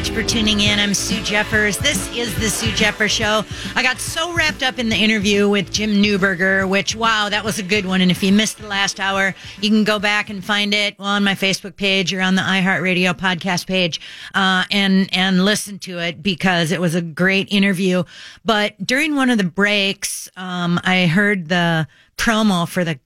much 0.00 0.10
for 0.12 0.22
tuning 0.22 0.60
in. 0.60 0.78
I'm 0.78 0.94
Sue 0.94 1.22
Jeffers. 1.22 1.76
This 1.76 2.10
is 2.16 2.34
the 2.36 2.48
Sue 2.48 2.72
Jeffers 2.72 3.10
Show. 3.10 3.44
I 3.74 3.82
got 3.82 3.98
so 3.98 4.32
wrapped 4.32 4.62
up 4.62 4.78
in 4.78 4.88
the 4.88 4.96
interview 4.96 5.46
with 5.46 5.70
Jim 5.70 6.02
Newberger, 6.02 6.66
which, 6.66 6.96
wow, 6.96 7.28
that 7.28 7.44
was 7.44 7.58
a 7.58 7.62
good 7.62 7.84
one. 7.84 8.00
And 8.00 8.10
if 8.10 8.22
you 8.22 8.32
missed 8.32 8.56
the 8.56 8.66
last 8.66 8.98
hour, 8.98 9.34
you 9.60 9.68
can 9.68 9.84
go 9.84 9.98
back 9.98 10.30
and 10.30 10.42
find 10.42 10.72
it 10.72 10.94
on 10.98 11.22
my 11.22 11.34
Facebook 11.34 11.76
page 11.76 12.14
or 12.14 12.22
on 12.22 12.34
the 12.34 12.40
iHeartRadio 12.40 13.12
podcast 13.12 13.66
page 13.66 14.00
uh, 14.34 14.64
and, 14.70 15.06
and 15.12 15.44
listen 15.44 15.78
to 15.80 15.98
it 15.98 16.22
because 16.22 16.72
it 16.72 16.80
was 16.80 16.94
a 16.94 17.02
great 17.02 17.52
interview. 17.52 18.02
But 18.42 18.82
during 18.82 19.16
one 19.16 19.28
of 19.28 19.36
the 19.36 19.44
breaks, 19.44 20.30
um, 20.34 20.80
I 20.82 21.08
heard 21.08 21.50
the 21.50 21.86
promo 22.16 22.66
for 22.66 22.84
the 22.84 22.98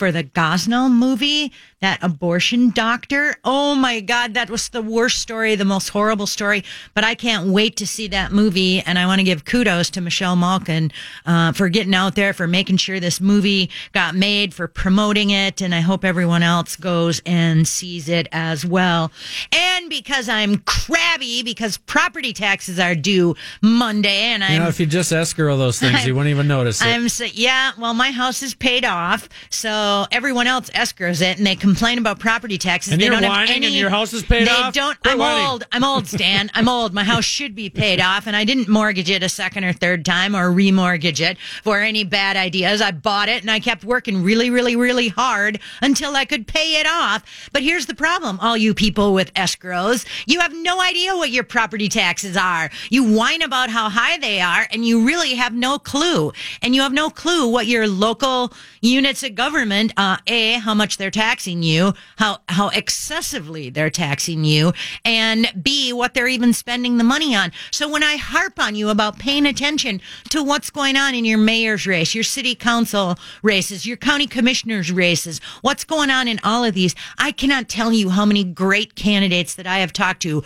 for 0.00 0.10
the 0.10 0.24
Gosnell 0.24 0.90
movie, 0.90 1.52
that 1.80 1.98
abortion 2.02 2.70
doctor. 2.70 3.34
Oh 3.42 3.74
my 3.74 4.00
God, 4.00 4.34
that 4.34 4.50
was 4.50 4.68
the 4.68 4.82
worst 4.82 5.18
story, 5.18 5.54
the 5.54 5.64
most 5.64 5.88
horrible 5.88 6.26
story. 6.26 6.62
But 6.94 7.04
I 7.04 7.14
can't 7.14 7.48
wait 7.48 7.76
to 7.76 7.86
see 7.86 8.06
that 8.08 8.32
movie. 8.32 8.80
And 8.80 8.98
I 8.98 9.06
want 9.06 9.20
to 9.20 9.24
give 9.24 9.46
kudos 9.46 9.88
to 9.90 10.00
Michelle 10.00 10.36
Malkin 10.36 10.92
uh, 11.24 11.52
for 11.52 11.70
getting 11.70 11.94
out 11.94 12.16
there, 12.16 12.34
for 12.34 12.46
making 12.46 12.76
sure 12.76 13.00
this 13.00 13.20
movie 13.20 13.70
got 13.92 14.14
made, 14.14 14.52
for 14.52 14.68
promoting 14.68 15.30
it. 15.30 15.62
And 15.62 15.74
I 15.74 15.80
hope 15.80 16.04
everyone 16.04 16.42
else 16.42 16.76
goes 16.76 17.22
and 17.24 17.66
sees 17.66 18.08
it 18.08 18.28
as 18.30 18.66
well. 18.66 19.10
And 19.50 19.88
because 19.88 20.28
I'm 20.28 20.58
crabby, 20.58 21.42
because 21.42 21.78
property 21.78 22.34
taxes 22.34 22.78
are 22.78 22.94
due 22.94 23.36
Monday, 23.62 24.24
and 24.24 24.44
I'm. 24.44 24.52
You 24.52 24.58
know, 24.58 24.68
if 24.68 24.80
you 24.80 24.86
just 24.86 25.12
escrow 25.12 25.56
those 25.56 25.80
things, 25.80 26.06
you 26.06 26.14
wouldn't 26.14 26.30
even 26.30 26.46
notice 26.46 26.82
it. 26.82 26.88
I'm 26.88 27.08
so, 27.08 27.24
yeah. 27.24 27.72
Well, 27.78 27.94
my 27.94 28.10
house 28.10 28.42
is 28.42 28.54
paid 28.54 28.84
off, 28.84 29.28
so 29.48 30.06
everyone 30.12 30.46
else 30.46 30.68
escrows 30.70 31.22
it, 31.22 31.38
and 31.38 31.46
they 31.46 31.56
complain 31.70 31.98
about 31.98 32.18
property 32.18 32.58
taxes. 32.58 32.92
And 32.92 33.00
they 33.00 33.06
you're 33.06 33.14
don't 33.14 33.22
have 33.22 33.48
any. 33.48 33.66
and 33.66 33.74
your 33.74 33.90
house 33.90 34.12
is 34.12 34.22
paid 34.24 34.46
they 34.48 34.52
off? 34.52 34.74
don't. 34.74 34.98
Quit 35.00 35.12
I'm 35.14 35.18
whining. 35.18 35.46
old. 35.46 35.64
I'm 35.72 35.84
old, 35.84 36.06
Stan. 36.08 36.50
I'm 36.54 36.68
old. 36.68 36.92
My 36.92 37.04
house 37.04 37.24
should 37.24 37.54
be 37.54 37.70
paid 37.70 38.00
off, 38.00 38.26
and 38.26 38.34
I 38.34 38.44
didn't 38.44 38.68
mortgage 38.68 39.08
it 39.08 39.22
a 39.22 39.28
second 39.28 39.64
or 39.64 39.72
third 39.72 40.04
time 40.04 40.34
or 40.34 40.50
remortgage 40.50 41.20
it 41.20 41.38
for 41.62 41.80
any 41.80 42.02
bad 42.04 42.36
ideas. 42.36 42.80
I 42.80 42.90
bought 42.90 43.28
it, 43.28 43.42
and 43.42 43.50
I 43.50 43.60
kept 43.60 43.84
working 43.84 44.22
really, 44.24 44.50
really, 44.50 44.74
really 44.74 45.08
hard 45.08 45.60
until 45.80 46.16
I 46.16 46.24
could 46.24 46.46
pay 46.46 46.80
it 46.80 46.86
off. 46.88 47.22
But 47.52 47.62
here's 47.62 47.86
the 47.86 47.94
problem: 47.94 48.38
all 48.40 48.56
you 48.56 48.74
people 48.74 49.14
with 49.14 49.32
escrows, 49.34 50.04
you 50.26 50.40
have 50.40 50.52
no 50.54 50.80
idea 50.80 51.16
what 51.16 51.30
your 51.30 51.44
property 51.44 51.88
taxes 51.88 52.36
are. 52.36 52.70
You 52.90 53.04
whine 53.04 53.42
about 53.42 53.70
how 53.70 53.88
high 53.88 54.18
they 54.18 54.40
are, 54.40 54.66
and 54.72 54.84
you 54.84 55.06
really 55.06 55.34
have 55.34 55.54
no 55.54 55.78
clue. 55.78 56.32
And 56.62 56.74
you 56.74 56.82
have 56.82 56.92
no 56.92 57.10
clue 57.10 57.48
what 57.48 57.66
your 57.66 57.86
local 57.86 58.52
units 58.80 59.22
of 59.22 59.34
government, 59.34 59.92
uh, 59.96 60.16
a 60.26 60.54
how 60.54 60.74
much 60.74 60.96
they're 60.96 61.10
taxing 61.10 61.59
you, 61.62 61.94
how 62.16 62.38
how 62.48 62.68
excessively 62.68 63.70
they're 63.70 63.90
taxing 63.90 64.44
you, 64.44 64.72
and 65.04 65.48
b 65.62 65.92
what 65.92 66.14
they're 66.14 66.28
even 66.28 66.52
spending 66.52 66.98
the 66.98 67.04
money 67.04 67.34
on. 67.34 67.52
So 67.70 67.88
when 67.88 68.02
I 68.02 68.16
harp 68.16 68.58
on 68.58 68.74
you 68.74 68.88
about 68.88 69.18
paying 69.18 69.46
attention 69.46 70.00
to 70.30 70.42
what's 70.42 70.70
going 70.70 70.96
on 70.96 71.14
in 71.14 71.24
your 71.24 71.38
mayor's 71.38 71.86
race, 71.86 72.14
your 72.14 72.24
city 72.24 72.54
council 72.54 73.18
races, 73.42 73.86
your 73.86 73.96
county 73.96 74.26
commissioners 74.26 74.90
races, 74.90 75.40
what's 75.62 75.84
going 75.84 76.10
on 76.10 76.28
in 76.28 76.40
all 76.44 76.64
of 76.64 76.74
these, 76.74 76.94
I 77.18 77.32
cannot 77.32 77.68
tell 77.68 77.92
you 77.92 78.10
how 78.10 78.24
many 78.24 78.44
great 78.44 78.94
candidates 78.94 79.54
that 79.54 79.66
I 79.66 79.78
have 79.78 79.92
talked 79.92 80.22
to 80.22 80.42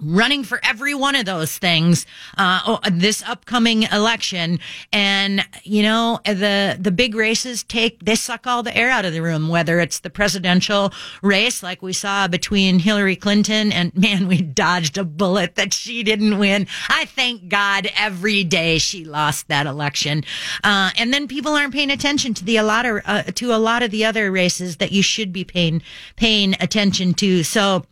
running 0.00 0.42
for 0.42 0.60
every 0.64 0.94
one 0.94 1.14
of 1.14 1.24
those 1.24 1.56
things 1.56 2.04
uh, 2.36 2.60
oh, 2.66 2.80
this 2.90 3.22
upcoming 3.26 3.84
election. 3.84 4.58
And 4.92 5.46
you 5.62 5.82
know 5.82 6.20
the 6.24 6.76
the 6.78 6.90
big 6.90 7.14
races 7.14 7.62
take 7.62 8.04
they 8.04 8.14
suck 8.14 8.46
all 8.46 8.62
the 8.62 8.76
air 8.76 8.90
out 8.90 9.04
of 9.04 9.12
the 9.12 9.22
room 9.22 9.48
whether 9.48 9.80
it's 9.80 10.00
the 10.00 10.10
presidential 10.10 10.92
race 11.22 11.62
like 11.62 11.82
we 11.82 11.92
saw 11.92 12.28
between 12.28 12.78
Hillary 12.78 13.16
Clinton 13.16 13.72
and 13.72 13.94
man 13.98 14.26
we 14.26 14.42
dodged 14.42 14.98
a 14.98 15.04
bullet 15.04 15.54
that 15.54 15.72
she 15.72 16.02
didn't 16.02 16.38
win. 16.38 16.66
I 16.88 17.04
thank 17.04 17.48
God 17.48 17.88
every 17.96 18.44
day 18.44 18.78
she 18.78 19.04
lost 19.04 19.48
that 19.48 19.66
election. 19.66 20.24
Uh, 20.62 20.90
and 20.98 21.12
then 21.12 21.28
people 21.28 21.52
aren't 21.52 21.72
paying 21.72 21.90
attention 21.90 22.34
to 22.34 22.44
the 22.44 22.56
a 22.56 22.62
lot 22.62 22.86
of 22.86 23.00
uh, 23.04 23.22
to 23.22 23.52
a 23.54 23.58
lot 23.58 23.82
of 23.82 23.90
the 23.90 24.04
other 24.04 24.30
races 24.30 24.76
that 24.76 24.92
you 24.92 25.02
should 25.02 25.32
be 25.32 25.44
paying 25.44 25.82
paying 26.16 26.54
attention 26.60 27.14
to. 27.14 27.42
So 27.42 27.84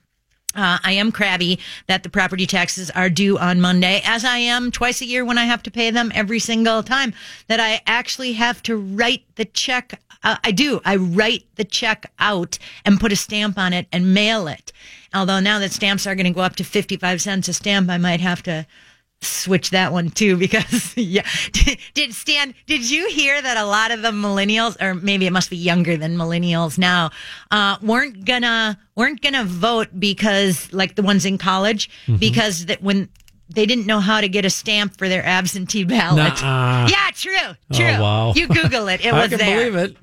uh, 0.54 0.78
I 0.82 0.92
am 0.92 1.12
crabby 1.12 1.58
that 1.86 2.02
the 2.02 2.08
property 2.08 2.46
taxes 2.46 2.90
are 2.90 3.10
due 3.10 3.38
on 3.38 3.60
Monday, 3.60 4.00
as 4.04 4.24
I 4.24 4.38
am 4.38 4.70
twice 4.70 5.00
a 5.00 5.06
year 5.06 5.24
when 5.24 5.38
I 5.38 5.44
have 5.44 5.62
to 5.64 5.70
pay 5.70 5.90
them 5.90 6.12
every 6.14 6.38
single 6.38 6.82
time 6.82 7.14
that 7.48 7.60
I 7.60 7.80
actually 7.86 8.34
have 8.34 8.62
to 8.64 8.76
write 8.76 9.24
the 9.36 9.44
check. 9.44 10.00
Uh, 10.22 10.36
I 10.44 10.52
do. 10.52 10.80
I 10.84 10.96
write 10.96 11.44
the 11.56 11.64
check 11.64 12.10
out 12.18 12.58
and 12.84 13.00
put 13.00 13.12
a 13.12 13.16
stamp 13.16 13.58
on 13.58 13.72
it 13.72 13.86
and 13.92 14.14
mail 14.14 14.46
it. 14.46 14.72
Although 15.14 15.40
now 15.40 15.58
that 15.58 15.72
stamps 15.72 16.06
are 16.06 16.14
going 16.14 16.26
to 16.26 16.30
go 16.30 16.40
up 16.40 16.56
to 16.56 16.64
55 16.64 17.20
cents 17.20 17.48
a 17.48 17.52
stamp, 17.52 17.90
I 17.90 17.98
might 17.98 18.20
have 18.20 18.42
to 18.44 18.66
switch 19.24 19.70
that 19.70 19.92
one 19.92 20.10
too 20.10 20.36
because 20.36 20.92
yeah 20.96 21.24
did, 21.52 21.78
did 21.94 22.14
stan 22.14 22.54
did 22.66 22.88
you 22.90 23.08
hear 23.08 23.40
that 23.40 23.56
a 23.56 23.64
lot 23.64 23.90
of 23.90 24.02
the 24.02 24.10
millennials 24.10 24.76
or 24.82 24.94
maybe 24.94 25.26
it 25.26 25.32
must 25.32 25.48
be 25.50 25.56
younger 25.56 25.96
than 25.96 26.16
millennials 26.16 26.76
now 26.78 27.10
uh 27.50 27.76
weren't 27.82 28.24
gonna 28.24 28.78
weren't 28.96 29.20
gonna 29.22 29.44
vote 29.44 29.88
because 29.98 30.72
like 30.72 30.96
the 30.96 31.02
ones 31.02 31.24
in 31.24 31.38
college 31.38 31.88
Mm-hmm. 32.06 32.16
because 32.16 32.66
that 32.66 32.82
when 32.82 33.08
they 33.54 33.66
didn't 33.66 33.86
know 33.86 34.00
how 34.00 34.20
to 34.20 34.28
get 34.28 34.44
a 34.44 34.50
stamp 34.50 34.96
for 34.98 35.08
their 35.08 35.24
absentee 35.24 35.84
ballot 35.84 36.40
Nuh-uh. 36.42 36.88
yeah 36.90 37.10
true 37.14 37.54
true 37.72 37.86
Oh, 37.96 38.02
wow. 38.02 38.32
you 38.34 38.48
google 38.48 38.88
it 38.88 39.04
it 39.04 39.12
was 39.20 39.30
there 39.30 39.70
believe 39.70 39.76
it. 39.76 39.96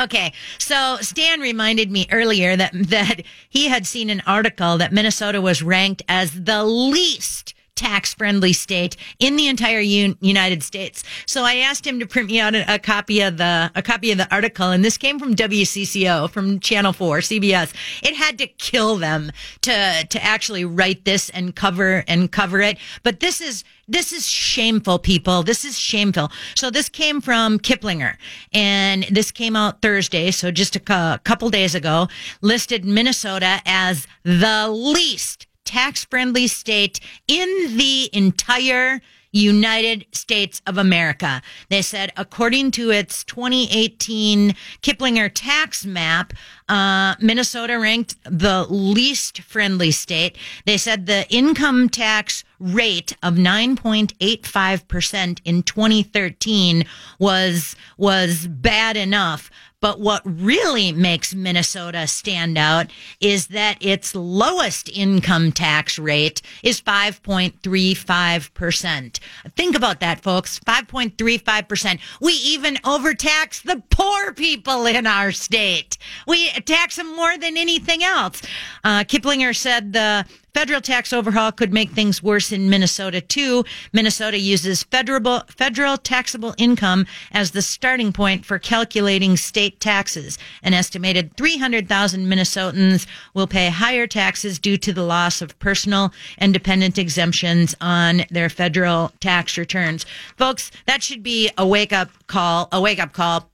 Okay, 0.00 0.32
so 0.56 0.96
Stan 1.02 1.40
reminded 1.40 1.90
me 1.90 2.06
earlier 2.10 2.56
that 2.56 2.70
that 2.72 3.16
he 3.50 3.68
had 3.68 3.86
seen 3.86 4.08
an 4.08 4.22
article 4.26 4.78
that 4.78 4.90
Minnesota 4.90 5.38
was 5.42 5.62
ranked 5.62 6.00
as 6.08 6.44
the 6.44 6.64
least 6.64 7.52
tax 7.74 8.14
friendly 8.14 8.52
state 8.52 8.96
in 9.18 9.36
the 9.36 9.48
entire 9.48 9.80
un- 9.80 10.16
United 10.20 10.62
States. 10.62 11.02
So 11.26 11.42
I 11.42 11.56
asked 11.56 11.86
him 11.86 11.98
to 12.00 12.06
print 12.06 12.28
me 12.28 12.40
out 12.40 12.54
a, 12.54 12.74
a 12.74 12.78
copy 12.78 13.20
of 13.20 13.36
the 13.38 13.70
a 13.74 13.82
copy 13.82 14.12
of 14.12 14.18
the 14.18 14.32
article, 14.34 14.70
and 14.70 14.84
this 14.84 14.96
came 14.98 15.18
from 15.18 15.34
WCCO 15.34 16.30
from 16.30 16.60
Channel 16.60 16.92
Four, 16.92 17.18
CBS. 17.18 17.72
It 18.02 18.14
had 18.14 18.38
to 18.38 18.46
kill 18.46 18.96
them 18.96 19.32
to 19.62 20.06
to 20.08 20.24
actually 20.24 20.64
write 20.64 21.04
this 21.04 21.30
and 21.30 21.54
cover 21.54 22.04
and 22.06 22.30
cover 22.30 22.60
it, 22.60 22.78
but 23.02 23.20
this 23.20 23.40
is 23.40 23.64
this 23.88 24.12
is 24.12 24.26
shameful, 24.26 24.98
people. 24.98 25.42
This 25.42 25.64
is 25.64 25.78
shameful. 25.78 26.30
So 26.54 26.70
this 26.70 26.88
came 26.88 27.20
from 27.20 27.58
Kiplinger, 27.58 28.16
and 28.52 29.04
this 29.04 29.30
came 29.30 29.56
out 29.56 29.82
Thursday, 29.82 30.30
so 30.30 30.50
just 30.50 30.76
a 30.76 30.80
cou- 30.80 31.18
couple 31.24 31.50
days 31.50 31.74
ago. 31.74 32.08
Listed 32.40 32.84
Minnesota 32.84 33.60
as 33.66 34.06
the 34.22 34.68
least 34.68 35.46
tax-friendly 35.64 36.46
state 36.46 37.00
in 37.28 37.76
the 37.76 38.10
entire 38.12 39.00
United 39.32 40.06
States 40.12 40.62
of 40.66 40.78
America. 40.78 41.42
They 41.70 41.82
said, 41.82 42.12
according 42.16 42.70
to 42.72 42.90
its 42.90 43.22
2018 43.24 44.54
Kiplinger 44.82 45.30
tax 45.32 45.86
map, 45.86 46.34
uh, 46.68 47.14
Minnesota 47.18 47.78
ranked 47.78 48.16
the 48.24 48.66
least 48.68 49.40
friendly 49.40 49.90
state. 49.90 50.36
They 50.66 50.76
said 50.76 51.06
the 51.06 51.26
income 51.30 51.88
tax 51.88 52.44
rate 52.60 53.16
of 53.22 53.34
9.85% 53.34 55.40
in 55.44 55.62
2013 55.62 56.84
was, 57.18 57.74
was 57.96 58.46
bad 58.46 58.98
enough. 58.98 59.50
But 59.82 60.00
what 60.00 60.22
really 60.24 60.92
makes 60.92 61.34
Minnesota 61.34 62.06
stand 62.06 62.56
out 62.56 62.86
is 63.20 63.48
that 63.48 63.76
its 63.80 64.14
lowest 64.14 64.88
income 64.88 65.50
tax 65.50 65.98
rate 65.98 66.40
is 66.62 66.80
5.35%. 66.80 69.18
Think 69.56 69.76
about 69.76 69.98
that, 70.00 70.20
folks. 70.20 70.60
5.35%. 70.60 71.98
We 72.20 72.34
even 72.34 72.78
overtax 72.84 73.60
the 73.60 73.82
poor 73.90 74.32
people 74.32 74.86
in 74.86 75.04
our 75.06 75.32
state. 75.32 75.98
We 76.28 76.50
tax 76.50 76.94
them 76.96 77.16
more 77.16 77.36
than 77.36 77.56
anything 77.56 78.04
else. 78.04 78.40
Uh, 78.84 79.02
Kiplinger 79.02 79.56
said 79.56 79.92
the 79.92 80.24
Federal 80.54 80.82
tax 80.82 81.14
overhaul 81.14 81.50
could 81.50 81.72
make 81.72 81.92
things 81.92 82.22
worse 82.22 82.52
in 82.52 82.68
Minnesota 82.68 83.22
too. 83.22 83.64
Minnesota 83.92 84.38
uses 84.38 84.82
federal 84.82 85.40
federal 85.48 85.96
taxable 85.96 86.54
income 86.58 87.06
as 87.30 87.52
the 87.52 87.62
starting 87.62 88.12
point 88.12 88.44
for 88.44 88.58
calculating 88.58 89.38
state 89.38 89.80
taxes. 89.80 90.38
An 90.62 90.74
estimated 90.74 91.34
300,000 91.38 92.26
Minnesotans 92.26 93.06
will 93.32 93.46
pay 93.46 93.70
higher 93.70 94.06
taxes 94.06 94.58
due 94.58 94.76
to 94.76 94.92
the 94.92 95.02
loss 95.02 95.40
of 95.40 95.58
personal 95.58 96.12
and 96.36 96.52
dependent 96.52 96.98
exemptions 96.98 97.74
on 97.80 98.24
their 98.30 98.50
federal 98.50 99.10
tax 99.20 99.56
returns. 99.56 100.04
Folks, 100.36 100.70
that 100.86 101.02
should 101.02 101.22
be 101.22 101.50
a 101.56 101.66
wake 101.66 101.94
up 101.94 102.10
call, 102.26 102.68
a 102.72 102.80
wake 102.80 102.98
up 102.98 103.14
call 103.14 103.51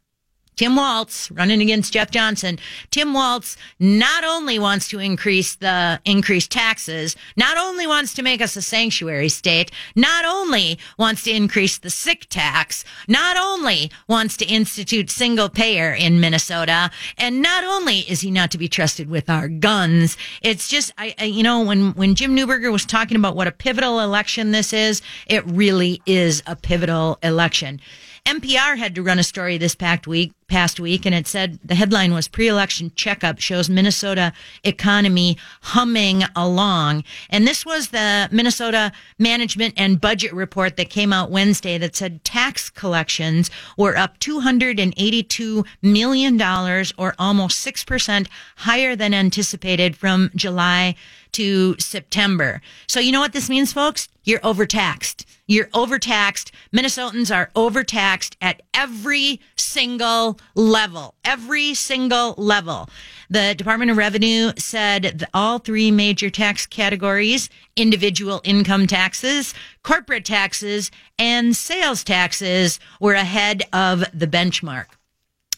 Tim 0.59 0.75
Walz 0.75 1.31
running 1.31 1.63
against 1.63 1.93
Jeff 1.93 2.11
Johnson. 2.11 2.59
Tim 2.91 3.15
Walz 3.15 3.57
not 3.79 4.25
only 4.25 4.59
wants 4.59 4.89
to 4.89 4.99
increase 4.99 5.55
the 5.55 6.01
increase 6.05 6.49
taxes, 6.49 7.15
not 7.37 7.57
only 7.57 7.87
wants 7.87 8.13
to 8.15 8.23
make 8.23 8.43
us 8.43 8.57
a 8.57 8.63
sanctuary 8.63 9.29
state, 9.29 9.71
not 9.95 10.25
only 10.25 10.77
wants 10.99 11.23
to 11.23 11.31
increase 11.31 11.79
the 11.79 11.91
sick 11.91 12.27
tax, 12.29 12.85
not 13.07 13.37
only 13.37 13.89
wants 14.09 14.37
to 14.39 14.47
institute 14.47 15.11
single 15.11 15.49
payer 15.49 15.95
in 15.95 16.19
Minnesota, 16.19 16.91
and 17.17 17.41
not 17.41 17.63
only 17.63 17.99
is 18.01 18.23
he 18.23 18.31
not 18.33 18.51
to 18.51 18.59
be 18.59 18.69
trusted 18.69 19.09
with 19.09 19.31
our 19.31 19.47
guns, 19.47 20.17
it's 20.43 20.69
just 20.69 20.93
I, 20.99 21.15
I 21.21 21.25
you 21.27 21.45
know 21.45 21.63
when 21.63 21.93
when 21.93 22.17
Jim 22.17 22.35
Newberger 22.35 22.73
was 22.73 22.85
talking 22.85 23.17
about 23.17 23.37
what 23.37 23.47
a 23.47 23.53
pivotal 23.53 24.01
election 24.01 24.51
this 24.51 24.73
is, 24.73 25.03
it 25.29 25.47
really 25.47 26.03
is 26.05 26.43
a 26.49 26.57
pivotal 26.57 27.17
election. 27.23 27.81
NPR 28.29 28.77
had 28.77 28.95
to 28.95 29.03
run 29.03 29.19
a 29.19 29.23
story 29.23 29.57
this 29.57 29.75
past 29.75 30.07
week, 30.07 30.35
past 30.49 30.79
week, 30.79 31.07
and 31.07 31.15
it 31.15 31.27
said 31.27 31.59
the 31.65 31.75
headline 31.75 32.13
was 32.13 32.29
pre-election 32.29 32.93
checkup 32.95 33.41
shows 33.41 33.71
Minnesota 33.71 34.35
economy 34.65 35.39
humming 35.63 36.25
along. 36.37 37.05
And 37.31 37.47
this 37.47 37.65
was 37.65 37.89
the 37.89 38.29
Minnesota 38.31 38.93
management 39.19 39.73
and 39.79 39.99
budget 39.99 40.35
report 40.35 40.77
that 40.77 40.91
came 40.91 41.11
out 41.11 41.31
Wednesday 41.31 41.79
that 41.79 41.97
said 41.97 42.23
tax 42.23 42.69
collections 42.69 43.51
were 43.79 43.97
up 43.97 44.19
$282 44.19 45.67
million 45.81 46.43
or 46.99 47.15
almost 47.19 47.67
6% 47.67 48.29
higher 48.57 48.95
than 48.95 49.15
anticipated 49.15 49.97
from 49.97 50.31
July 50.37 50.97
to 51.33 51.77
September. 51.79 52.61
So 52.87 53.01
you 53.01 53.13
know 53.13 53.21
what 53.21 53.33
this 53.33 53.51
means, 53.51 53.73
folks? 53.73 54.09
You're 54.25 54.41
overtaxed. 54.45 55.25
You're 55.47 55.71
overtaxed. 55.73 56.53
Minnesotans 56.73 57.35
are 57.35 57.51
overtaxed 57.57 58.37
at 58.43 58.61
every 58.75 59.41
single 59.57 60.39
level. 60.55 61.15
Every 61.25 61.73
single 61.73 62.35
level. 62.37 62.91
The 63.31 63.55
Department 63.55 63.91
of 63.91 63.97
Revenue 63.97 64.53
said 64.59 65.27
all 65.33 65.59
three 65.59 65.91
major 65.91 66.29
tax 66.29 66.67
categories, 66.67 67.49
individual 67.77 68.43
income 68.45 68.87
taxes, 68.87 69.55
corporate 69.83 70.27
taxes, 70.27 70.91
and 71.19 71.57
sales 71.57 72.05
taxes 72.05 72.79
were 73.01 73.15
ahead 73.15 73.63
of 73.73 74.05
the 74.13 74.27
benchmark. 74.27 74.98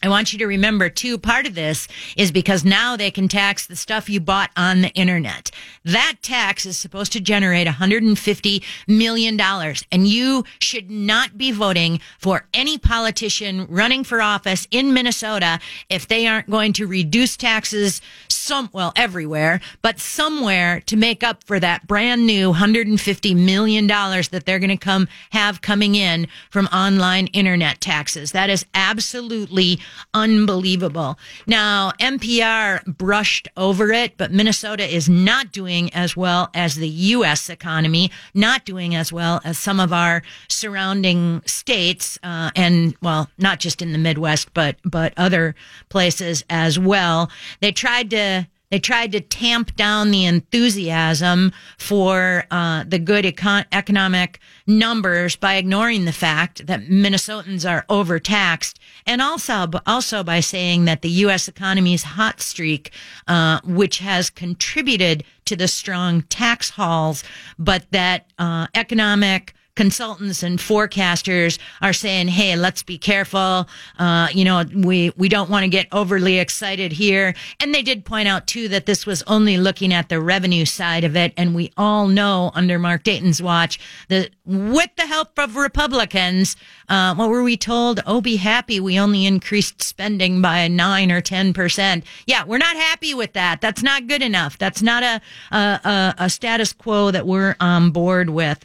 I 0.03 0.09
want 0.09 0.33
you 0.33 0.39
to 0.39 0.47
remember 0.47 0.89
too, 0.89 1.17
part 1.17 1.45
of 1.45 1.53
this 1.53 1.87
is 2.17 2.31
because 2.31 2.65
now 2.65 2.95
they 2.95 3.11
can 3.11 3.27
tax 3.27 3.67
the 3.67 3.75
stuff 3.75 4.09
you 4.09 4.19
bought 4.19 4.49
on 4.57 4.81
the 4.81 4.89
internet. 4.89 5.51
That 5.85 6.15
tax 6.21 6.65
is 6.65 6.77
supposed 6.77 7.11
to 7.13 7.19
generate 7.19 7.67
$150 7.67 8.63
million 8.87 9.39
and 9.39 10.07
you 10.07 10.43
should 10.59 10.89
not 10.89 11.37
be 11.37 11.51
voting 11.51 11.99
for 12.17 12.47
any 12.53 12.77
politician 12.77 13.67
running 13.69 14.03
for 14.03 14.21
office 14.21 14.67
in 14.71 14.93
Minnesota 14.93 15.59
if 15.89 16.07
they 16.07 16.25
aren't 16.25 16.49
going 16.49 16.73
to 16.73 16.87
reduce 16.87 17.37
taxes 17.37 18.01
some, 18.41 18.69
well, 18.73 18.91
everywhere, 18.95 19.61
but 19.81 19.99
somewhere 19.99 20.81
to 20.81 20.97
make 20.97 21.23
up 21.23 21.43
for 21.43 21.59
that 21.59 21.85
brand 21.87 22.25
new 22.25 22.51
$150 22.51 23.35
million 23.35 23.87
that 23.87 24.43
they're 24.45 24.59
going 24.59 24.69
to 24.69 24.77
come 24.77 25.07
have 25.29 25.61
coming 25.61 25.95
in 25.95 26.27
from 26.49 26.65
online 26.67 27.27
internet 27.27 27.79
taxes. 27.79 28.31
That 28.31 28.49
is 28.49 28.65
absolutely 28.73 29.79
unbelievable. 30.13 31.17
Now, 31.47 31.91
NPR 31.99 32.85
brushed 32.85 33.47
over 33.57 33.91
it, 33.91 34.17
but 34.17 34.31
Minnesota 34.31 34.87
is 34.87 35.09
not 35.09 35.51
doing 35.51 35.93
as 35.93 36.15
well 36.15 36.49
as 36.53 36.75
the 36.75 36.87
U.S. 36.87 37.49
economy, 37.49 38.11
not 38.33 38.65
doing 38.65 38.95
as 38.95 39.11
well 39.11 39.41
as 39.43 39.57
some 39.57 39.79
of 39.79 39.93
our 39.93 40.23
surrounding 40.49 41.41
states, 41.45 42.19
uh, 42.23 42.51
and 42.55 42.95
well, 43.01 43.29
not 43.37 43.59
just 43.59 43.81
in 43.81 43.91
the 43.91 43.97
Midwest, 43.97 44.53
but 44.53 44.77
but 44.83 45.13
other 45.17 45.55
places 45.89 46.43
as 46.49 46.77
well. 46.77 47.29
They 47.59 47.71
tried 47.71 48.09
to 48.11 48.47
they 48.71 48.79
tried 48.79 49.11
to 49.11 49.19
tamp 49.21 49.75
down 49.75 50.09
the 50.09 50.25
enthusiasm 50.25 51.51
for 51.77 52.45
uh, 52.49 52.85
the 52.87 52.97
good 52.97 53.25
econ- 53.25 53.65
economic 53.71 54.39
numbers 54.65 55.35
by 55.35 55.55
ignoring 55.55 56.05
the 56.05 56.13
fact 56.13 56.65
that 56.65 56.87
Minnesotans 56.87 57.69
are 57.69 57.85
overtaxed, 57.89 58.79
and 59.05 59.21
also 59.21 59.69
also 59.85 60.23
by 60.23 60.39
saying 60.39 60.85
that 60.85 61.01
the 61.01 61.09
U.S. 61.09 61.47
economy's 61.47 62.03
hot 62.03 62.41
streak, 62.41 62.91
uh, 63.27 63.59
which 63.63 63.99
has 63.99 64.29
contributed 64.29 65.23
to 65.45 65.55
the 65.55 65.67
strong 65.67 66.21
tax 66.23 66.71
hauls, 66.71 67.23
but 67.59 67.85
that 67.91 68.31
uh, 68.39 68.67
economic 68.73 69.53
consultants 69.81 70.43
and 70.43 70.59
forecasters 70.59 71.57
are 71.81 71.91
saying, 71.91 72.27
"Hey, 72.27 72.55
let's 72.55 72.83
be 72.83 72.99
careful. 72.99 73.67
Uh, 73.97 74.27
you 74.31 74.45
know, 74.45 74.63
we 74.75 75.11
we 75.17 75.27
don't 75.27 75.49
want 75.49 75.63
to 75.63 75.69
get 75.69 75.87
overly 75.91 76.37
excited 76.37 76.91
here." 76.91 77.33
And 77.59 77.73
they 77.73 77.81
did 77.81 78.05
point 78.05 78.27
out 78.27 78.45
too 78.45 78.67
that 78.67 78.85
this 78.85 79.07
was 79.07 79.23
only 79.23 79.57
looking 79.57 79.91
at 79.91 80.07
the 80.07 80.21
revenue 80.21 80.65
side 80.65 81.03
of 81.03 81.15
it, 81.15 81.33
and 81.35 81.55
we 81.55 81.71
all 81.77 82.05
know 82.07 82.51
under 82.53 82.77
Mark 82.77 83.01
Dayton's 83.01 83.41
watch 83.41 83.79
that 84.09 84.29
with 84.45 84.91
the 84.97 85.07
help 85.07 85.39
of 85.39 85.55
Republicans, 85.55 86.55
uh, 86.87 87.15
what 87.15 87.29
were 87.29 87.41
we 87.41 87.57
told? 87.57 88.01
Oh, 88.05 88.21
be 88.21 88.35
happy. 88.35 88.79
We 88.79 88.99
only 88.99 89.25
increased 89.25 89.81
spending 89.81 90.43
by 90.43 90.67
nine 90.67 91.11
or 91.11 91.21
ten 91.21 91.53
percent. 91.53 92.03
Yeah, 92.27 92.43
we're 92.45 92.59
not 92.59 92.75
happy 92.75 93.15
with 93.15 93.33
that. 93.33 93.61
That's 93.61 93.81
not 93.81 94.05
good 94.05 94.21
enough. 94.21 94.59
That's 94.59 94.83
not 94.83 95.01
a 95.01 95.21
a, 95.51 96.13
a 96.19 96.29
status 96.29 96.71
quo 96.71 97.09
that 97.09 97.25
we're 97.25 97.55
on 97.59 97.89
board 97.89 98.29
with. 98.29 98.63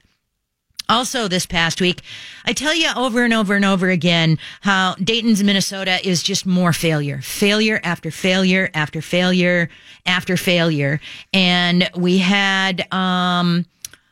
Also, 0.89 1.27
this 1.27 1.47
past 1.47 1.81
week, 1.81 2.01
I 2.45 2.53
tell 2.53 2.75
you 2.75 2.89
over 2.97 3.25
and 3.25 3.35
over 3.35 3.57
and 3.57 3.65
over 3.65 3.91
again 3.91 4.39
how 4.61 4.95
Dayton's 4.95 5.43
Minnesota 5.43 5.99
is 6.07 6.23
just 6.23 6.47
more 6.47 6.73
failure, 6.73 7.21
failure 7.23 7.81
after 7.83 8.13
failure 8.13 8.71
after 8.73 9.03
failure 9.03 9.69
after 10.07 10.37
failure. 10.37 11.01
And 11.33 11.91
we 11.97 12.19
had, 12.19 12.93
um, 12.93 13.67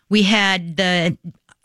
we 0.09 0.25
had 0.25 0.77
the 0.77 1.17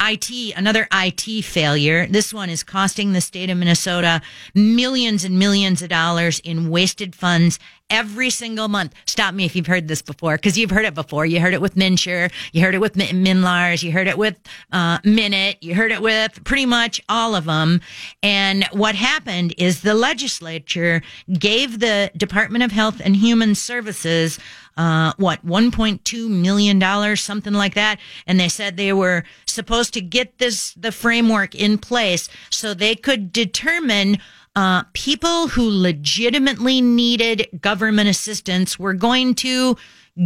IT, 0.02 0.54
another 0.56 0.88
IT 0.94 1.44
failure. 1.44 2.06
This 2.06 2.34
one 2.34 2.50
is 2.50 2.64
costing 2.64 3.14
the 3.14 3.22
state 3.22 3.50
of 3.50 3.58
Minnesota 3.58 4.22
millions 4.54 5.24
and 5.24 5.38
millions 5.40 5.82
of 5.82 5.90
dollars 5.90 6.40
in 6.40 6.70
wasted 6.70 7.16
funds 7.16 7.60
every 7.90 8.30
single 8.30 8.68
month. 8.68 8.94
Stop 9.06 9.34
me 9.34 9.46
if 9.46 9.56
you've 9.56 9.68
heard 9.68 9.88
this 9.88 10.02
before, 10.02 10.36
because 10.36 10.58
you've 10.58 10.72
heard 10.72 10.86
it 10.86 10.94
before. 10.94 11.26
You 11.26 11.40
heard 11.40 11.54
it 11.54 11.62
with 11.62 11.76
MNsure, 11.76 12.32
you 12.52 12.62
heard 12.62 12.76
it 12.76 12.80
with 12.80 12.94
MNLARS, 12.96 13.84
you 13.84 13.92
heard 13.92 14.08
it 14.08 14.18
with 14.18 14.38
uh, 14.72 15.00
Minute, 15.04 15.58
you 15.62 15.76
heard 15.76 15.92
it 15.92 16.02
with 16.02 16.44
pretty 16.44 16.66
much 16.66 17.02
all 17.10 17.36
of 17.36 17.46
them. 17.46 17.82
And 18.22 18.66
what 18.72 18.96
happened 18.96 19.54
is 19.58 19.82
the 19.82 19.94
legislature 19.94 21.02
gave 21.32 21.80
the 21.80 22.12
Department 22.16 22.64
of 22.64 22.72
Health 22.72 23.02
and 23.04 23.16
Human 23.16 23.56
Services 23.56 24.40
uh, 24.80 25.12
what, 25.18 25.46
$1.2 25.46 26.30
million, 26.30 27.16
something 27.18 27.54
like 27.54 27.74
that. 27.74 28.00
And 28.26 28.40
they 28.40 28.48
said 28.48 28.78
they 28.78 28.94
were 28.94 29.26
supposed 29.46 29.94
to 29.96 30.02
get 30.02 30.38
this, 30.38 30.74
the 30.76 30.94
framework 30.94 31.54
in 31.54 31.78
place 31.78 32.30
so 32.50 32.74
they 32.74 32.96
could 32.96 33.34
determine 33.34 34.20
uh, 34.60 34.84
people 34.92 35.48
who 35.48 35.70
legitimately 35.70 36.82
needed 36.82 37.48
government 37.62 38.10
assistance 38.10 38.78
were 38.78 38.94
going 38.94 39.34
to 39.34 39.78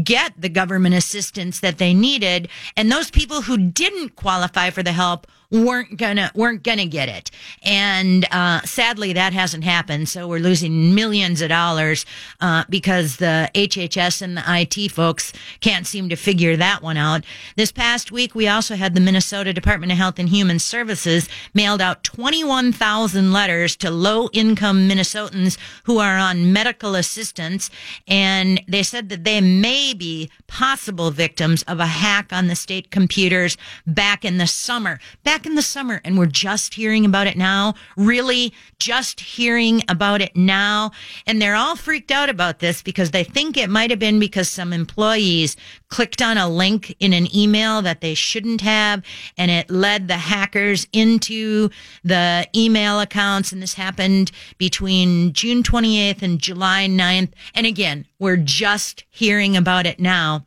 get 0.03 0.33
the 0.41 0.49
government 0.49 0.95
assistance 0.95 1.59
that 1.59 1.77
they 1.77 1.93
needed. 1.93 2.49
And 2.75 2.91
those 2.91 3.11
people 3.11 3.43
who 3.43 3.57
didn't 3.57 4.15
qualify 4.15 4.71
for 4.71 4.81
the 4.81 4.91
help 4.91 5.27
weren't 5.53 5.97
gonna 5.97 6.31
weren't 6.33 6.63
gonna 6.63 6.87
get 6.87 7.07
it. 7.07 7.29
And 7.61 8.25
uh, 8.31 8.61
sadly, 8.61 9.13
that 9.13 9.33
hasn't 9.33 9.63
happened. 9.63 10.09
So 10.09 10.27
we're 10.27 10.39
losing 10.39 10.95
millions 10.95 11.41
of 11.41 11.49
dollars 11.49 12.05
uh, 12.41 12.63
because 12.69 13.17
the 13.17 13.49
HHS 13.53 14.21
and 14.21 14.35
the 14.35 14.43
IT 14.47 14.91
folks 14.91 15.31
can't 15.61 15.85
seem 15.85 16.09
to 16.09 16.15
figure 16.15 16.57
that 16.57 16.81
one 16.81 16.97
out. 16.97 17.23
This 17.55 17.71
past 17.71 18.11
week, 18.11 18.33
we 18.33 18.47
also 18.47 18.75
had 18.75 18.95
the 18.95 19.01
Minnesota 19.01 19.53
Department 19.53 19.91
of 19.91 19.97
Health 19.99 20.17
and 20.17 20.29
Human 20.29 20.57
Services 20.57 21.29
mailed 21.53 21.81
out 21.81 22.03
21,000 22.03 23.31
letters 23.31 23.75
to 23.77 23.91
low 23.91 24.29
income 24.33 24.89
Minnesotans 24.89 25.57
who 25.83 25.99
are 25.99 26.17
on 26.17 26.51
medical 26.51 26.95
assistance, 26.95 27.69
and 28.07 28.61
they 28.67 28.81
said 28.81 29.09
that 29.09 29.23
they 29.23 29.39
may 29.39 29.93
be 29.93 30.31
possible 30.47 31.11
victims 31.11 31.61
of 31.63 31.79
a 31.79 31.85
hack 31.85 32.33
on 32.33 32.47
the 32.47 32.55
state 32.55 32.89
computers 32.89 33.55
back 33.85 34.25
in 34.25 34.37
the 34.37 34.47
summer. 34.47 34.99
Back 35.23 35.42
back 35.43 35.49
in 35.49 35.55
the 35.55 35.61
summer 35.61 35.99
and 36.05 36.17
we're 36.17 36.25
just 36.25 36.73
hearing 36.73 37.03
about 37.03 37.27
it 37.27 37.35
now. 37.35 37.73
Really 37.97 38.53
just 38.79 39.19
hearing 39.19 39.83
about 39.89 40.21
it 40.21 40.37
now. 40.37 40.91
And 41.27 41.41
they're 41.41 41.55
all 41.55 41.75
freaked 41.75 42.11
out 42.11 42.29
about 42.29 42.59
this 42.59 42.81
because 42.81 43.11
they 43.11 43.25
think 43.25 43.57
it 43.57 43.69
might 43.69 43.89
have 43.89 43.99
been 43.99 44.21
because 44.21 44.47
some 44.47 44.71
employees 44.71 45.57
clicked 45.89 46.21
on 46.21 46.37
a 46.37 46.47
link 46.47 46.95
in 47.01 47.11
an 47.11 47.27
email 47.35 47.81
that 47.81 47.99
they 47.99 48.13
shouldn't 48.13 48.61
have 48.61 49.03
and 49.37 49.51
it 49.51 49.69
led 49.69 50.07
the 50.07 50.15
hackers 50.15 50.87
into 50.93 51.69
the 52.05 52.47
email 52.55 53.01
accounts. 53.01 53.51
And 53.51 53.61
this 53.61 53.73
happened 53.73 54.31
between 54.57 55.33
June 55.33 55.61
28th 55.61 56.21
and 56.21 56.39
July 56.39 56.87
9th. 56.87 57.33
And 57.53 57.67
again, 57.67 58.05
we're 58.17 58.37
just 58.37 59.03
hearing 59.09 59.57
about 59.57 59.85
it 59.85 59.99
now. 59.99 60.45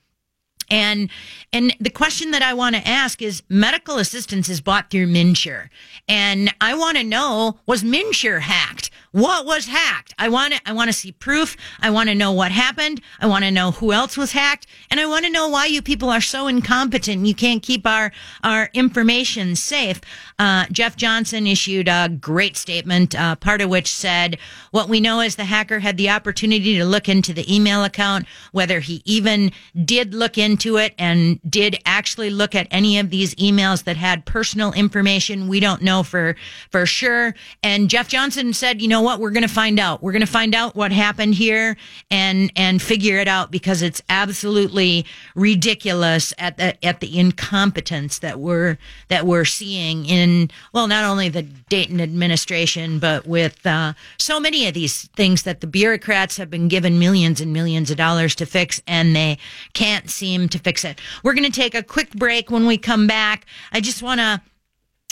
And 0.70 1.11
and 1.52 1.75
the 1.80 1.90
question 1.90 2.30
that 2.32 2.42
I 2.42 2.54
want 2.54 2.76
to 2.76 2.87
ask 2.87 3.23
is 3.23 3.42
medical 3.49 3.99
assistance 3.99 4.49
is 4.49 4.61
bought 4.61 4.90
through 4.90 5.06
MNsure. 5.06 5.68
And 6.08 6.52
I 6.61 6.75
want 6.75 6.96
to 6.99 7.04
know 7.04 7.61
was 7.66 7.82
MNsure 7.82 8.40
hacked? 8.40 8.90
What 9.12 9.46
was 9.46 9.66
hacked? 9.66 10.14
I 10.18 10.28
want 10.28 10.54
to 10.54 10.61
I 10.66 10.73
want 10.73 10.88
to 10.88 10.92
see 10.92 11.12
proof. 11.12 11.56
I 11.80 11.90
want 11.90 12.08
to 12.11 12.14
know 12.14 12.32
what 12.32 12.52
happened. 12.52 13.00
I 13.18 13.26
want 13.26 13.44
to 13.44 13.50
know 13.50 13.70
who 13.70 13.92
else 13.92 14.16
was 14.16 14.32
hacked, 14.32 14.66
and 14.90 15.00
I 15.00 15.06
want 15.06 15.25
to 15.25 15.30
know 15.30 15.49
why 15.49 15.66
you 15.66 15.80
people 15.80 16.11
are 16.11 16.20
so 16.20 16.49
incompetent. 16.49 17.26
You 17.26 17.35
can't 17.35 17.62
keep 17.62 17.87
our 17.87 18.12
our 18.44 18.68
information 18.75 19.56
safe. 19.56 20.00
Uh, 20.38 20.66
Jeff 20.70 20.96
Johnson 20.96 21.46
issued 21.46 21.88
a 21.88 22.08
great 22.08 22.56
statement, 22.56 23.14
uh, 23.14 23.37
part 23.37 23.62
of 23.62 23.70
which 23.70 23.90
said, 23.90 24.37
"What 24.70 24.88
we 24.88 25.00
know 25.00 25.20
is 25.20 25.37
the 25.37 25.46
hacker 25.46 25.78
had 25.78 25.96
the 25.96 26.11
opportunity 26.11 26.76
to 26.76 26.85
look 26.85 27.08
into 27.08 27.32
the 27.32 27.54
email 27.54 27.85
account, 27.85 28.26
whether 28.52 28.80
he 28.80 29.00
even 29.06 29.50
did 29.82 30.12
look 30.12 30.37
into 30.37 30.56
it 30.77 30.95
and 30.99 31.41
did 31.49 31.79
actually 31.87 32.29
look 32.29 32.55
at 32.55 32.67
any 32.71 32.99
of 32.99 33.09
these 33.09 33.35
emails 33.37 33.85
that 33.85 33.97
had 33.97 34.27
personal 34.27 34.73
information. 34.75 35.49
We 35.49 35.61
don't 35.61 35.81
know 35.81 36.03
for 36.03 36.37
for 36.71 36.85
sure." 36.85 37.35
And 37.63 37.89
Jeff 37.89 38.09
Johnson 38.09 38.53
said, 38.53 38.83
"You 38.83 38.89
know." 38.89 39.07
what? 39.07 39.21
We're 39.21 39.31
going 39.31 39.43
to 39.43 39.49
find 39.49 39.79
out. 39.79 40.03
We're 40.03 40.13
going 40.13 40.21
to 40.21 40.27
find 40.27 40.55
out 40.55 40.75
what 40.75 40.91
happened 40.91 41.37
here 41.37 41.77
and 42.11 42.53
and 42.57 42.83
figure 42.83 43.19
it 43.19 43.29
out 43.29 43.53
because 43.53 43.81
it's 43.81 44.03
absolutely 44.09 45.07
ridiculous 45.37 46.35
at 46.39 46.59
the 46.59 46.85
at 46.85 46.99
the 46.99 47.19
incompetence 47.19 48.19
that 48.19 48.41
we're 48.41 48.79
that 49.09 49.25
we're 49.25 49.45
seeing 49.45 50.05
in 50.07 50.51
well, 50.73 50.89
not 50.89 51.05
only 51.05 51.29
the 51.29 51.43
Dayton 51.43 52.01
administration, 52.01 52.99
but 52.99 53.27
with 53.27 53.65
uh, 53.65 53.93
so 54.19 54.41
many 54.41 54.67
of 54.67 54.75
these 54.75 55.09
things 55.11 55.45
that 55.45 55.61
the 55.61 55.69
bureaucrats 55.69 56.37
have 56.37 56.51
been 56.51 56.67
given 56.67 56.99
millions 56.99 57.41
and 57.41 57.53
millions 57.53 57.91
of 57.91 57.97
dollars 57.97 58.35
to 58.35 58.47
fix, 58.47 58.83
and 58.89 59.15
they 59.15 59.39
can't 59.73 60.11
seem 60.11 60.46
to 60.49 60.59
fix 60.59 60.85
it. 60.85 61.00
We're 61.23 61.35
going 61.35 61.50
to 61.50 61.61
take 61.61 61.75
a 61.75 61.83
quick 61.83 62.11
break. 62.11 62.50
When 62.50 62.67
we 62.67 62.79
come 62.79 63.07
back, 63.07 63.47
I 63.73 63.81
just 63.81 64.03
want 64.03 64.21
to 64.21 64.41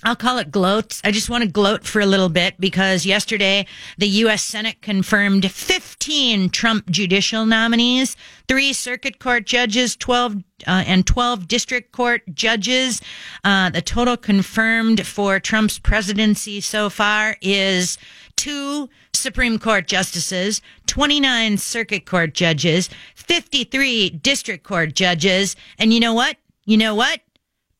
I'll 0.04 0.16
call 0.16 0.36
it 0.38 0.50
gloats. 0.50 1.00
I 1.02 1.10
just 1.10 1.30
want 1.30 1.44
to 1.44 1.50
gloat 1.50 1.84
for 1.84 2.00
a 2.00 2.06
little 2.06 2.28
bit 2.28 2.60
because 2.60 3.06
yesterday 3.06 3.66
the 3.96 4.08
U.S. 4.08 4.42
Senate 4.42 4.82
confirmed 4.82 5.50
15 5.50 6.50
Trump 6.50 6.90
judicial 6.90 7.46
nominees, 7.46 8.14
three 8.46 8.74
circuit 8.74 9.18
court 9.18 9.46
judges, 9.46 9.96
12 9.96 10.36
uh, 10.66 10.84
and 10.86 11.06
12 11.06 11.48
district 11.48 11.92
court 11.92 12.22
judges. 12.34 13.00
Uh, 13.44 13.70
the 13.70 13.80
total 13.80 14.18
confirmed 14.18 15.06
for 15.06 15.40
Trump's 15.40 15.78
presidency 15.78 16.60
so 16.60 16.90
far 16.90 17.36
is 17.40 17.96
two 18.36 18.90
Supreme 19.14 19.58
Court 19.58 19.86
justices, 19.86 20.60
29 20.86 21.56
circuit 21.56 22.04
court 22.04 22.34
judges, 22.34 22.90
53 23.14 24.10
district 24.10 24.64
court 24.64 24.94
judges. 24.94 25.56
And 25.78 25.94
you 25.94 26.00
know 26.00 26.12
what? 26.12 26.36
You 26.66 26.76
know 26.76 26.94
what? 26.94 27.20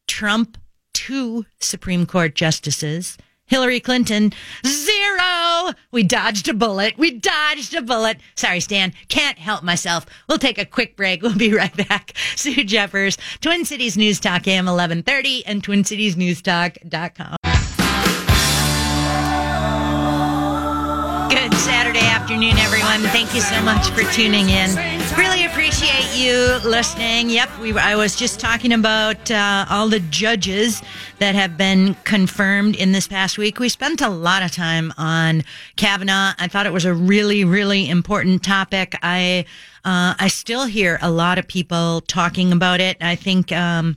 Trump 0.06 0.56
two 0.94 1.44
Supreme 1.60 2.06
Court 2.06 2.34
justices. 2.34 3.18
Hillary 3.46 3.78
Clinton, 3.80 4.32
zero. 4.66 5.72
We 5.92 6.02
dodged 6.02 6.48
a 6.48 6.54
bullet. 6.54 6.96
We 6.96 7.10
dodged 7.18 7.74
a 7.74 7.82
bullet. 7.82 8.16
Sorry, 8.36 8.60
Stan. 8.60 8.94
Can't 9.08 9.38
help 9.38 9.62
myself. 9.62 10.06
We'll 10.28 10.38
take 10.38 10.56
a 10.56 10.64
quick 10.64 10.96
break. 10.96 11.22
We'll 11.24 11.36
be 11.36 11.52
right 11.52 11.88
back. 11.88 12.12
Sue 12.36 12.64
Jeffers, 12.64 13.18
Twin 13.40 13.64
Cities 13.64 13.96
News 13.96 14.20
Talk 14.20 14.46
AM 14.48 14.64
1130 14.66 15.44
and 15.46 15.62
TwinCitiesNewsTalk.com. 15.62 17.36
Good 21.30 21.54
Saturday 21.54 22.00
afternoon, 22.06 22.56
everyone. 22.58 23.02
Thank 23.12 23.34
you 23.34 23.40
so 23.40 23.60
much 23.62 23.88
for 23.90 24.02
tuning 24.12 24.48
in. 24.48 24.70
Really 25.16 25.44
appreciate 25.44 26.16
you 26.16 26.59
listening. 26.68 27.30
Yep, 27.30 27.61
we. 27.61 27.73
I 27.78 27.94
was 27.94 28.16
just 28.16 28.40
talking 28.40 28.73
about 28.73 29.30
uh, 29.30 29.64
all 29.71 29.88
the 29.88 30.00
judges 30.00 30.83
that 31.21 31.37
have 31.37 31.56
been 31.56 31.94
confirmed 32.02 32.75
in 32.75 32.90
this 32.90 33.06
past 33.06 33.38
week. 33.38 33.61
We 33.61 33.68
spent 33.68 34.00
a 34.00 34.09
lot 34.09 34.42
of 34.42 34.50
time 34.50 34.92
on 34.99 35.44
Kavanaugh. 35.76 36.33
I 36.38 36.49
thought 36.49 36.66
it 36.66 36.73
was 36.73 36.85
a 36.85 36.92
really, 36.92 37.44
really 37.44 37.88
important 37.88 38.42
topic. 38.42 38.97
I 39.02 39.44
uh, 39.85 40.14
I 40.18 40.26
still 40.28 40.64
hear 40.66 40.99
a 41.00 41.12
lot 41.12 41.38
of 41.38 41.47
people 41.47 42.00
talking 42.00 42.50
about 42.50 42.80
it. 42.80 42.97
I 43.00 43.14
think 43.14 43.52
um, 43.52 43.97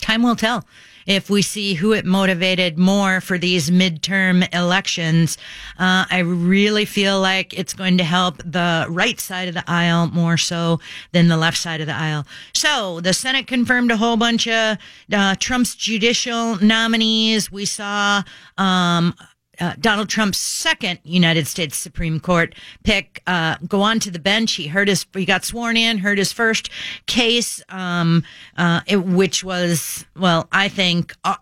time 0.00 0.22
will 0.22 0.36
tell 0.36 0.64
if 1.06 1.30
we 1.30 1.42
see 1.42 1.74
who 1.74 1.92
it 1.92 2.04
motivated 2.04 2.78
more 2.78 3.20
for 3.20 3.38
these 3.38 3.70
midterm 3.70 4.52
elections. 4.54 5.38
Uh, 5.78 6.04
I 6.10 6.18
really 6.18 6.84
feel 6.84 7.20
like 7.20 7.56
it's 7.58 7.72
going 7.74 7.98
to 7.98 8.04
help 8.04 8.38
the 8.38 8.86
right 8.88 9.18
side 9.20 9.48
of 9.48 9.54
the 9.54 9.64
aisle 9.66 10.08
more 10.08 10.36
so 10.36 10.80
than 11.12 11.28
the 11.28 11.36
left 11.36 11.58
side 11.58 11.80
of 11.80 11.86
the 11.86 11.94
aisle. 11.94 12.26
So 12.54 13.00
the 13.00 13.14
Senate 13.14 13.46
confirmed 13.46 13.90
a 13.90 13.96
whole 13.96 14.16
bunch 14.16 14.48
of 14.48 14.78
uh, 15.12 15.36
Trump's 15.38 15.74
judicial 15.74 16.56
nominees. 16.56 17.50
We 17.50 17.64
saw 17.64 18.22
um, 18.58 19.14
uh, 19.60 19.74
Donald 19.80 20.08
Trump's 20.08 20.38
second 20.38 20.98
United 21.04 21.46
States 21.46 21.76
Supreme 21.76 22.20
Court 22.20 22.54
pick 22.84 23.22
uh, 23.26 23.56
go 23.66 23.82
on 23.82 24.00
to 24.00 24.10
the 24.10 24.18
bench. 24.18 24.54
He 24.54 24.66
heard 24.68 24.88
his 24.88 25.06
he 25.14 25.24
got 25.24 25.44
sworn 25.44 25.76
in, 25.76 25.98
heard 25.98 26.18
his 26.18 26.32
first 26.32 26.70
case, 27.06 27.62
um, 27.68 28.24
uh, 28.56 28.80
it, 28.86 28.96
which 28.96 29.44
was 29.44 30.04
well, 30.16 30.48
I 30.52 30.68
think 30.68 31.14
uh, 31.24 31.36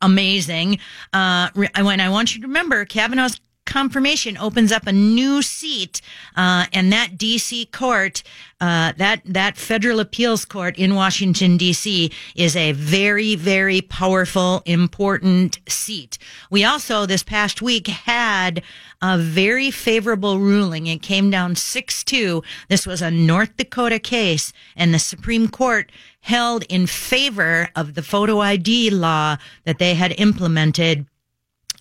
amazing. 0.00 0.78
Uh, 1.12 1.48
when 1.54 2.00
I 2.00 2.08
want 2.08 2.34
you 2.34 2.42
to 2.42 2.46
remember, 2.48 2.84
Kavanaugh's 2.84 3.40
confirmation 3.64 4.36
opens 4.36 4.72
up 4.72 4.86
a 4.86 4.92
new 4.92 5.42
seat, 5.42 6.00
uh, 6.36 6.66
and 6.72 6.92
that 6.92 7.16
D.C. 7.16 7.66
court, 7.66 8.22
uh, 8.60 8.92
that 8.96 9.22
that 9.24 9.56
federal 9.56 10.00
appeals 10.00 10.44
court 10.44 10.76
in 10.78 10.94
Washington 10.94 11.56
D.C. 11.56 12.10
is 12.34 12.56
a 12.56 12.72
very 12.72 13.34
very 13.34 13.80
powerful, 13.80 14.62
important 14.66 15.58
seat. 15.68 16.18
We 16.50 16.64
also 16.64 17.06
this 17.06 17.22
past 17.22 17.62
week 17.62 17.86
had 17.86 18.62
a 19.00 19.18
very 19.18 19.70
favorable 19.70 20.38
ruling. 20.38 20.86
It 20.86 21.02
came 21.02 21.30
down 21.30 21.56
six 21.56 22.04
two. 22.04 22.42
This 22.68 22.86
was 22.86 23.02
a 23.02 23.10
North 23.10 23.56
Dakota 23.56 23.98
case, 23.98 24.52
and 24.76 24.92
the 24.92 24.98
Supreme 24.98 25.48
Court 25.48 25.90
held 26.20 26.62
in 26.68 26.86
favor 26.86 27.68
of 27.74 27.94
the 27.94 28.02
photo 28.02 28.40
ID 28.40 28.90
law 28.90 29.36
that 29.64 29.78
they 29.78 29.94
had 29.94 30.14
implemented 30.18 31.06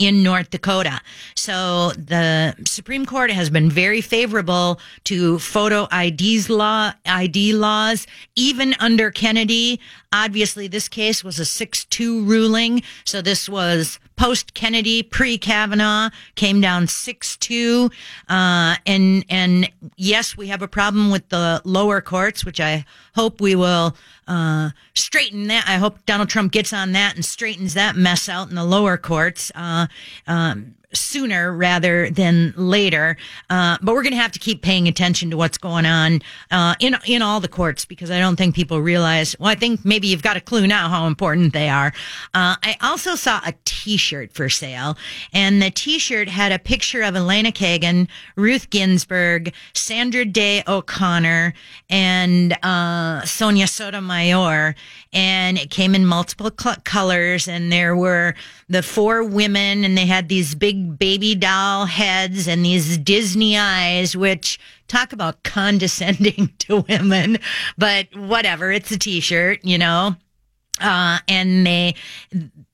in 0.02 0.24
North 0.24 0.50
Dakota. 0.50 1.00
So 1.36 1.92
the 1.92 2.56
Supreme 2.66 3.06
Court 3.06 3.30
has 3.30 3.52
been 3.52 3.70
very 3.70 4.02
favorable 4.02 4.80
to 5.04 5.38
photo 5.38 5.88
IDs 5.96 6.50
law, 6.50 6.94
ID 7.06 7.54
laws, 7.54 8.08
even 8.36 8.74
under 8.80 9.12
Kennedy. 9.12 9.80
Obviously, 10.12 10.68
this 10.68 10.90
case 10.90 11.24
was 11.24 11.40
a 11.40 11.44
6-2 11.44 12.28
ruling. 12.28 12.82
So 13.06 13.22
this 13.22 13.48
was 13.48 14.00
post 14.16 14.54
Kennedy, 14.54 15.04
pre 15.04 15.38
Kavanaugh, 15.38 16.10
came 16.36 16.62
down 16.62 16.86
6-2. 16.86 17.92
Uh, 18.30 18.76
and, 18.86 19.26
and 19.30 19.72
yes, 19.96 20.38
we 20.38 20.48
have 20.48 20.62
a 20.62 20.68
problem 20.68 21.12
with 21.12 21.28
the 21.30 21.62
lower 21.66 22.02
courts, 22.02 22.46
which 22.46 22.60
I 22.60 22.86
hope 23.16 23.42
we 23.42 23.56
will, 23.56 23.96
uh, 24.28 24.72
straighten 24.94 25.48
that. 25.48 25.66
I 25.68 25.76
hope 25.76 26.06
Donald 26.06 26.30
Trump 26.30 26.52
gets 26.52 26.74
on 26.74 26.92
that 26.94 27.16
and 27.16 27.26
straightens 27.26 27.74
that 27.74 27.96
mess 27.96 28.30
out 28.30 28.50
in 28.50 28.56
the 28.56 28.64
lower 28.64 28.98
courts. 28.98 29.52
Uh, 29.56 29.88
um, 30.28 30.76
sooner 30.94 31.54
rather 31.54 32.10
than 32.10 32.54
later. 32.56 33.18
Uh, 33.50 33.78
but 33.82 33.94
we're 33.94 34.04
going 34.04 34.14
to 34.14 34.20
have 34.20 34.32
to 34.32 34.40
keep 34.40 34.62
paying 34.62 34.88
attention 34.88 35.30
to 35.32 35.38
what's 35.38 35.58
going 35.58 35.86
on 35.86 36.22
uh, 36.52 36.76
in 36.80 36.96
in 37.06 37.22
all 37.22 37.40
the 37.40 37.48
courts 37.48 37.86
because 37.86 38.12
I 38.12 38.20
don't 38.20 38.36
think 38.36 38.56
people 38.56 38.82
realize. 38.82 39.36
Well, 39.40 39.50
I 39.50 39.56
think 39.56 39.86
maybe 39.86 40.08
you've 40.08 40.24
got 40.24 40.38
a 40.38 40.42
clue 40.42 40.68
now 40.68 40.90
how 40.90 41.08
important 41.08 41.54
they 41.54 41.70
are. 41.70 41.94
Uh, 42.34 42.56
I 42.64 42.78
also 42.82 43.16
saw 43.16 43.42
a 43.46 43.54
T-shirt 43.66 44.34
for 44.34 44.50
sale, 44.50 44.98
and 45.34 45.62
the 45.62 45.72
T-shirt 45.72 46.30
had 46.30 46.52
a 46.52 46.60
picture 46.60 47.02
of 47.02 47.16
Elena 47.16 47.52
Kagan, 47.52 48.08
Ruth 48.36 48.70
Ginsburg, 48.70 49.54
Sandra 49.74 50.26
Day 50.26 50.64
O'Connor, 50.68 51.54
and 51.90 52.54
uh, 52.64 53.22
Sonia 53.26 53.68
Sotomayor, 53.68 54.76
and 55.14 55.58
it 55.58 55.70
came 55.70 55.96
in 55.96 56.06
multiple 56.06 56.52
cl- 56.58 56.78
colors, 56.84 57.48
and 57.48 57.72
there 57.72 57.96
were 57.96 58.36
the 58.70 58.84
four 58.84 59.24
women, 59.24 59.84
and 59.84 59.98
they 59.98 60.06
had 60.06 60.30
these 60.30 60.56
big 60.56 60.81
baby 60.82 61.36
doll 61.36 61.86
heads 61.86 62.48
and 62.48 62.66
these 62.66 62.98
Disney 62.98 63.58
eyes, 63.58 64.16
which 64.16 64.60
talk 64.88 65.14
about 65.14 65.44
condescending 65.44 66.54
to 66.60 66.82
women, 66.82 67.40
but 67.78 68.08
whatever. 68.16 68.72
It's 68.72 68.92
a 68.92 68.98
t-shirt, 69.00 69.64
you 69.64 69.78
know. 69.78 70.16
Uh, 70.80 71.20
and 71.28 71.68
they 71.68 71.94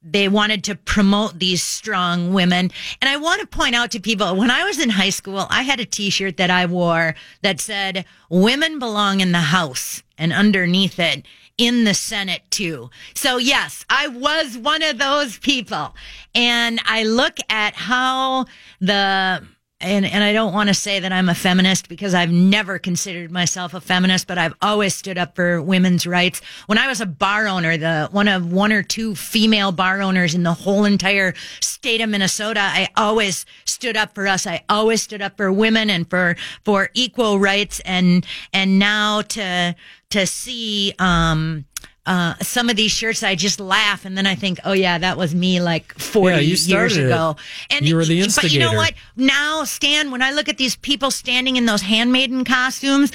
they 0.01 0.29
wanted 0.29 0.63
to 0.63 0.75
promote 0.75 1.39
these 1.39 1.61
strong 1.61 2.31
women. 2.31 2.71
And 3.01 3.09
I 3.09 3.17
want 3.17 3.41
to 3.41 3.47
point 3.47 3.75
out 3.75 3.91
to 3.91 3.99
people 3.99 4.35
when 4.35 4.51
I 4.51 4.63
was 4.63 4.79
in 4.79 4.91
high 4.91 5.09
school, 5.09 5.45
I 5.49 5.63
had 5.63 5.79
a 5.81 5.85
T-shirt 5.85 6.37
that 6.37 6.49
I 6.49 6.67
wore 6.67 7.15
that 7.41 7.59
said 7.59 8.05
"Women 8.29 8.79
belong 8.79 9.19
in 9.19 9.33
the 9.33 9.39
house," 9.39 10.03
and 10.17 10.31
underneath 10.31 10.99
it 10.99 11.25
in 11.57 11.83
the 11.83 11.93
Senate 11.93 12.43
too. 12.49 12.89
So 13.13 13.37
yes, 13.37 13.85
I 13.89 14.07
was 14.07 14.57
one 14.57 14.83
of 14.83 14.97
those 14.97 15.37
people. 15.39 15.95
And 16.35 16.79
I 16.85 17.03
look 17.03 17.37
at 17.49 17.73
how 17.73 18.45
the 18.79 19.43
and 19.79 20.05
and 20.05 20.24
I 20.24 20.34
don't 20.34 20.53
want 20.53 20.69
to 20.69 20.74
say 20.74 21.00
that 21.00 21.12
I'm 21.12 21.29
a 21.29 21.36
feminist 21.36 21.88
because 21.88 22.15
I've 22.15 22.31
never 22.31 22.79
considered 22.79 23.31
myself 23.31 23.75
a 23.75 23.81
feminist, 23.81 24.25
but 24.25 24.38
I've 24.38 24.55
always 24.62 24.96
stood 24.96 25.17
up 25.19 25.36
for 25.36 25.62
women's 25.62 26.07
rights. 26.07 26.41
When 26.65 26.79
I 26.79 26.88
was 26.88 27.00
a 27.00 27.05
bar 27.05 27.48
owner, 27.48 27.77
the 27.77 28.10
one 28.12 28.27
of 28.27 28.51
one 28.51 28.72
or 28.74 28.81
two 28.81 29.13
female 29.13 29.72
bar 29.72 30.01
owners 30.01 30.34
in 30.34 30.41
the 30.41 30.53
whole 30.53 30.84
entire 30.84 31.36
state 31.60 32.01
of 32.01 32.10
Minnesota, 32.10 32.60
I 32.62 32.88
always 32.98 33.46
stood 33.65 33.96
up 33.96 34.15
for 34.15 34.27
us. 34.27 34.48
I 34.48 34.63
always 34.67 35.03
stood 35.03 35.22
up 35.22 35.38
for 35.38 35.51
women 35.51 35.91
and 35.91 36.10
for 36.10 36.36
for 36.65 36.89
equal 36.96 37.38
rights 37.38 37.79
and 37.81 38.25
and 38.53 38.79
now 38.79 39.22
to 39.22 39.75
to 40.10 40.25
see 40.25 40.93
um 40.98 41.65
uh, 42.07 42.33
some 42.41 42.69
of 42.69 42.75
these 42.75 42.91
shirts, 42.91 43.21
I 43.21 43.35
just 43.35 43.59
laugh, 43.59 44.05
and 44.05 44.17
then 44.17 44.25
I 44.25 44.33
think, 44.33 44.59
oh 44.63 44.73
yeah, 44.73 44.97
that 44.97 45.17
was 45.17 45.35
me 45.35 45.59
like 45.61 45.93
forty 45.99 46.35
Yeah, 46.35 46.39
you 46.41 46.47
years 46.49 46.63
started 46.63 46.97
it. 46.97 47.05
ago. 47.05 47.35
And 47.69 47.87
You 47.87 47.95
were 47.97 48.05
the 48.05 48.31
But 48.33 48.51
you 48.51 48.59
know 48.59 48.73
what? 48.73 48.93
Now, 49.15 49.63
Stan, 49.65 50.09
when 50.09 50.21
I 50.21 50.31
look 50.31 50.47
at 50.49 50.57
these 50.57 50.75
people 50.77 51.11
standing 51.11 51.57
in 51.57 51.65
those 51.65 51.81
handmaiden 51.83 52.45
costumes. 52.45 53.11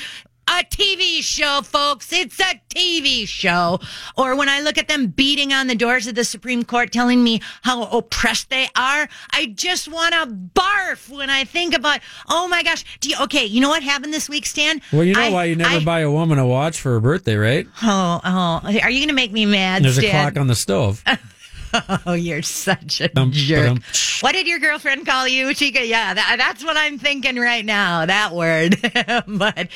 A 0.49 0.65
TV 0.65 1.23
show, 1.23 1.63
folks. 1.63 2.13
It's 2.13 2.39
a 2.41 2.61
TV 2.75 3.27
show. 3.27 3.79
Or 4.17 4.37
when 4.37 4.49
I 4.49 4.61
look 4.61 4.77
at 4.77 4.89
them 4.89 5.07
beating 5.07 5.53
on 5.53 5.67
the 5.67 5.75
doors 5.75 6.07
of 6.07 6.15
the 6.15 6.25
Supreme 6.25 6.65
Court 6.65 6.93
telling 6.93 7.23
me 7.25 7.41
how 7.63 7.85
oppressed 7.85 8.51
they 8.51 8.65
are, 8.77 9.09
I 9.31 9.47
just 9.55 9.89
want 9.91 10.13
to 10.15 10.27
barf 10.27 11.09
when 11.09 11.31
I 11.31 11.45
think 11.45 11.75
about, 11.75 12.01
oh 12.29 12.49
my 12.49 12.63
gosh. 12.63 12.85
Do 13.01 13.09
you, 13.09 13.17
okay, 13.23 13.45
you 13.47 13.61
know 13.61 13.69
what 13.71 13.83
happened 13.83 14.13
this 14.13 14.29
week, 14.29 14.45
Stan? 14.47 14.83
Well, 14.93 15.05
you 15.05 15.15
know 15.15 15.21
I- 15.23 15.31
why 15.31 15.45
you 15.45 15.57
never 15.57 15.77
I- 15.77 15.85
buy 15.85 16.01
a 16.01 16.11
woman 16.11 16.39
a 16.39 16.47
watch 16.47 16.81
for 16.81 16.91
her 16.93 17.01
birthday, 17.01 17.37
right? 17.37 17.67
Oh, 17.83 18.21
oh. 18.25 18.61
Are 18.83 18.91
you 18.91 18.99
going 19.01 19.09
to 19.09 19.15
make 19.15 19.33
me 19.33 19.47
mad, 19.47 19.85
There's 19.85 19.97
a 19.99 20.03
Stan? 20.03 20.11
clock 20.33 20.41
on 20.41 20.49
the 20.49 20.55
stove. 20.57 21.03
Oh, 22.07 22.15
you're 22.15 22.43
such 22.43 23.01
a 23.01 23.09
Dum, 23.09 23.31
jerk. 23.33 23.63
ba-dum. 23.63 23.83
What 24.21 24.33
did 24.33 24.47
your 24.47 24.59
girlfriend 24.59 25.07
call 25.07 25.27
you, 25.29 25.53
Chica? 25.55 25.85
Yeah, 25.87 26.15
that, 26.15 26.37
that's 26.39 26.65
what 26.65 26.77
I'm 26.77 26.99
thinking 26.99 27.37
right 27.37 27.65
now. 27.65 28.07
That 28.07 28.35
word. 28.35 28.77
but 29.27 29.69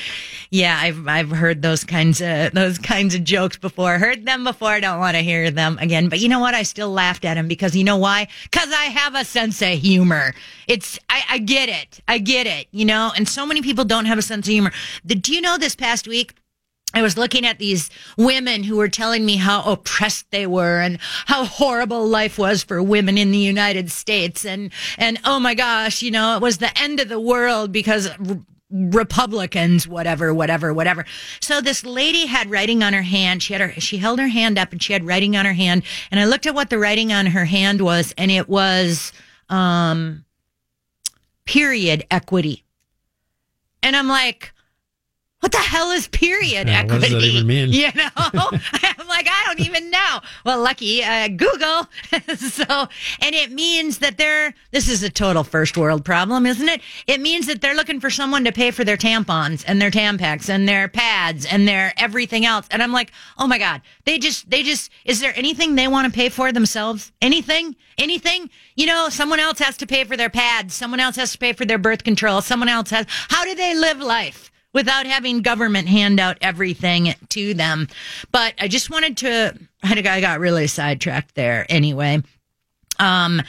yeah, 0.49 0.77
I've 0.79 1.07
I've 1.07 1.29
heard 1.29 1.61
those 1.61 1.83
kinds 1.83 2.21
of 2.21 2.53
those 2.53 2.77
kinds 2.77 3.15
of 3.15 3.23
jokes 3.23 3.57
before. 3.57 3.97
Heard 3.97 4.25
them 4.25 4.43
before. 4.43 4.79
Don't 4.79 4.99
want 4.99 5.15
to 5.15 5.23
hear 5.23 5.51
them 5.51 5.77
again. 5.79 6.09
But 6.09 6.19
you 6.19 6.29
know 6.29 6.39
what? 6.39 6.53
I 6.53 6.63
still 6.63 6.91
laughed 6.91 7.25
at 7.25 7.37
him 7.37 7.47
because 7.47 7.75
you 7.75 7.83
know 7.83 7.97
why? 7.97 8.27
Because 8.43 8.69
I 8.71 8.85
have 8.85 9.15
a 9.15 9.25
sense 9.25 9.61
of 9.61 9.69
humor. 9.69 10.33
It's 10.67 10.99
I, 11.09 11.23
I 11.29 11.37
get 11.39 11.69
it. 11.69 11.99
I 12.07 12.17
get 12.19 12.47
it. 12.47 12.67
You 12.71 12.85
know, 12.85 13.11
and 13.15 13.27
so 13.27 13.45
many 13.45 13.61
people 13.61 13.85
don't 13.85 14.05
have 14.05 14.17
a 14.17 14.21
sense 14.21 14.47
of 14.47 14.51
humor. 14.51 14.71
The, 15.03 15.15
do 15.15 15.33
you 15.33 15.41
know 15.41 15.57
this 15.57 15.75
past 15.75 16.07
week? 16.07 16.33
I 16.93 17.01
was 17.01 17.17
looking 17.17 17.45
at 17.45 17.59
these 17.59 17.89
women 18.17 18.63
who 18.63 18.77
were 18.77 18.87
telling 18.87 19.25
me 19.25 19.35
how 19.35 19.61
oppressed 19.63 20.31
they 20.31 20.47
were 20.47 20.79
and 20.79 20.99
how 21.25 21.45
horrible 21.45 22.07
life 22.07 22.37
was 22.37 22.63
for 22.63 22.81
women 22.81 23.17
in 23.17 23.31
the 23.31 23.37
United 23.37 23.91
States. 23.91 24.45
And, 24.45 24.71
and 24.97 25.19
oh 25.25 25.39
my 25.39 25.53
gosh, 25.53 26.01
you 26.01 26.11
know, 26.11 26.35
it 26.35 26.41
was 26.41 26.57
the 26.57 26.75
end 26.79 26.99
of 26.99 27.09
the 27.09 27.19
world 27.19 27.71
because 27.71 28.09
Republicans, 28.69 29.87
whatever, 29.87 30.33
whatever, 30.33 30.73
whatever. 30.73 31.05
So 31.41 31.61
this 31.61 31.85
lady 31.85 32.25
had 32.25 32.49
writing 32.49 32.81
on 32.83 32.93
her 32.93 33.01
hand. 33.01 33.43
She 33.43 33.53
had 33.53 33.61
her, 33.61 33.79
she 33.79 33.97
held 33.97 34.19
her 34.19 34.27
hand 34.27 34.57
up 34.57 34.71
and 34.71 34.81
she 34.81 34.93
had 34.93 35.05
writing 35.05 35.35
on 35.35 35.45
her 35.45 35.53
hand. 35.53 35.83
And 36.09 36.19
I 36.19 36.25
looked 36.25 36.45
at 36.45 36.55
what 36.55 36.69
the 36.69 36.79
writing 36.79 37.11
on 37.11 37.27
her 37.27 37.45
hand 37.45 37.81
was 37.81 38.13
and 38.17 38.31
it 38.31 38.47
was, 38.47 39.11
um, 39.49 40.25
period 41.45 42.05
equity. 42.11 42.63
And 43.83 43.95
I'm 43.95 44.07
like, 44.07 44.53
what 45.47 45.53
the 45.53 45.59
hell 45.59 45.91
is 45.91 46.09
period 46.09 46.67
Yeah, 46.67 46.83
what 46.83 46.95
equity? 46.95 47.13
does 47.13 47.23
that 47.23 47.27
even 47.29 47.47
mean? 47.47 47.71
You 47.71 47.89
know, 47.95 48.09
I'm 48.17 49.07
like, 49.07 49.29
I 49.29 49.43
don't 49.45 49.61
even 49.61 49.89
know. 49.89 50.19
Well, 50.43 50.61
lucky 50.61 51.01
uh, 51.01 51.29
Google. 51.29 51.87
so, 52.35 52.65
and 53.21 53.33
it 53.33 53.53
means 53.53 53.99
that 53.99 54.17
they're. 54.17 54.53
This 54.71 54.89
is 54.89 55.03
a 55.03 55.09
total 55.09 55.45
first 55.45 55.77
world 55.77 56.03
problem, 56.03 56.45
isn't 56.45 56.67
it? 56.67 56.81
It 57.07 57.21
means 57.21 57.47
that 57.47 57.61
they're 57.61 57.75
looking 57.75 58.01
for 58.01 58.09
someone 58.09 58.43
to 58.43 58.51
pay 58.51 58.71
for 58.71 58.83
their 58.83 58.97
tampons 58.97 59.63
and 59.65 59.81
their 59.81 59.89
Tampax 59.89 60.49
and 60.49 60.67
their 60.67 60.89
pads 60.89 61.45
and 61.45 61.65
their 61.65 61.93
everything 61.95 62.45
else. 62.45 62.67
And 62.69 62.83
I'm 62.83 62.91
like, 62.91 63.13
oh 63.37 63.47
my 63.47 63.57
god, 63.57 63.81
they 64.03 64.19
just, 64.19 64.49
they 64.49 64.63
just. 64.63 64.91
Is 65.05 65.21
there 65.21 65.31
anything 65.37 65.75
they 65.75 65.87
want 65.87 66.11
to 66.11 66.13
pay 66.13 66.27
for 66.27 66.51
themselves? 66.51 67.13
Anything? 67.21 67.77
Anything? 67.97 68.49
You 68.75 68.87
know, 68.87 69.07
someone 69.07 69.39
else 69.39 69.59
has 69.59 69.77
to 69.77 69.87
pay 69.87 70.03
for 70.03 70.17
their 70.17 70.29
pads. 70.29 70.73
Someone 70.73 70.99
else 70.99 71.15
has 71.15 71.31
to 71.31 71.37
pay 71.37 71.53
for 71.53 71.63
their 71.63 71.77
birth 71.77 72.03
control. 72.03 72.41
Someone 72.41 72.67
else 72.67 72.89
has. 72.89 73.05
How 73.29 73.45
do 73.45 73.55
they 73.55 73.73
live 73.73 73.99
life? 73.99 74.51
Without 74.77 75.07
having 75.07 75.41
government 75.41 75.87
hand 75.87 76.19
out 76.19 76.37
everything 76.39 77.15
to 77.29 77.55
them. 77.55 77.87
But 78.31 78.53
I 78.59 78.67
just 78.67 78.91
wanted 78.91 79.17
to, 79.17 79.57
I 79.81 80.21
got 80.21 80.39
really 80.39 80.67
sidetracked 80.67 81.33
there 81.33 81.65
anyway. 81.67 82.21
Um, 82.99 83.41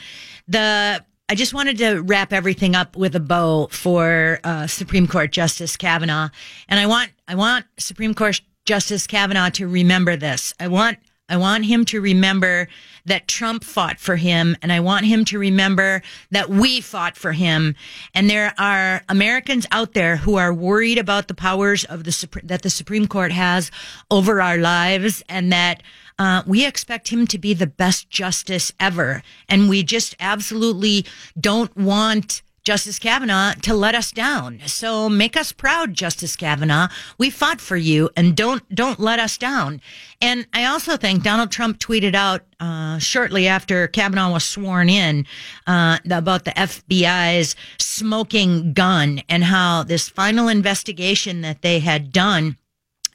the, 0.47 1.05
I 1.29 1.35
just 1.35 1.53
wanted 1.53 1.77
to 1.77 1.99
wrap 1.99 2.33
everything 2.33 2.73
up 2.73 2.97
with 2.97 3.15
a 3.15 3.19
bow 3.19 3.67
for 3.67 4.39
uh, 4.43 4.65
Supreme 4.65 5.05
Court 5.05 5.31
Justice 5.31 5.77
Kavanaugh, 5.77 6.29
and 6.67 6.79
I 6.79 6.87
want 6.87 7.11
I 7.27 7.35
want 7.35 7.65
Supreme 7.77 8.15
Court 8.15 8.41
Justice 8.65 9.05
Kavanaugh 9.05 9.51
to 9.51 9.67
remember 9.67 10.15
this. 10.15 10.55
I 10.59 10.67
want 10.67 10.97
I 11.29 11.37
want 11.37 11.65
him 11.65 11.85
to 11.85 12.01
remember 12.01 12.67
that 13.09 13.27
Trump 13.27 13.63
fought 13.63 13.99
for 13.99 14.15
him, 14.15 14.55
and 14.61 14.71
I 14.71 14.79
want 14.79 15.05
him 15.05 15.25
to 15.25 15.37
remember 15.37 16.01
that 16.31 16.49
we 16.49 16.81
fought 16.81 17.17
for 17.17 17.33
him. 17.33 17.75
And 18.15 18.29
there 18.29 18.53
are 18.57 19.03
Americans 19.09 19.67
out 19.71 19.93
there 19.93 20.17
who 20.17 20.35
are 20.35 20.53
worried 20.53 20.97
about 20.97 21.27
the 21.27 21.33
powers 21.33 21.83
of 21.85 22.05
the 22.05 22.41
that 22.43 22.61
the 22.61 22.69
Supreme 22.69 23.07
Court 23.07 23.31
has 23.31 23.71
over 24.09 24.41
our 24.41 24.57
lives, 24.57 25.23
and 25.27 25.51
that 25.51 25.83
uh, 26.17 26.43
we 26.45 26.65
expect 26.65 27.09
him 27.09 27.27
to 27.27 27.37
be 27.37 27.53
the 27.53 27.67
best 27.67 28.09
justice 28.09 28.71
ever, 28.79 29.21
and 29.47 29.69
we 29.69 29.83
just 29.83 30.15
absolutely 30.19 31.05
don't 31.39 31.75
want. 31.75 32.41
Justice 32.63 32.99
Kavanaugh 32.99 33.53
to 33.61 33.73
let 33.73 33.95
us 33.95 34.11
down. 34.11 34.59
So 34.65 35.09
make 35.09 35.35
us 35.35 35.51
proud, 35.51 35.93
Justice 35.93 36.35
Kavanaugh. 36.35 36.89
We 37.17 37.29
fought 37.29 37.61
for 37.61 37.77
you 37.77 38.09
and 38.15 38.35
don't, 38.35 38.63
don't 38.73 38.99
let 38.99 39.19
us 39.19 39.37
down. 39.37 39.81
And 40.21 40.45
I 40.53 40.65
also 40.65 40.97
think 40.97 41.23
Donald 41.23 41.51
Trump 41.51 41.79
tweeted 41.79 42.13
out, 42.13 42.41
uh, 42.59 42.99
shortly 42.99 43.47
after 43.47 43.87
Kavanaugh 43.87 44.33
was 44.33 44.43
sworn 44.43 44.89
in, 44.89 45.25
uh, 45.65 45.99
about 46.09 46.45
the 46.45 46.51
FBI's 46.51 47.55
smoking 47.79 48.73
gun 48.73 49.21
and 49.29 49.45
how 49.45 49.83
this 49.83 50.09
final 50.09 50.47
investigation 50.47 51.41
that 51.41 51.61
they 51.61 51.79
had 51.79 52.11
done 52.11 52.57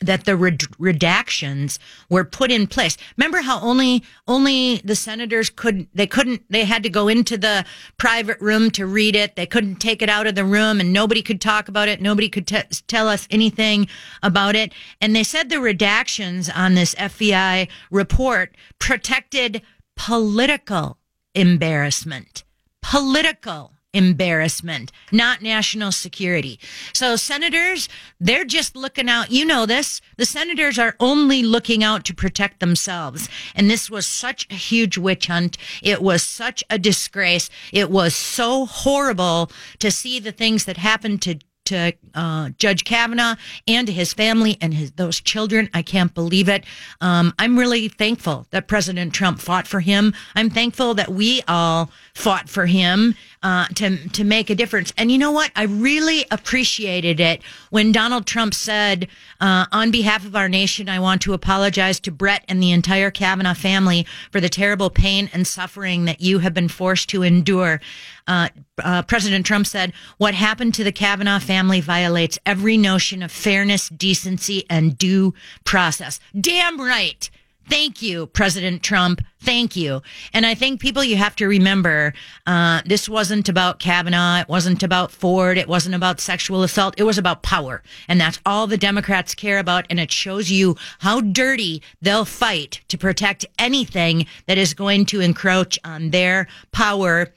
that 0.07 0.25
the 0.25 0.37
red- 0.37 0.59
redactions 0.79 1.79
were 2.09 2.25
put 2.25 2.51
in 2.51 2.67
place. 2.67 2.97
Remember 3.17 3.43
how 3.43 3.61
only 3.61 4.03
only 4.27 4.79
the 4.85 4.97
senators 4.97 5.51
could 5.51 5.87
they 5.95 6.07
couldn't 6.07 6.43
they 6.51 6.65
had 6.65 6.83
to 6.83 6.91
go 6.91 7.09
into 7.09 7.37
the 7.37 7.65
private 7.99 8.41
room 8.41 8.71
to 8.73 8.87
read 8.87 9.17
it. 9.17 9.37
They 9.37 9.47
couldn't 9.47 9.77
take 9.77 10.03
it 10.03 10.09
out 10.09 10.27
of 10.27 10.35
the 10.35 10.45
room 10.45 10.81
and 10.81 10.93
nobody 10.93 11.23
could 11.23 11.41
talk 11.41 11.69
about 11.69 11.89
it. 11.89 12.01
Nobody 12.01 12.29
could 12.29 12.47
t- 12.47 12.63
tell 12.87 13.09
us 13.09 13.29
anything 13.31 13.89
about 14.23 14.57
it. 14.57 14.73
And 15.01 15.15
they 15.15 15.25
said 15.25 15.49
the 15.49 15.57
redactions 15.57 16.51
on 16.55 16.75
this 16.75 16.95
FBI 16.95 17.69
report 17.91 18.57
protected 18.79 19.63
political 19.97 20.99
embarrassment. 21.35 22.45
Political 22.83 23.74
embarrassment, 23.95 24.93
not 25.13 25.43
national 25.43 25.93
security. 25.93 26.59
So 26.93 27.17
senators, 27.17 27.89
they're 28.21 28.45
just 28.45 28.77
looking 28.77 29.09
out. 29.09 29.31
You 29.31 29.45
know 29.45 29.67
this. 29.67 30.01
The 30.17 30.27
senators 30.27 30.79
are 30.79 30.97
only 31.01 31.43
looking 31.43 31.83
out 31.83 32.05
to 32.07 32.15
protect 32.15 32.61
themselves. 32.61 33.29
And 33.55 33.71
this 33.71 33.91
was 33.91 34.07
such 34.07 34.47
a 34.51 34.55
huge 34.55 34.99
witch 34.99 35.29
hunt. 35.29 35.57
It 35.83 36.03
was 36.03 36.23
such 36.23 36.63
a 36.69 36.79
disgrace. 36.79 37.49
It 37.73 37.91
was 37.91 38.15
so 38.15 38.67
horrible 38.67 39.51
to 39.79 39.91
see 39.91 40.19
the 40.19 40.33
things 40.33 40.65
that 40.65 40.77
happened 40.77 41.23
to 41.23 41.39
to 41.65 41.93
uh, 42.15 42.51
Judge 42.59 42.85
Kavanaugh 42.85 43.37
and 43.67 43.87
to 43.87 43.93
his 43.93 44.13
family 44.13 44.59
and 44.61 44.75
his 44.75 44.93
those 44.93 45.21
children. 45.21 45.71
I 45.73 45.83
can't 45.83 46.13
believe 46.15 46.49
it. 46.49 46.65
Um, 47.01 47.33
I'm 47.39 47.59
really 47.59 47.89
thankful 47.89 48.47
that 48.51 48.69
President 48.69 49.13
Trump 49.13 49.41
fought 49.41 49.67
for 49.67 49.81
him. 49.81 50.15
I'm 50.35 50.51
thankful 50.51 50.95
that 50.95 51.11
we 51.11 51.43
all 51.49 51.91
fought 52.15 52.49
for 52.49 52.67
him 52.67 53.15
uh, 53.45 53.67
to 53.75 54.09
to 54.09 54.25
make 54.25 54.51
a 54.51 54.55
difference. 54.55 54.93
And 54.97 55.13
you 55.13 55.19
know 55.19 55.31
what? 55.31 55.53
I 55.55 55.65
really 55.65 56.25
appreciated 56.31 57.21
it 57.21 57.43
when 57.71 57.93
Donald 57.93 58.27
Trump 58.27 58.55
said, 58.55 59.07
uh, 59.41 59.67
"On 59.71 59.91
behalf 59.91 60.25
of 60.25 60.35
our 60.35 60.49
nation, 60.49 60.89
I 60.89 60.99
want 60.99 61.21
to 61.23 61.35
apologize 61.35 62.01
to 62.01 62.11
Brett 62.11 62.45
and 62.49 62.63
the 62.63 62.73
entire 62.73 63.11
Kavanaugh 63.11 63.55
family 63.55 64.07
for 64.33 64.41
the 64.41 64.49
terrible 64.49 64.89
pain 64.89 65.31
and 65.33 65.47
suffering 65.47 66.07
that 66.07 66.23
you 66.23 66.41
have 66.41 66.55
been 66.55 66.69
forced 66.69 67.11
to 67.11 67.23
endure." 67.23 67.81
Uh, 68.27 68.49
uh, 68.83 69.03
President 69.03 69.45
Trump 69.45 69.67
said, 69.67 69.93
What 70.17 70.33
happened 70.33 70.73
to 70.75 70.85
the 70.85 70.93
Kavanaugh 70.93 71.39
family 71.39 71.83
violates 71.83 72.39
every 72.47 72.79
notion 72.79 73.23
of 73.23 73.31
fairness, 73.31 73.91
decency, 73.91 74.65
and 74.71 74.97
due 74.97 75.35
process. 75.65 76.19
Damn 76.41 76.81
right. 76.81 77.29
Thank 77.69 78.03
you, 78.03 78.27
President 78.27 78.83
Trump. 78.83 79.23
Thank 79.41 79.75
you. 79.77 80.03
And 80.33 80.45
I 80.47 80.55
think 80.55 80.81
people, 80.81 81.03
you 81.03 81.17
have 81.17 81.37
to 81.37 81.47
remember, 81.47 82.13
uh, 82.47 82.83
this 82.85 83.09
wasn't 83.09 83.49
about 83.49 83.79
Kavanaugh. 83.79 84.41
It 84.41 84.49
wasn't 84.49 84.83
about 84.83 85.11
Ford. 85.11 85.59
It 85.59 85.69
wasn't 85.69 85.95
about 85.95 86.21
sexual 86.21 86.63
assault. 86.63 86.95
It 86.99 87.05
was 87.05 87.19
about 87.19 87.43
power. 87.43 87.83
And 88.09 88.21
that's 88.21 88.41
all 88.45 88.67
the 88.67 88.77
Democrats 88.77 89.35
care 89.35 89.59
about. 89.59 89.87
And 89.91 89.99
it 89.99 90.13
shows 90.13 90.51
you 90.51 90.77
how 90.99 91.21
dirty 91.21 91.83
they'll 92.03 92.25
fight 92.25 92.81
to 92.89 92.99
protect 92.99 93.47
anything 93.59 94.27
that 94.47 94.59
is 94.59 94.75
going 94.75 95.07
to 95.07 95.21
encroach 95.21 95.79
on 95.85 96.11
their 96.11 96.49
power 96.73 97.33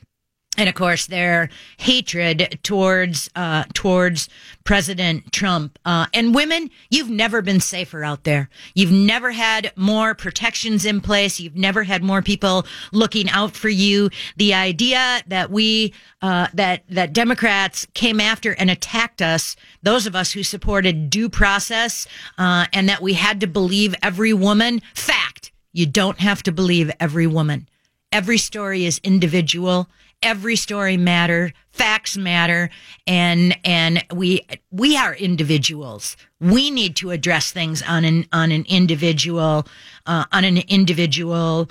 and 0.57 0.67
of 0.67 0.75
course 0.75 1.05
their 1.05 1.49
hatred 1.77 2.59
towards 2.63 3.29
uh, 3.35 3.63
towards 3.73 4.27
President 4.63 5.31
Trump 5.31 5.79
uh, 5.85 6.07
and 6.13 6.35
women. 6.35 6.69
You've 6.89 7.09
never 7.09 7.41
been 7.41 7.59
safer 7.59 8.03
out 8.03 8.23
there. 8.23 8.49
You've 8.73 8.91
never 8.91 9.31
had 9.31 9.71
more 9.75 10.15
protections 10.15 10.83
in 10.83 10.99
place. 10.99 11.39
You've 11.39 11.55
never 11.55 11.83
had 11.83 12.03
more 12.03 12.21
people 12.21 12.65
looking 12.91 13.29
out 13.29 13.55
for 13.55 13.69
you. 13.69 14.09
The 14.35 14.53
idea 14.53 15.21
that 15.27 15.51
we 15.51 15.93
uh, 16.21 16.47
that 16.53 16.83
that 16.89 17.13
Democrats 17.13 17.87
came 17.93 18.19
after 18.19 18.53
and 18.53 18.69
attacked 18.69 19.21
us, 19.21 19.55
those 19.83 20.07
of 20.07 20.15
us 20.15 20.31
who 20.31 20.43
supported 20.43 21.09
due 21.09 21.29
process, 21.29 22.07
uh, 22.37 22.65
and 22.73 22.89
that 22.89 23.01
we 23.01 23.13
had 23.13 23.39
to 23.41 23.47
believe 23.47 23.95
every 24.01 24.33
woman. 24.33 24.81
Fact: 24.95 25.51
you 25.71 25.85
don't 25.85 26.19
have 26.19 26.41
to 26.43 26.51
believe 26.51 26.91
every 26.99 27.27
woman. 27.27 27.69
Every 28.11 28.37
story 28.37 28.85
is 28.85 28.99
individual 29.03 29.89
every 30.23 30.55
story 30.55 30.97
matter 30.97 31.53
facts 31.71 32.17
matter 32.17 32.69
and 33.05 33.55
and 33.63 34.03
we 34.13 34.45
we 34.71 34.97
are 34.97 35.13
individuals 35.13 36.17
we 36.39 36.71
need 36.71 36.95
to 36.95 37.11
address 37.11 37.51
things 37.51 37.83
on 37.83 38.03
an 38.03 38.25
on 38.33 38.51
an 38.51 38.65
individual 38.67 39.67
uh, 40.07 40.25
on 40.31 40.43
an 40.43 40.57
individual 40.67 41.69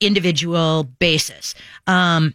individual 0.00 0.84
basis 0.98 1.54
um 1.86 2.34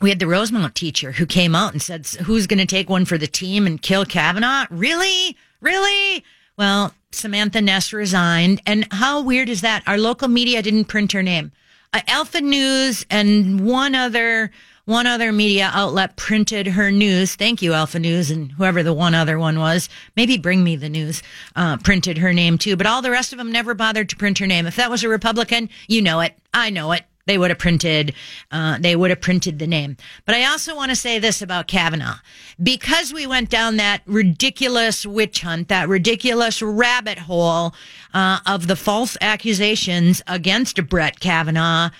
we 0.00 0.08
had 0.08 0.18
the 0.18 0.26
Rosemount 0.26 0.74
teacher 0.74 1.12
who 1.12 1.26
came 1.26 1.54
out 1.54 1.72
and 1.72 1.82
said, 1.82 2.06
"Who's 2.06 2.46
going 2.46 2.58
to 2.58 2.64
take 2.64 2.88
one 2.88 3.04
for 3.04 3.18
the 3.18 3.26
team 3.26 3.66
and 3.66 3.82
kill 3.82 4.06
Kavanaugh?" 4.06 4.66
Really, 4.70 5.36
really? 5.60 6.24
Well, 6.56 6.94
Samantha 7.12 7.60
Ness 7.60 7.92
resigned, 7.92 8.62
and 8.66 8.86
how 8.92 9.20
weird 9.20 9.50
is 9.50 9.60
that? 9.60 9.82
Our 9.86 9.98
local 9.98 10.28
media 10.28 10.62
didn't 10.62 10.86
print 10.86 11.12
her 11.12 11.22
name 11.22 11.52
uh, 11.92 12.00
Alpha 12.06 12.40
News 12.40 13.04
and 13.10 13.60
one 13.60 13.94
other 13.94 14.50
one 14.86 15.06
other 15.06 15.30
media 15.30 15.70
outlet 15.72 16.16
printed 16.16 16.66
her 16.66 16.90
news. 16.90 17.36
Thank 17.36 17.62
you, 17.62 17.74
Alpha 17.74 18.00
News, 18.00 18.30
and 18.30 18.50
whoever 18.50 18.82
the 18.82 18.92
one 18.92 19.14
other 19.14 19.38
one 19.38 19.60
was. 19.60 19.88
Maybe 20.16 20.36
Bring 20.36 20.64
Me 20.64 20.74
the 20.74 20.88
News 20.88 21.22
uh, 21.54 21.76
printed 21.76 22.18
her 22.18 22.32
name 22.32 22.58
too, 22.58 22.76
but 22.76 22.86
all 22.86 23.00
the 23.00 23.10
rest 23.10 23.32
of 23.32 23.38
them 23.38 23.52
never 23.52 23.74
bothered 23.74 24.08
to 24.08 24.16
print 24.16 24.38
her 24.38 24.48
name. 24.48 24.66
If 24.66 24.76
that 24.76 24.90
was 24.90 25.04
a 25.04 25.08
Republican, 25.08 25.68
you 25.86 26.02
know 26.02 26.20
it. 26.20 26.36
I 26.52 26.70
know 26.70 26.90
it. 26.92 27.04
They 27.30 27.38
would 27.38 27.52
have 27.52 27.60
printed, 27.60 28.12
uh, 28.50 28.78
they 28.80 28.96
would 28.96 29.10
have 29.10 29.20
printed 29.20 29.60
the 29.60 29.66
name. 29.68 29.96
But 30.24 30.34
I 30.34 30.46
also 30.46 30.74
want 30.74 30.90
to 30.90 30.96
say 30.96 31.20
this 31.20 31.40
about 31.40 31.68
Kavanaugh. 31.68 32.16
Because 32.60 33.12
we 33.12 33.24
went 33.24 33.50
down 33.50 33.76
that 33.76 34.02
ridiculous 34.04 35.06
witch 35.06 35.42
hunt, 35.42 35.68
that 35.68 35.88
ridiculous 35.88 36.60
rabbit 36.60 37.18
hole, 37.20 37.72
uh, 38.12 38.40
of 38.46 38.66
the 38.66 38.74
false 38.74 39.16
accusations 39.20 40.22
against 40.26 40.84
Brett 40.88 41.20
Kavanaugh, 41.20 41.90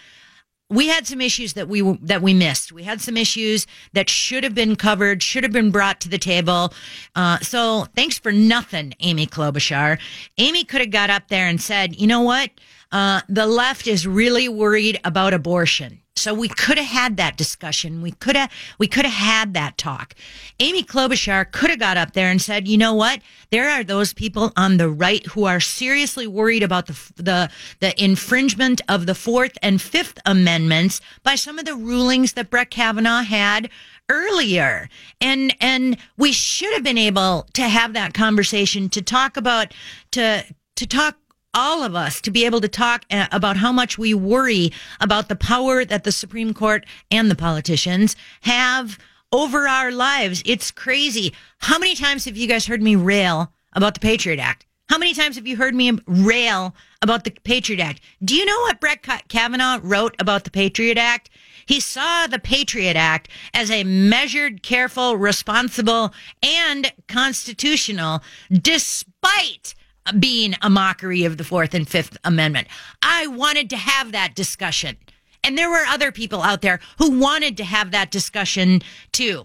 we 0.68 0.88
had 0.88 1.06
some 1.06 1.20
issues 1.20 1.52
that 1.52 1.68
we 1.68 1.80
that 2.02 2.22
we 2.22 2.34
missed. 2.34 2.72
We 2.72 2.82
had 2.82 3.00
some 3.00 3.16
issues 3.16 3.68
that 3.92 4.08
should 4.08 4.42
have 4.42 4.54
been 4.54 4.74
covered, 4.74 5.22
should 5.22 5.44
have 5.44 5.52
been 5.52 5.70
brought 5.70 6.00
to 6.00 6.08
the 6.08 6.18
table. 6.18 6.72
Uh, 7.14 7.38
so 7.38 7.86
thanks 7.94 8.18
for 8.18 8.32
nothing, 8.32 8.94
Amy 8.98 9.26
Klobuchar. 9.26 10.00
Amy 10.38 10.64
could 10.64 10.80
have 10.80 10.90
got 10.90 11.10
up 11.10 11.28
there 11.28 11.46
and 11.46 11.60
said, 11.60 11.96
"You 12.00 12.08
know 12.08 12.22
what? 12.22 12.50
Uh, 12.92 13.20
the 13.29 13.46
left 13.46 13.87
is 13.87 14.07
really 14.07 14.48
worried 14.48 15.00
about 15.05 15.35
abortion." 15.35 16.00
So 16.20 16.35
we 16.35 16.48
could 16.48 16.76
have 16.76 16.87
had 16.87 17.16
that 17.16 17.38
discussion. 17.38 18.03
We 18.03 18.11
could 18.12 18.37
have 18.37 18.53
we 18.79 18.87
could 18.87 19.07
have 19.07 19.14
had 19.14 19.55
that 19.55 19.79
talk. 19.79 20.14
Amy 20.59 20.83
Klobuchar 20.83 21.50
could 21.50 21.70
have 21.70 21.79
got 21.79 21.96
up 21.96 22.12
there 22.12 22.31
and 22.31 22.42
said, 22.42 22.68
"You 22.68 22.76
know 22.76 22.92
what? 22.92 23.22
There 23.50 23.70
are 23.70 23.83
those 23.83 24.12
people 24.12 24.53
on 24.55 24.76
the 24.76 24.90
right 24.90 25.24
who 25.29 25.44
are 25.44 25.61
seriously 25.61 26.26
worried 26.26 26.62
about 26.62 26.88
the 26.88 27.12
the 27.16 27.50
the 27.81 28.03
infringement 28.03 28.83
of 28.87 29.07
the 29.07 29.14
4th 29.14 29.57
and 29.62 29.79
5th 29.79 30.18
amendments 30.26 31.00
by 31.22 31.37
some 31.37 31.59
of 31.59 31.64
the 31.64 31.74
rulings 31.74 32.35
that 32.35 32.50
Brett 32.50 32.70
Kavanaugh 32.70 33.22
had 33.22 33.70
earlier. 34.11 34.90
And 35.22 35.57
and 35.59 35.96
we 36.18 36.33
should 36.33 36.74
have 36.74 36.83
been 36.83 36.98
able 36.98 37.46
to 37.55 37.62
have 37.62 37.94
that 37.94 38.12
conversation 38.12 38.90
to 38.90 39.00
talk 39.00 39.38
about 39.38 39.72
to 40.11 40.44
to 40.76 40.87
talk 40.87 41.16
all 41.54 41.82
of 41.82 41.94
us 41.94 42.20
to 42.20 42.30
be 42.30 42.44
able 42.44 42.60
to 42.60 42.68
talk 42.68 43.04
uh, 43.10 43.26
about 43.32 43.56
how 43.56 43.72
much 43.72 43.98
we 43.98 44.14
worry 44.14 44.72
about 45.00 45.28
the 45.28 45.36
power 45.36 45.84
that 45.84 46.04
the 46.04 46.12
Supreme 46.12 46.54
Court 46.54 46.86
and 47.10 47.30
the 47.30 47.36
politicians 47.36 48.16
have 48.42 48.98
over 49.32 49.68
our 49.68 49.90
lives. 49.90 50.42
It's 50.46 50.70
crazy. 50.70 51.32
How 51.58 51.78
many 51.78 51.94
times 51.94 52.24
have 52.24 52.36
you 52.36 52.46
guys 52.46 52.66
heard 52.66 52.82
me 52.82 52.96
rail 52.96 53.52
about 53.72 53.94
the 53.94 54.00
Patriot 54.00 54.40
Act? 54.40 54.66
How 54.88 54.98
many 54.98 55.14
times 55.14 55.36
have 55.36 55.46
you 55.46 55.56
heard 55.56 55.74
me 55.74 56.00
rail 56.06 56.74
about 57.00 57.22
the 57.22 57.30
Patriot 57.30 57.80
Act? 57.80 58.00
Do 58.24 58.34
you 58.34 58.44
know 58.44 58.58
what 58.62 58.80
Brett 58.80 59.06
Kavanaugh 59.28 59.78
wrote 59.84 60.16
about 60.18 60.42
the 60.42 60.50
Patriot 60.50 60.98
Act? 60.98 61.30
He 61.64 61.78
saw 61.78 62.26
the 62.26 62.40
Patriot 62.40 62.96
Act 62.96 63.28
as 63.54 63.70
a 63.70 63.84
measured, 63.84 64.64
careful, 64.64 65.16
responsible, 65.16 66.12
and 66.42 66.92
constitutional, 67.06 68.20
despite 68.50 69.76
being 70.18 70.55
a 70.62 70.70
mockery 70.70 71.25
of 71.25 71.37
the 71.37 71.44
Fourth 71.44 71.75
and 71.75 71.88
Fifth 71.88 72.16
Amendment. 72.25 72.68
I 73.03 73.27
wanted 73.27 73.70
to 73.70 73.77
have 73.77 74.12
that 74.12 74.35
discussion. 74.35 74.96
And 75.42 75.57
there 75.57 75.70
were 75.70 75.85
other 75.88 76.12
people 76.12 76.42
out 76.42 76.62
there 76.62 76.81
who 76.99 77.18
wanted 77.18 77.57
to 77.59 77.64
have 77.64 77.90
that 77.92 78.11
discussion 78.11 78.83
too. 79.12 79.44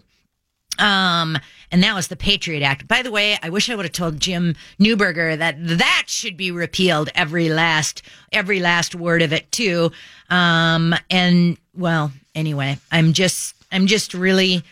Um, 0.77 1.37
and 1.71 1.81
that 1.83 1.95
was 1.95 2.09
the 2.09 2.15
Patriot 2.15 2.63
Act. 2.63 2.87
By 2.87 3.01
the 3.01 3.11
way, 3.11 3.37
I 3.41 3.49
wish 3.49 3.69
I 3.69 3.75
would 3.75 3.85
have 3.85 3.93
told 3.93 4.19
Jim 4.19 4.55
Newberger 4.79 5.37
that 5.37 5.55
that 5.59 6.03
should 6.07 6.35
be 6.35 6.51
repealed 6.51 7.09
every 7.15 7.49
last, 7.49 8.01
every 8.31 8.59
last 8.59 8.93
word 8.93 9.21
of 9.21 9.31
it 9.31 9.51
too. 9.51 9.91
Um, 10.29 10.93
and 11.09 11.57
well, 11.73 12.11
anyway, 12.33 12.77
I'm 12.91 13.13
just, 13.13 13.55
I'm 13.71 13.87
just 13.87 14.13
really 14.13 14.63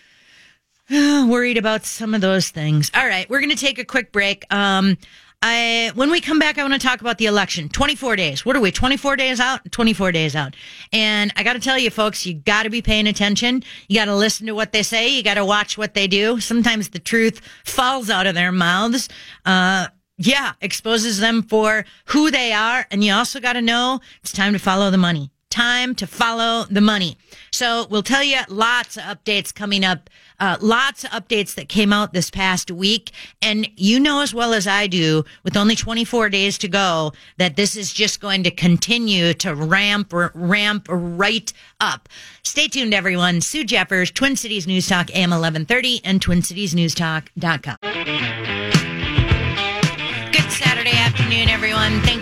uh, 0.89 1.25
worried 1.29 1.57
about 1.57 1.85
some 1.85 2.13
of 2.13 2.21
those 2.21 2.49
things. 2.49 2.91
All 2.93 3.07
right. 3.07 3.29
We're 3.29 3.39
going 3.39 3.49
to 3.49 3.55
take 3.55 3.79
a 3.79 3.85
quick 3.85 4.11
break. 4.11 4.45
Um, 4.53 4.97
I, 5.45 5.91
when 5.95 6.09
we 6.09 6.21
come 6.21 6.39
back, 6.39 6.57
I 6.57 6.63
want 6.63 6.73
to 6.73 6.79
talk 6.79 7.01
about 7.01 7.17
the 7.17 7.25
election. 7.25 7.67
24 7.67 8.15
days. 8.15 8.45
What 8.45 8.55
are 8.55 8.61
we? 8.61 8.71
24 8.71 9.17
days 9.17 9.41
out? 9.41 9.69
24 9.69 10.13
days 10.13 10.37
out. 10.37 10.55
And 10.93 11.33
I 11.35 11.43
got 11.43 11.53
to 11.53 11.59
tell 11.59 11.77
you, 11.77 11.89
folks, 11.89 12.25
you 12.25 12.35
got 12.35 12.63
to 12.63 12.69
be 12.69 12.81
paying 12.81 13.07
attention. 13.07 13.61
You 13.89 13.99
got 13.99 14.05
to 14.05 14.15
listen 14.15 14.47
to 14.47 14.53
what 14.53 14.71
they 14.71 14.83
say. 14.83 15.09
You 15.09 15.21
got 15.21 15.33
to 15.33 15.43
watch 15.43 15.77
what 15.77 15.95
they 15.95 16.07
do. 16.07 16.39
Sometimes 16.39 16.89
the 16.89 16.99
truth 16.99 17.41
falls 17.65 18.09
out 18.09 18.25
of 18.25 18.35
their 18.35 18.53
mouths. 18.53 19.09
Uh, 19.45 19.87
yeah, 20.17 20.53
exposes 20.61 21.19
them 21.19 21.43
for 21.43 21.83
who 22.05 22.31
they 22.31 22.53
are. 22.53 22.87
And 22.89 23.03
you 23.03 23.11
also 23.11 23.41
got 23.41 23.53
to 23.53 23.61
know 23.61 23.99
it's 24.21 24.31
time 24.31 24.53
to 24.53 24.59
follow 24.59 24.91
the 24.91 24.97
money 24.97 25.32
time 25.53 25.93
to 25.95 26.07
follow 26.07 26.65
the 26.69 26.81
money. 26.81 27.17
So 27.51 27.85
we'll 27.89 28.03
tell 28.03 28.23
you 28.23 28.39
lots 28.49 28.97
of 28.97 29.03
updates 29.03 29.53
coming 29.53 29.85
up, 29.85 30.09
uh, 30.39 30.57
lots 30.59 31.03
of 31.03 31.11
updates 31.11 31.53
that 31.55 31.69
came 31.69 31.93
out 31.93 32.11
this 32.11 32.31
past 32.31 32.71
week. 32.71 33.11
And 33.41 33.69
you 33.75 33.99
know 33.99 34.21
as 34.21 34.33
well 34.33 34.53
as 34.53 34.65
I 34.65 34.87
do, 34.87 35.23
with 35.43 35.55
only 35.55 35.75
24 35.75 36.29
days 36.29 36.57
to 36.57 36.67
go, 36.67 37.13
that 37.37 37.55
this 37.55 37.75
is 37.75 37.93
just 37.93 38.19
going 38.19 38.43
to 38.43 38.51
continue 38.51 39.33
to 39.35 39.53
ramp, 39.53 40.11
ramp 40.11 40.87
right 40.89 41.53
up. 41.79 42.09
Stay 42.43 42.67
tuned, 42.67 42.93
everyone. 42.93 43.39
Sue 43.39 43.63
Jeffers, 43.63 44.09
Twin 44.09 44.35
Cities 44.35 44.65
News 44.65 44.87
Talk, 44.87 45.11
AM 45.11 45.29
1130 45.29 46.01
and 46.03 46.19
TwinCitiesNewsTalk.com 46.19 48.42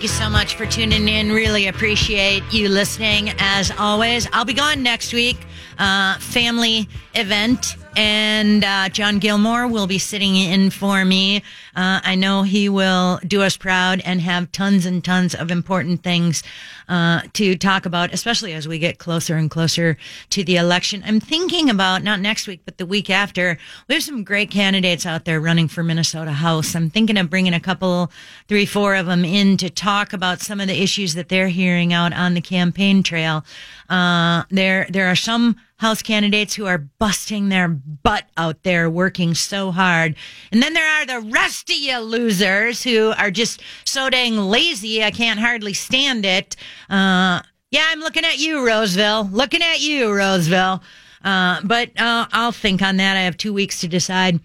Thank 0.02 0.14
you 0.14 0.18
so 0.18 0.32
much 0.32 0.56
for 0.56 0.66
tuning 0.66 1.08
in. 1.08 1.32
Really 1.32 1.68
appreciate 1.68 2.42
you 2.52 2.70
listening. 2.70 3.34
As 3.38 3.70
always, 3.78 4.28
I'll 4.34 4.46
be 4.46 4.56
gone 4.56 4.82
next 4.82 5.14
week. 5.14 5.38
Uh, 5.78 6.18
family 6.18 6.90
event 7.14 7.76
and 7.96 8.64
uh, 8.64 8.90
John 8.90 9.20
Gilmore 9.20 9.68
will 9.68 9.86
be 9.86 10.00
sitting 10.00 10.36
in 10.36 10.72
for 10.72 11.06
me. 11.06 11.44
Uh, 11.76 12.02
I 12.04 12.16
know 12.16 12.44
he 12.44 12.70
will 12.70 13.20
do 13.26 13.42
us 13.42 13.58
proud 13.58 14.02
and 14.02 14.22
have 14.22 14.52
tons 14.52 14.86
and 14.86 15.04
tons 15.04 15.34
of 15.34 15.52
important 15.52 16.04
things 16.04 16.44
uh, 16.90 17.22
to 17.34 17.56
talk 17.56 17.86
about, 17.86 18.14
especially 18.14 18.54
as 18.54 18.68
we 18.68 18.80
get 18.80 18.98
closer 18.98 19.36
and 19.36 19.50
closer 19.50 19.98
to 20.30 20.44
the 20.44 20.58
election. 20.58 21.04
I'm 21.06 21.20
thinking 21.20 21.70
about 21.70 22.04
not 22.04 22.20
next 22.20 22.48
week, 22.48 22.62
but 22.66 22.78
the 22.78 22.86
week 22.86 23.10
after. 23.10 23.58
We 23.88 23.96
have 23.96 24.04
some 24.04 24.24
great 24.24 24.52
candidates 24.52 25.06
out 25.06 25.26
there 25.26 25.40
running 25.40 25.68
for 25.68 25.84
Minnesota 25.84 26.32
House. 26.32 26.76
I'm 26.76 26.90
thinking 26.90 27.18
of 27.18 27.30
bringing 27.30 27.54
a 27.54 27.60
couple, 27.60 28.12
three, 28.48 28.66
four 28.66 28.96
of 28.96 29.06
them 29.06 29.24
in 29.24 29.58
to 29.58 29.70
talk 29.70 30.14
about 30.14 30.42
some 30.42 30.60
of 30.60 30.68
the 30.68 30.82
issues 30.82 31.14
that 31.14 31.30
they're 31.30 31.48
hearing 31.48 31.94
out 31.94 32.14
on 32.14 32.34
the 32.34 32.42
campaign 32.42 33.04
trail. 33.04 33.46
Uh, 33.90 34.44
there, 34.50 34.88
there 34.90 35.08
are 35.08 35.16
some 35.16 35.56
House 35.82 36.04
candidates 36.04 36.54
who 36.54 36.68
are 36.68 36.78
busting 36.78 37.50
their 37.50 37.68
butt 37.68 38.26
out 38.38 38.62
there 38.62 38.88
working 38.88 39.34
so 39.34 39.72
hard. 39.72 40.16
And 40.52 40.62
then 40.62 40.76
there 40.76 40.88
are 40.88 41.08
the 41.08 41.22
rest 41.22 41.61
you 41.70 42.00
losers 42.00 42.84
who 42.84 43.14
are 43.18 43.32
just 43.32 43.62
so 43.86 44.10
dang 44.10 44.38
lazy. 44.38 45.04
I 45.04 45.12
can't 45.12 45.40
hardly 45.40 45.74
stand 45.74 46.26
it. 46.26 46.56
Uh, 46.90 47.42
yeah, 47.70 47.86
I'm 47.88 48.00
looking 48.00 48.26
at 48.26 48.40
you, 48.40 48.66
Roseville. 48.66 49.30
Looking 49.32 49.62
at 49.62 49.82
you, 49.82 50.12
Roseville. 50.12 50.84
Uh, 51.24 51.62
but 51.64 51.90
uh, 52.00 52.28
I'll 52.32 52.52
think 52.52 52.82
on 52.82 52.98
that. 52.98 53.16
I 53.16 53.22
have 53.22 53.38
two 53.38 53.54
weeks 53.54 53.80
to 53.82 53.88
decide. 53.88 54.40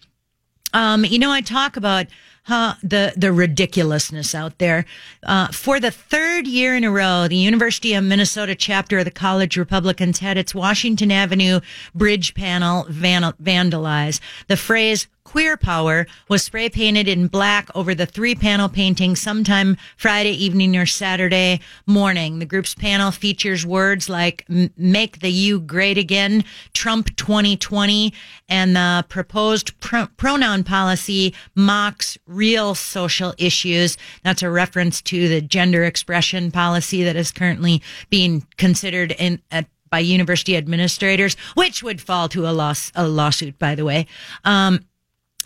Um, 0.72 1.04
you 1.04 1.18
know, 1.18 1.30
I 1.30 1.40
talk 1.40 1.76
about 1.76 2.06
the 2.48 3.12
the 3.16 3.32
ridiculousness 3.32 4.34
out 4.34 4.58
there. 4.58 4.84
Uh, 5.22 5.48
for 5.48 5.80
the 5.80 5.90
third 5.90 6.46
year 6.46 6.76
in 6.76 6.84
a 6.84 6.90
row, 6.90 7.26
the 7.28 7.36
University 7.36 7.94
of 7.94 8.04
Minnesota 8.04 8.54
chapter 8.54 8.98
of 8.98 9.04
the 9.04 9.10
College 9.10 9.56
Republicans 9.56 10.20
had 10.20 10.38
its 10.38 10.54
Washington 10.54 11.10
Avenue 11.10 11.60
bridge 11.94 12.34
panel 12.34 12.86
van- 12.88 13.34
vandalized. 13.42 14.20
The 14.46 14.56
phrase 14.56 15.08
Queer 15.26 15.56
Power 15.56 16.06
was 16.28 16.44
spray 16.44 16.68
painted 16.68 17.08
in 17.08 17.26
black 17.26 17.68
over 17.74 17.96
the 17.96 18.06
three 18.06 18.36
panel 18.36 18.68
painting 18.68 19.16
sometime 19.16 19.76
Friday 19.96 20.30
evening 20.30 20.76
or 20.76 20.86
Saturday 20.86 21.58
morning. 21.84 22.38
The 22.38 22.46
group's 22.46 22.76
panel 22.76 23.10
features 23.10 23.66
words 23.66 24.08
like 24.08 24.46
make 24.76 25.18
the 25.18 25.30
U 25.30 25.58
great 25.58 25.98
again, 25.98 26.44
Trump 26.74 27.14
2020, 27.16 28.14
and 28.48 28.76
the 28.76 29.04
proposed 29.08 29.78
pr- 29.80 30.04
pronoun 30.16 30.62
policy 30.62 31.34
mocks 31.56 32.16
real 32.28 32.76
social 32.76 33.34
issues. 33.36 33.98
That's 34.22 34.44
a 34.44 34.50
reference 34.50 35.02
to 35.02 35.28
the 35.28 35.40
gender 35.40 35.82
expression 35.82 36.52
policy 36.52 37.02
that 37.02 37.16
is 37.16 37.32
currently 37.32 37.82
being 38.10 38.46
considered 38.58 39.10
in 39.18 39.42
by 39.90 39.98
university 39.98 40.56
administrators, 40.56 41.36
which 41.54 41.82
would 41.82 42.00
fall 42.00 42.28
to 42.28 42.46
a 42.46 42.50
loss, 42.50 42.92
a 42.94 43.08
lawsuit, 43.08 43.58
by 43.58 43.74
the 43.74 43.84
way. 43.84 44.06
Um, 44.44 44.84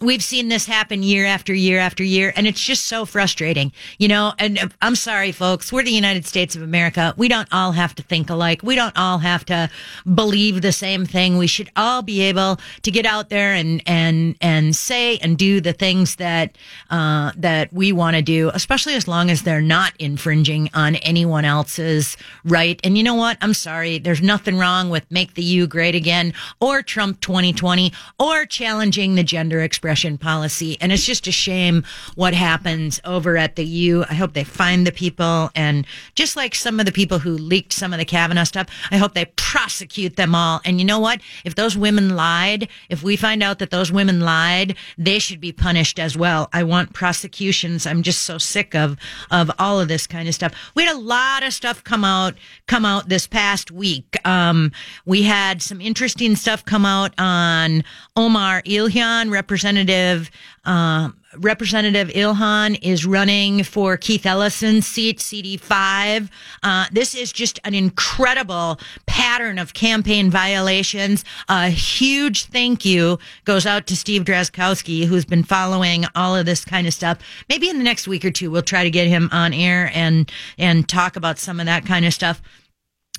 we've 0.01 0.23
seen 0.23 0.49
this 0.49 0.67
happen 0.67 1.03
year 1.03 1.27
after 1.27 1.53
year 1.53 1.79
after 1.79 2.03
year 2.03 2.33
and 2.37 2.47
it's 2.47 2.63
just 2.63 2.87
so 2.87 3.05
frustrating 3.05 3.73
you 3.99 4.09
know? 4.09 4.33
And 4.39 4.73
i'm 4.81 4.97
sorry 4.97 5.33
folks. 5.33 5.73
We're 5.73 5.83
the 5.83 5.91
united 5.91 6.27
states 6.27 6.57
of 6.57 6.63
america. 6.63 7.15
We 7.17 7.29
don't 7.29 7.49
all 7.53 7.73
have 7.73 7.95
to 7.97 8.03
think 8.03 8.31
alike. 8.31 8.63
We 8.63 8.75
don't 8.75 8.97
all 8.97 9.19
have 9.19 9.45
to 9.47 9.69
believe 10.15 10.63
the 10.63 10.73
same 10.73 11.05
thing. 11.05 11.37
We 11.37 11.47
should 11.47 11.71
all 11.77 12.03
be 12.03 12.23
able 12.23 12.59
to 12.83 12.91
get 12.91 13.07
out 13.07 13.29
there 13.29 13.53
and 13.53 13.83
and 13.87 14.37
and 14.41 14.75
say 14.75 15.19
and 15.19 15.37
do 15.37 15.61
the 15.61 15.73
things 15.73 16.17
that 16.17 16.57
uh, 16.91 17.33
that 17.37 17.73
we 17.73 17.93
want 17.93 18.17
to 18.17 18.23
do 18.23 18.51
especially 18.55 18.95
as 18.95 19.07
long 19.07 19.31
as 19.31 19.43
they're 19.43 19.61
not 19.61 19.93
infringing 19.99 20.71
on 20.75 20.97
anyone 20.97 21.45
else's 21.45 22.17
right. 22.45 22.81
And 22.83 22.97
you 22.97 23.05
know 23.05 23.15
what? 23.15 23.37
I'm 23.43 23.55
sorry. 23.55 23.99
There's 23.99 24.23
nothing 24.23 24.57
wrong 24.57 24.91
with 24.91 25.09
make 25.11 25.35
the 25.35 25.43
u 25.43 25.67
great 25.67 25.95
again 25.95 26.33
or 26.61 26.83
trump 26.83 27.21
2020 27.21 27.93
or 28.19 28.47
challenging 28.47 29.15
the 29.15 29.23
gender 29.23 29.61
expression 29.61 29.90
policy. 30.19 30.77
And 30.81 30.93
it's 30.93 31.05
just 31.05 31.27
a 31.27 31.33
shame 31.33 31.85
what 32.15 32.35
happens 32.35 33.01
over 33.05 33.37
at 33.37 33.57
the 33.57 33.65
U. 33.65 34.05
I 34.09 34.15
hope 34.15 34.33
they 34.33 34.45
find 34.45 34.87
the 34.87 34.93
people. 34.93 35.51
And 35.55 35.87
just 36.15 36.37
like 36.37 36.55
some 36.55 36.81
of 36.81 36.87
the 36.87 36.93
people 36.93 37.19
who 37.19 37.33
leaked 37.33 37.73
some 37.73 37.93
of 37.93 37.99
the 37.99 38.05
Kavanaugh 38.05 38.45
stuff, 38.45 38.69
I 38.91 38.97
hope 38.97 39.15
they 39.15 39.27
prosecute 39.37 40.17
them 40.17 40.35
all. 40.35 40.61
And 40.65 40.79
you 40.79 40.85
know 40.85 41.01
what? 41.01 41.21
If 41.45 41.55
those 41.55 41.77
women 41.77 42.17
lied, 42.17 42.69
if 42.89 43.03
we 43.03 43.17
find 43.17 43.43
out 43.43 43.59
that 43.59 43.71
those 43.71 43.91
women 43.91 44.21
lied, 44.21 44.77
they 44.97 45.19
should 45.19 45.41
be 45.41 45.53
punished 45.53 45.99
as 45.99 46.17
well. 46.17 46.49
I 46.53 46.63
want 46.63 46.93
prosecutions. 46.93 47.87
I'm 47.87 48.03
just 48.03 48.23
so 48.23 48.39
sick 48.39 48.75
of, 48.75 48.97
of 49.31 49.51
all 49.59 49.81
of 49.81 49.89
this 49.89 50.07
kind 50.07 50.29
of 50.29 50.35
stuff. 50.35 50.55
We 50.75 50.85
had 50.85 50.95
a 50.95 50.99
lot 50.99 51.43
of 51.43 51.53
stuff 51.53 51.83
come 51.83 52.05
out, 52.05 52.35
come 52.67 52.85
out 52.85 53.09
this 53.09 53.27
past 53.27 53.71
week. 53.71 54.17
Um, 54.27 54.73
we 55.05 55.23
had 55.23 55.63
some 55.63 55.81
interesting 55.81 56.37
stuff 56.37 56.65
come 56.65 56.85
out 56.85 57.13
on 57.19 57.83
Omar 58.17 58.63
Ilhan, 58.63 59.31
represented 59.31 59.80
Representative 59.81 60.31
uh, 60.65 61.11
Representative 61.39 62.09
Ilhan 62.09 62.79
is 62.83 63.07
running 63.07 63.63
for 63.63 63.97
Keith 63.97 64.27
Ellison's 64.27 64.87
seat, 64.87 65.19
CD5. 65.19 66.29
Uh, 66.63 66.87
this 66.93 67.15
is 67.15 67.33
just 67.33 67.61
an 67.65 67.73
incredible 67.73 68.81
pattern 69.07 69.59
of 69.59 69.73
campaign 69.73 70.29
violations. 70.29 71.25
A 71.49 71.71
huge 71.71 72.47
thank 72.47 72.85
you 72.85 73.19
goes 73.45 73.65
out 73.65 73.87
to 73.87 73.97
Steve 73.97 74.25
Drazkowski, 74.25 75.07
who's 75.07 75.25
been 75.25 75.45
following 75.45 76.05
all 76.15 76.35
of 76.37 76.47
this 76.47 76.65
kind 76.65 76.87
of 76.87 76.93
stuff. 76.93 77.19
Maybe 77.49 77.71
in 77.71 77.79
the 77.79 77.85
next 77.85 78.09
week 78.09 78.25
or 78.25 78.33
two, 78.33 78.51
we'll 78.51 78.63
try 78.63 78.83
to 78.83 78.91
get 78.91 79.07
him 79.07 79.29
on 79.33 79.55
air 79.55 79.91
and 79.95 80.31
and 80.59 80.89
talk 80.89 81.17
about 81.17 81.39
some 81.39 81.61
of 81.61 81.67
that 81.67 81.87
kind 81.87 82.05
of 82.05 82.13
stuff. 82.13 82.43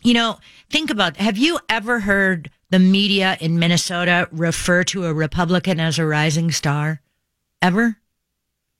You 0.03 0.13
know, 0.13 0.37
think 0.69 0.89
about 0.91 1.17
have 1.17 1.37
you 1.37 1.59
ever 1.69 2.01
heard 2.01 2.51
the 2.71 2.79
media 2.79 3.37
in 3.39 3.59
Minnesota 3.59 4.27
refer 4.31 4.83
to 4.85 5.05
a 5.05 5.13
Republican 5.13 5.79
as 5.79 5.99
a 5.99 6.05
rising 6.05 6.51
star? 6.51 7.01
Ever? 7.61 7.97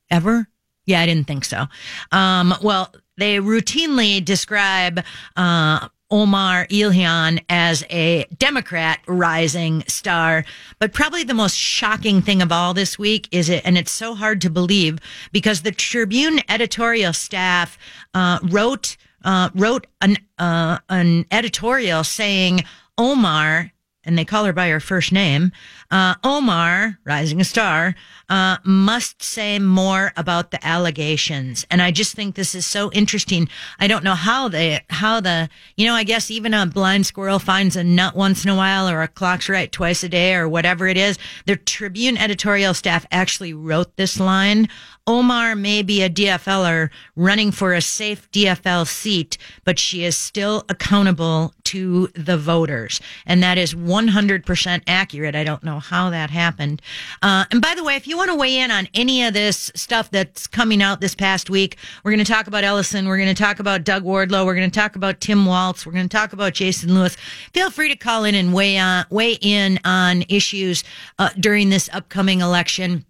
Ever? 0.10 0.48
Yeah, 0.86 1.02
I 1.02 1.06
didn't 1.06 1.28
think 1.28 1.46
so. 1.46 1.68
Um, 2.12 2.56
well, 2.62 2.94
they 3.18 3.38
routinely 3.38 4.24
describe 4.24 5.04
uh, 5.38 5.88
Omar 6.10 6.68
Ilhan 6.68 7.44
as 7.48 7.86
a 7.90 8.26
Democrat 8.38 9.00
rising 9.08 9.84
star. 9.88 10.44
But 10.80 10.94
probably 10.94 11.24
the 11.24 11.34
most 11.34 11.56
shocking 11.56 12.22
thing 12.22 12.42
of 12.42 12.52
all 12.52 12.74
this 12.74 13.00
week 13.00 13.30
is 13.32 13.50
it, 13.50 13.62
and 13.66 13.78
it's 13.78 13.92
so 13.92 14.16
hard 14.16 14.42
to 14.42 14.50
believe 14.50 15.00
because 15.32 15.62
the 15.62 15.72
Tribune 15.72 16.42
editorial 16.50 17.14
staff 17.14 17.78
uh, 18.14 18.40
wrote 18.44 18.98
uh, 19.24 19.50
wrote 19.56 19.88
an 20.02 20.18
uh, 20.38 20.80
an 20.90 21.26
editorial 21.32 22.04
saying 22.04 22.62
Omar 22.98 23.72
and 24.04 24.18
they 24.18 24.26
call 24.26 24.46
her 24.46 24.54
by 24.54 24.70
her 24.70 24.80
first 24.80 25.12
name, 25.12 25.52
uh, 25.92 26.16
Omar, 26.24 26.98
rising 27.04 27.40
a 27.40 27.44
star, 27.44 27.96
uh, 28.30 28.58
must 28.64 29.22
say 29.22 29.60
more 29.60 30.12
about 30.18 30.52
the 30.52 30.66
allegations. 30.66 31.66
And 31.70 31.82
I 31.82 31.92
just 31.92 32.16
think 32.16 32.36
this 32.36 32.56
is 32.56 32.66
so 32.66 32.92
interesting. 32.92 33.48
I 33.80 33.88
don't 33.88 34.04
know 34.04 34.16
how 34.16 34.48
they, 34.48 34.82
how 34.90 35.20
the, 35.20 35.50
you 35.78 35.86
know, 35.86 35.94
I 35.94 36.04
guess 36.04 36.32
even 36.32 36.54
a 36.54 36.66
blind 36.66 37.06
squirrel 37.06 37.40
finds 37.40 37.76
a 37.76 37.84
nut 37.84 38.16
once 38.16 38.44
in 38.44 38.50
a 38.50 38.56
while 38.56 38.90
or 38.90 39.02
a 39.02 39.08
clock's 39.08 39.50
right 39.50 39.72
twice 39.72 40.04
a 40.04 40.10
day 40.10 40.34
or 40.34 40.50
whatever 40.50 40.88
it 40.88 40.98
is. 40.98 41.20
The 41.46 41.56
Tribune 41.56 42.18
editorial 42.18 42.74
staff 42.74 43.06
actually 43.12 43.54
wrote 43.54 43.98
this 43.98 44.20
line. 44.20 44.68
Omar 45.08 45.56
may 45.56 45.82
be 45.82 46.04
a 46.04 46.10
DFLer 46.10 46.90
running 47.16 47.52
for 47.52 47.74
a 47.74 47.82
safe 47.82 48.30
DFL 48.32 48.86
seat, 48.88 49.38
but 49.64 49.80
she 49.80 50.04
is 50.04 50.16
still 50.16 50.64
accountable 50.70 51.54
to 51.66 52.08
the 52.14 52.38
voters. 52.38 53.02
And 53.26 53.42
that 53.42 53.58
is 53.58 53.74
100% 53.74 54.82
accurate. 54.86 55.36
I 55.36 55.44
don't 55.44 55.64
know 55.64 55.80
how 55.80 56.12
that 56.12 56.30
happened. 56.30 56.82
Uh, 57.24 57.46
and 57.50 57.62
by 57.62 57.74
the 57.76 57.84
way, 57.84 57.96
if 57.96 58.08
you 58.08 58.16
want 58.16 58.30
to 58.30 58.36
weigh 58.36 58.58
in 58.58 58.70
on 58.70 58.88
any 58.94 59.24
of 59.24 59.34
this 59.34 59.72
stuff 59.74 60.12
that's 60.12 60.46
coming 60.46 60.84
out 60.84 61.02
this 61.02 61.16
past 61.16 61.50
week, 61.50 61.78
we're 62.04 62.12
going 62.12 62.24
to 62.24 62.32
talk 62.32 62.46
about 62.48 62.64
Ellison. 62.64 63.08
We're 63.08 63.18
going 63.18 63.34
to 63.34 63.44
talk 63.44 63.60
about 63.60 63.84
Doug 63.84 64.04
Wardlow. 64.04 64.46
We're 64.46 64.56
going 64.56 64.70
to 64.70 64.80
talk 64.80 64.96
about 64.96 65.20
Tim 65.20 65.46
Walz. 65.46 65.86
We're 65.86 65.94
going 65.94 66.10
to 66.10 66.16
talk 66.16 66.34
about 66.34 66.54
Jason 66.54 66.94
Lewis. 66.94 67.18
Feel 67.54 67.72
free 67.72 67.90
to 67.90 67.96
call 67.96 68.24
in 68.24 68.36
and 68.36 68.54
weigh 68.54 68.78
on, 68.78 69.06
weigh 69.10 69.38
in 69.42 69.80
on 69.84 70.24
issues 70.30 70.84
uh, 71.18 71.30
during 71.40 71.70
this 71.70 71.90
upcoming 71.92 72.42
election. 72.42 73.06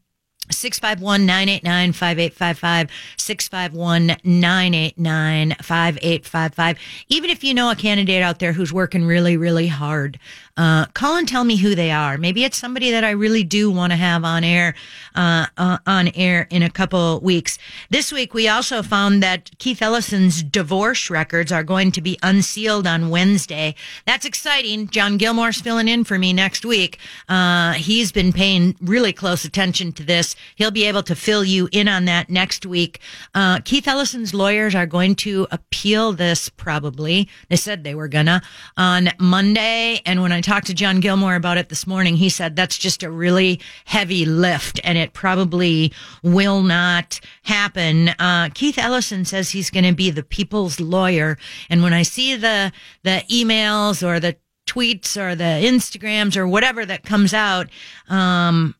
651 0.51 1.25
989 1.25 1.93
5855. 1.93 2.89
651 3.17 4.07
989 4.23 5.55
5855. 5.61 6.77
Even 7.09 7.29
if 7.29 7.43
you 7.43 7.53
know 7.53 7.71
a 7.71 7.75
candidate 7.75 8.21
out 8.21 8.39
there 8.39 8.53
who's 8.53 8.73
working 8.73 9.05
really, 9.05 9.37
really 9.37 9.67
hard, 9.67 10.19
uh, 10.57 10.85
call 10.87 11.15
and 11.15 11.27
tell 11.27 11.43
me 11.43 11.55
who 11.55 11.75
they 11.75 11.91
are. 11.91 12.17
Maybe 12.17 12.43
it's 12.43 12.57
somebody 12.57 12.91
that 12.91 13.03
I 13.03 13.11
really 13.11 13.43
do 13.43 13.71
want 13.71 13.91
to 13.93 13.97
have 13.97 14.23
on 14.23 14.43
air, 14.43 14.75
uh, 15.15 15.47
uh, 15.57 15.77
on 15.87 16.09
air 16.09 16.47
in 16.49 16.61
a 16.61 16.69
couple 16.69 17.19
weeks. 17.21 17.57
This 17.89 18.11
week, 18.11 18.33
we 18.33 18.47
also 18.47 18.83
found 18.83 19.23
that 19.23 19.49
Keith 19.59 19.81
Ellison's 19.81 20.43
divorce 20.43 21.09
records 21.09 21.51
are 21.51 21.63
going 21.63 21.91
to 21.93 22.01
be 22.01 22.19
unsealed 22.21 22.85
on 22.85 23.09
Wednesday. 23.09 23.75
That's 24.05 24.25
exciting. 24.25 24.87
John 24.87 25.17
Gilmore's 25.17 25.61
filling 25.61 25.87
in 25.87 26.03
for 26.03 26.19
me 26.19 26.33
next 26.33 26.65
week. 26.65 26.99
Uh, 27.29 27.73
he's 27.73 28.11
been 28.11 28.33
paying 28.33 28.75
really 28.81 29.13
close 29.13 29.45
attention 29.45 29.93
to 29.93 30.03
this. 30.03 30.35
He'll 30.55 30.71
be 30.71 30.85
able 30.85 31.03
to 31.03 31.15
fill 31.15 31.43
you 31.43 31.69
in 31.71 31.87
on 31.87 32.05
that 32.05 32.29
next 32.29 32.65
week. 32.65 32.99
Uh, 33.33 33.59
Keith 33.59 33.87
Ellison's 33.87 34.33
lawyers 34.33 34.75
are 34.75 34.85
going 34.85 35.15
to 35.15 35.47
appeal 35.51 36.13
this 36.13 36.49
probably. 36.49 37.27
They 37.49 37.55
said 37.55 37.83
they 37.83 37.95
were 37.95 38.07
gonna 38.07 38.41
on 38.77 39.09
Monday. 39.19 40.01
And 40.05 40.21
when 40.21 40.31
I 40.31 40.41
talked 40.41 40.67
to 40.67 40.73
John 40.73 40.99
Gilmore 40.99 41.35
about 41.35 41.57
it 41.57 41.69
this 41.69 41.87
morning, 41.87 42.17
he 42.17 42.29
said 42.29 42.55
that's 42.55 42.77
just 42.77 43.03
a 43.03 43.11
really 43.11 43.59
heavy 43.85 44.25
lift 44.25 44.79
and 44.83 44.97
it 44.97 45.13
probably 45.13 45.93
will 46.23 46.61
not 46.61 47.19
happen. 47.43 48.09
Uh, 48.09 48.49
Keith 48.53 48.77
Ellison 48.77 49.25
says 49.25 49.51
he's 49.51 49.69
going 49.69 49.85
to 49.85 49.93
be 49.93 50.09
the 50.09 50.23
people's 50.23 50.79
lawyer. 50.79 51.37
And 51.69 51.83
when 51.83 51.93
I 51.93 52.03
see 52.03 52.35
the, 52.35 52.71
the 53.03 53.23
emails 53.29 54.05
or 54.05 54.19
the 54.19 54.35
tweets 54.71 55.17
or 55.17 55.35
the 55.35 55.43
Instagrams 55.43 56.37
or 56.37 56.47
whatever 56.47 56.85
that 56.85 57.03
comes 57.03 57.33
out, 57.33 57.67
um, 58.09 58.75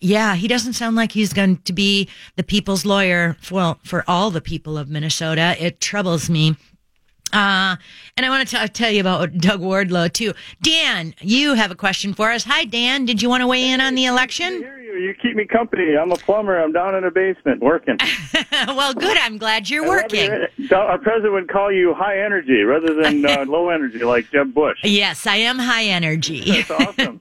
yeah, 0.00 0.34
he 0.34 0.48
doesn't 0.48 0.74
sound 0.74 0.96
like 0.96 1.12
he's 1.12 1.32
going 1.32 1.58
to 1.58 1.72
be 1.72 2.08
the 2.36 2.42
people's 2.42 2.84
lawyer. 2.84 3.36
Well, 3.50 3.78
for 3.84 4.04
all 4.06 4.30
the 4.30 4.40
people 4.40 4.76
of 4.76 4.88
Minnesota, 4.88 5.56
it 5.58 5.80
troubles 5.80 6.28
me. 6.28 6.56
Uh, 7.32 7.76
and 8.16 8.26
I 8.26 8.28
want 8.28 8.48
to 8.48 8.68
tell 8.68 8.90
you 8.90 9.00
about 9.00 9.36
Doug 9.38 9.60
Wardlow 9.60 10.12
too. 10.12 10.34
Dan, 10.62 11.14
you 11.20 11.54
have 11.54 11.70
a 11.70 11.74
question 11.74 12.12
for 12.14 12.30
us. 12.30 12.44
Hi, 12.44 12.64
Dan. 12.64 13.04
Did 13.04 13.22
you 13.22 13.28
want 13.28 13.42
to 13.42 13.46
weigh 13.46 13.70
in 13.70 13.80
on 13.80 13.94
the 13.94 14.06
election? 14.06 14.60
You 15.00 15.14
keep 15.20 15.36
me 15.36 15.46
company. 15.46 15.96
I'm 15.96 16.10
a 16.12 16.16
plumber. 16.16 16.60
I'm 16.60 16.72
down 16.72 16.94
in 16.94 17.04
a 17.04 17.10
basement 17.10 17.62
working. 17.62 17.96
well, 18.52 18.92
good. 18.92 19.16
I'm 19.18 19.38
glad 19.38 19.70
you're 19.70 19.88
working. 19.88 20.30
Our 20.72 20.98
president 20.98 21.32
would 21.32 21.48
call 21.48 21.72
you 21.72 21.94
high 21.94 22.22
energy 22.22 22.62
rather 22.62 22.94
than 22.94 23.24
uh, 23.24 23.44
low 23.48 23.70
energy, 23.70 24.00
like 24.00 24.30
Jeb 24.30 24.52
Bush. 24.52 24.78
Yes, 24.82 25.26
I 25.26 25.36
am 25.36 25.58
high 25.58 25.84
energy. 25.84 26.40
That's 26.44 26.70
awesome. 26.98 27.20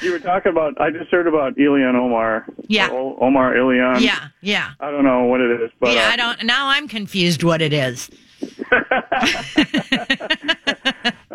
you 0.00 0.12
were 0.12 0.20
talking 0.20 0.52
about. 0.52 0.80
I 0.80 0.90
just 0.90 1.10
heard 1.10 1.26
about 1.26 1.58
Elian 1.58 1.96
Omar. 1.96 2.46
Yeah. 2.68 2.88
Omar 2.90 3.56
Elian. 3.56 4.00
Yeah, 4.02 4.28
yeah. 4.40 4.70
I 4.80 4.90
don't 4.90 5.04
know 5.04 5.24
what 5.24 5.40
it 5.40 5.60
is, 5.60 5.70
but 5.80 5.92
yeah, 5.94 6.08
uh, 6.08 6.12
I 6.12 6.16
don't. 6.16 6.44
Now 6.44 6.68
I'm 6.68 6.88
confused 6.88 7.42
what 7.42 7.60
it 7.60 7.72
is. 7.72 8.08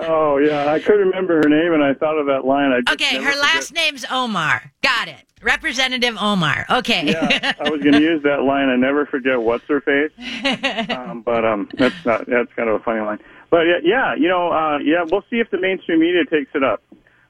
Oh 0.01 0.37
yeah, 0.37 0.71
I 0.71 0.79
couldn't 0.79 1.07
remember 1.09 1.35
her 1.43 1.49
name, 1.49 1.73
and 1.73 1.83
I 1.83 1.93
thought 1.93 2.17
of 2.17 2.25
that 2.27 2.45
line. 2.45 2.71
I 2.71 2.79
just 2.81 2.93
Okay, 3.01 3.17
her 3.17 3.31
forget- 3.31 3.39
last 3.41 3.73
name's 3.73 4.05
Omar. 4.09 4.71
Got 4.81 5.09
it. 5.09 5.25
Representative 5.41 6.15
Omar. 6.19 6.65
Okay. 6.69 7.11
Yeah, 7.11 7.53
I 7.59 7.69
was 7.69 7.81
going 7.81 7.93
to 7.93 8.01
use 8.01 8.23
that 8.23 8.43
line. 8.43 8.69
I 8.69 8.75
never 8.77 9.05
forget 9.05 9.41
what's 9.41 9.65
her 9.67 9.81
face. 9.81 10.11
Um, 10.89 11.21
but 11.21 11.43
um, 11.45 11.69
that's 11.77 11.95
not. 12.05 12.25
That's 12.27 12.51
kind 12.55 12.69
of 12.69 12.75
a 12.75 12.83
funny 12.83 13.01
line. 13.01 13.19
But 13.49 13.61
yeah, 13.63 13.79
yeah, 13.83 14.15
you 14.15 14.27
know, 14.29 14.51
uh, 14.51 14.77
yeah, 14.79 15.03
we'll 15.09 15.23
see 15.29 15.37
if 15.39 15.49
the 15.51 15.59
mainstream 15.59 15.99
media 15.99 16.23
takes 16.25 16.51
it 16.55 16.63
up 16.63 16.81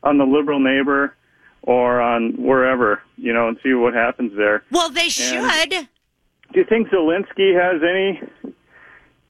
on 0.04 0.18
the 0.18 0.26
liberal 0.26 0.60
neighbor 0.60 1.16
or 1.64 2.00
on 2.02 2.34
wherever, 2.38 3.02
you 3.18 3.34
know, 3.34 3.48
and 3.48 3.58
see 3.64 3.74
what 3.74 3.94
happens 3.94 4.32
there. 4.38 4.64
well, 4.72 4.90
they 4.90 5.10
should. 5.10 5.70
Do 5.70 6.60
you 6.60 6.66
think 6.66 6.90
Zielinski 6.90 7.54
has 7.60 7.82
any? 7.84 8.54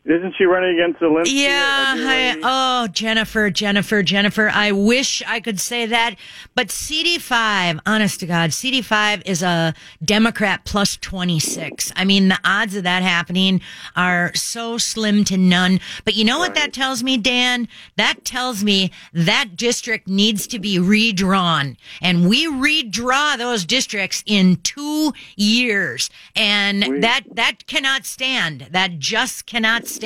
Isn't 0.09 0.33
she 0.39 0.45
running 0.45 0.73
against 0.79 0.99
Zielinski? 0.99 1.43
Yeah. 1.43 1.93
I, 1.95 2.39
oh, 2.41 2.87
Jennifer, 2.87 3.51
Jennifer, 3.51 4.01
Jennifer. 4.01 4.49
I 4.51 4.71
wish 4.71 5.21
I 5.27 5.39
could 5.39 5.59
say 5.59 5.85
that, 5.85 6.15
but 6.55 6.69
CD5, 6.69 7.79
honest 7.85 8.19
to 8.21 8.25
God, 8.25 8.49
CD5 8.49 9.21
is 9.27 9.43
a 9.43 9.75
Democrat 10.03 10.65
plus 10.65 10.97
26. 10.97 11.93
I 11.95 12.05
mean, 12.05 12.29
the 12.29 12.39
odds 12.43 12.75
of 12.75 12.81
that 12.83 13.03
happening 13.03 13.61
are 13.95 14.31
so 14.33 14.79
slim 14.79 15.23
to 15.25 15.37
none. 15.37 15.79
But 16.05 16.15
you 16.15 16.25
know 16.25 16.39
what 16.39 16.55
that 16.55 16.73
tells 16.73 17.03
me, 17.03 17.15
Dan? 17.17 17.67
That 17.95 18.25
tells 18.25 18.63
me 18.63 18.91
that 19.13 19.55
district 19.55 20.07
needs 20.07 20.47
to 20.47 20.57
be 20.57 20.79
redrawn. 20.79 21.77
And 22.01 22.27
we 22.27 22.47
redraw 22.47 23.37
those 23.37 23.63
districts 23.63 24.23
in 24.25 24.55
two 24.63 25.13
years. 25.35 26.09
And 26.35 26.83
We- 26.87 26.99
that, 27.01 27.21
that 27.33 27.67
cannot 27.67 28.07
stand. 28.07 28.69
That 28.71 28.97
just 28.97 29.45
cannot 29.45 29.85
stand. 29.85 29.98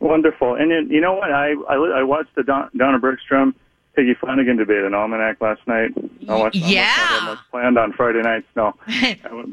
Wonderful. 0.00 0.54
And 0.54 0.70
then, 0.70 0.88
you 0.90 1.00
know 1.00 1.14
what? 1.14 1.32
I 1.32 1.52
I, 1.68 1.74
I 1.74 2.02
watched 2.02 2.34
the 2.36 2.42
Don, 2.44 2.70
Donna 2.76 2.98
Bergstrom, 2.98 3.54
Peggy 3.96 4.14
Flanagan 4.14 4.56
debate 4.56 4.84
in 4.84 4.94
Almanac 4.94 5.40
last 5.40 5.60
night. 5.66 5.90
I 6.28 6.36
watched 6.36 6.56
Yeah. 6.56 7.18
almost 7.20 7.42
planned 7.50 7.76
on 7.78 7.92
Friday 7.92 8.22
nights. 8.22 8.46
No, 8.56 8.74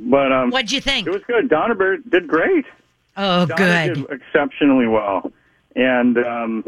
but 0.10 0.32
um, 0.32 0.52
What'd 0.52 0.72
you 0.72 0.82
think? 0.82 1.08
it 1.08 1.12
was 1.12 1.24
good. 1.28 1.50
Donna 1.50 1.74
Berg 1.76 2.02
did 2.10 2.28
great. 2.28 2.66
Oh, 3.18 3.46
Donna 3.46 3.56
good. 3.56 3.94
did 4.08 4.10
exceptionally 4.12 4.88
well, 4.88 5.32
and 5.76 6.18
um, 6.20 6.64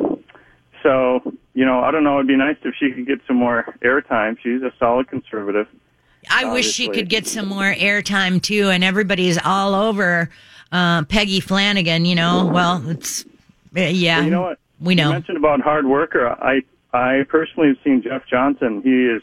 so 0.82 1.21
you 1.54 1.65
know, 1.65 1.82
I 1.82 1.91
don't 1.91 2.04
know. 2.04 2.15
It'd 2.15 2.28
be 2.28 2.36
nice 2.36 2.56
if 2.63 2.73
she 2.80 2.91
could 2.91 3.06
get 3.06 3.19
some 3.28 3.36
more 3.36 3.76
airtime. 3.84 4.38
She's 4.41 4.62
a 4.63 4.71
solid 4.80 5.08
conservative. 5.08 5.67
I 6.32 6.52
wish 6.52 6.71
she 6.71 6.89
could 6.89 7.10
get 7.10 7.28
some 7.28 7.47
more 7.47 7.73
airtime 7.73 8.41
too, 8.41 8.69
and 8.69 8.84
everybody's 8.84 9.38
all 9.43 9.76
over 9.76 10.30
uh, 10.71 11.03
Peggy 11.06 11.39
Flanagan. 11.39 12.06
You 12.06 12.15
know, 12.15 12.49
well, 12.53 12.88
it's 12.89 13.23
uh, 13.75 13.82
yeah. 13.82 14.17
Well, 14.17 14.25
you 14.25 14.32
know 14.32 14.41
what? 14.41 14.60
We 14.80 14.93
You 14.93 15.03
know. 15.03 15.12
mentioned 15.12 15.38
about 15.38 15.62
hard 15.62 15.86
worker. 15.86 16.27
I 16.27 16.62
I 16.93 17.23
personally 17.27 17.69
have 17.69 17.77
seen 17.84 18.01
Jeff 18.01 18.25
Johnson. 18.27 18.82
He 18.84 19.06
is 19.06 19.21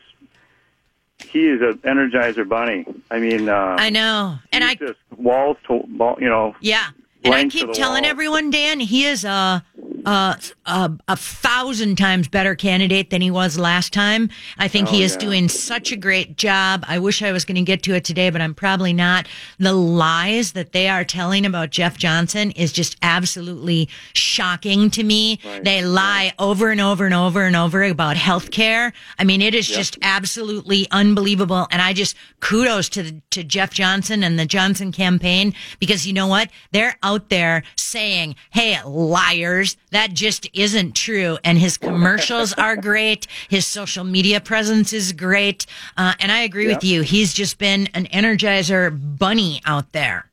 he 1.30 1.46
is 1.46 1.60
an 1.62 1.78
energizer 1.78 2.48
bunny. 2.48 2.84
I 3.10 3.18
mean, 3.20 3.48
uh, 3.48 3.76
I 3.78 3.90
know, 3.90 4.36
and 4.52 4.64
I 4.64 4.74
just 4.74 4.98
walls 5.16 5.56
to 5.68 5.74
wall, 5.96 6.16
you 6.20 6.28
know. 6.28 6.54
yeah, 6.60 6.88
and 7.24 7.34
I 7.34 7.44
keep 7.48 7.72
telling 7.72 8.02
wall. 8.02 8.10
everyone, 8.10 8.50
Dan, 8.50 8.80
he 8.80 9.04
is 9.06 9.24
a. 9.24 9.64
A, 10.06 10.38
a, 10.66 10.92
a 11.08 11.16
thousand 11.16 11.96
times 11.96 12.28
better 12.28 12.54
candidate 12.54 13.10
than 13.10 13.20
he 13.22 13.30
was 13.30 13.58
last 13.58 13.92
time. 13.92 14.28
I 14.58 14.68
think 14.68 14.88
he 14.88 15.02
Oh, 15.02 15.04
is 15.04 15.12
yeah. 15.14 15.18
doing 15.18 15.48
such 15.48 15.92
a 15.92 15.96
great 15.96 16.36
job. 16.36 16.84
I 16.88 16.98
wish 16.98 17.22
I 17.22 17.32
was 17.32 17.44
going 17.44 17.56
to 17.56 17.62
get 17.62 17.82
to 17.84 17.94
it 17.94 18.04
today, 18.04 18.30
but 18.30 18.40
I'm 18.40 18.54
probably 18.54 18.92
not. 18.92 19.26
The 19.58 19.72
lies 19.72 20.52
that 20.52 20.72
they 20.72 20.88
are 20.88 21.04
telling 21.04 21.46
about 21.46 21.70
Jeff 21.70 21.96
Johnson 21.98 22.50
is 22.52 22.72
just 22.72 22.96
absolutely 23.02 23.88
shocking 24.12 24.90
to 24.90 25.02
me. 25.02 25.38
Right. 25.44 25.64
They 25.64 25.84
lie 25.84 26.32
over 26.38 26.70
and 26.70 26.80
over 26.80 27.04
and 27.04 27.14
over 27.14 27.42
and 27.42 27.56
over 27.56 27.82
about 27.84 28.16
health 28.16 28.50
care. 28.50 28.92
I 29.18 29.24
mean, 29.24 29.42
it 29.42 29.54
is 29.54 29.66
just 29.68 29.98
absolutely 30.02 30.86
unbelievable. 30.90 31.66
And 31.70 31.80
I 31.82 31.92
just 31.92 32.16
kudos 32.40 32.88
to 32.90 33.02
the, 33.02 33.20
to 33.30 33.44
Jeff 33.44 33.70
Johnson 33.72 34.22
and 34.22 34.38
the 34.38 34.46
Johnson 34.46 34.92
campaign 34.92 35.54
because 35.80 36.06
you 36.06 36.12
know 36.12 36.26
what? 36.26 36.50
They're 36.72 36.96
out 37.02 37.28
there 37.28 37.62
saying, 37.76 38.36
Hey, 38.50 38.78
liars, 38.84 39.76
that 39.94 40.12
just 40.12 40.48
isn't 40.52 40.94
true. 40.94 41.38
And 41.44 41.58
his 41.58 41.76
commercials 41.76 42.52
are 42.58 42.76
great. 42.76 43.26
His 43.48 43.66
social 43.66 44.04
media 44.04 44.40
presence 44.40 44.92
is 44.92 45.12
great. 45.12 45.66
Uh, 45.96 46.14
and 46.20 46.30
I 46.32 46.40
agree 46.40 46.66
with 46.66 46.82
you. 46.84 47.02
He's 47.02 47.32
just 47.32 47.58
been 47.58 47.88
an 47.94 48.06
energizer 48.06 48.90
bunny 49.18 49.60
out 49.64 49.92
there. 49.92 50.30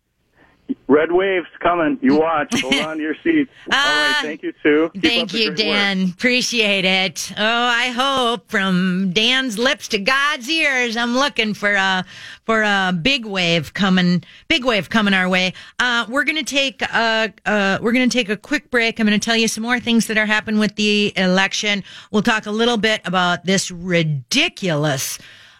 Red 0.88 1.12
waves 1.12 1.48
coming. 1.60 1.98
You 2.02 2.18
watch. 2.18 2.60
Hold 2.62 2.74
on 2.86 2.98
to 2.98 3.04
your 3.04 3.16
seats. 3.24 3.52
All 3.72 3.78
Ah. 3.80 4.20
Thank 4.22 4.44
you, 4.44 4.54
Sue. 4.62 4.90
Keep 4.94 5.04
Thank 5.04 5.34
you, 5.34 5.46
great 5.48 5.50
work. 5.50 5.58
Dan. 5.58 6.10
Appreciate 6.10 6.86
it. 6.86 7.32
Oh, 7.38 7.44
I 7.44 7.90
hope 7.90 8.50
from 8.50 9.12
Dan's 9.14 9.58
lips 9.58 9.88
to 9.90 9.98
God's 10.00 10.50
ears, 10.50 10.98
I'm 10.98 11.16
looking 11.16 11.54
for 11.54 11.74
a 11.74 12.06
for 12.46 12.62
a 12.64 12.92
big 13.02 13.26
wave 13.26 13.74
coming, 13.74 14.24
big 14.48 14.66
wave 14.66 14.90
coming 14.90 15.14
our 15.14 15.30
way. 15.30 15.54
Uh, 15.80 16.06
we're 16.10 16.24
gonna 16.26 16.44
take 16.44 16.82
a 16.82 17.34
uh, 17.46 17.78
we're 17.82 17.94
gonna 17.94 18.08
take 18.10 18.30
a 18.30 18.38
quick 18.38 18.70
break. 18.72 19.00
I'm 19.00 19.06
gonna 19.06 19.20
tell 19.20 19.38
you 19.38 19.48
some 19.48 19.64
more 19.64 19.80
things 19.80 20.08
that 20.08 20.18
are 20.18 20.26
happening 20.26 20.60
with 20.60 20.76
the 20.76 21.14
election. 21.18 21.84
We'll 22.12 22.24
talk 22.24 22.46
a 22.46 22.52
little 22.52 22.78
bit 22.78 23.02
about 23.06 23.46
this 23.46 23.72
ridiculous. 23.72 25.18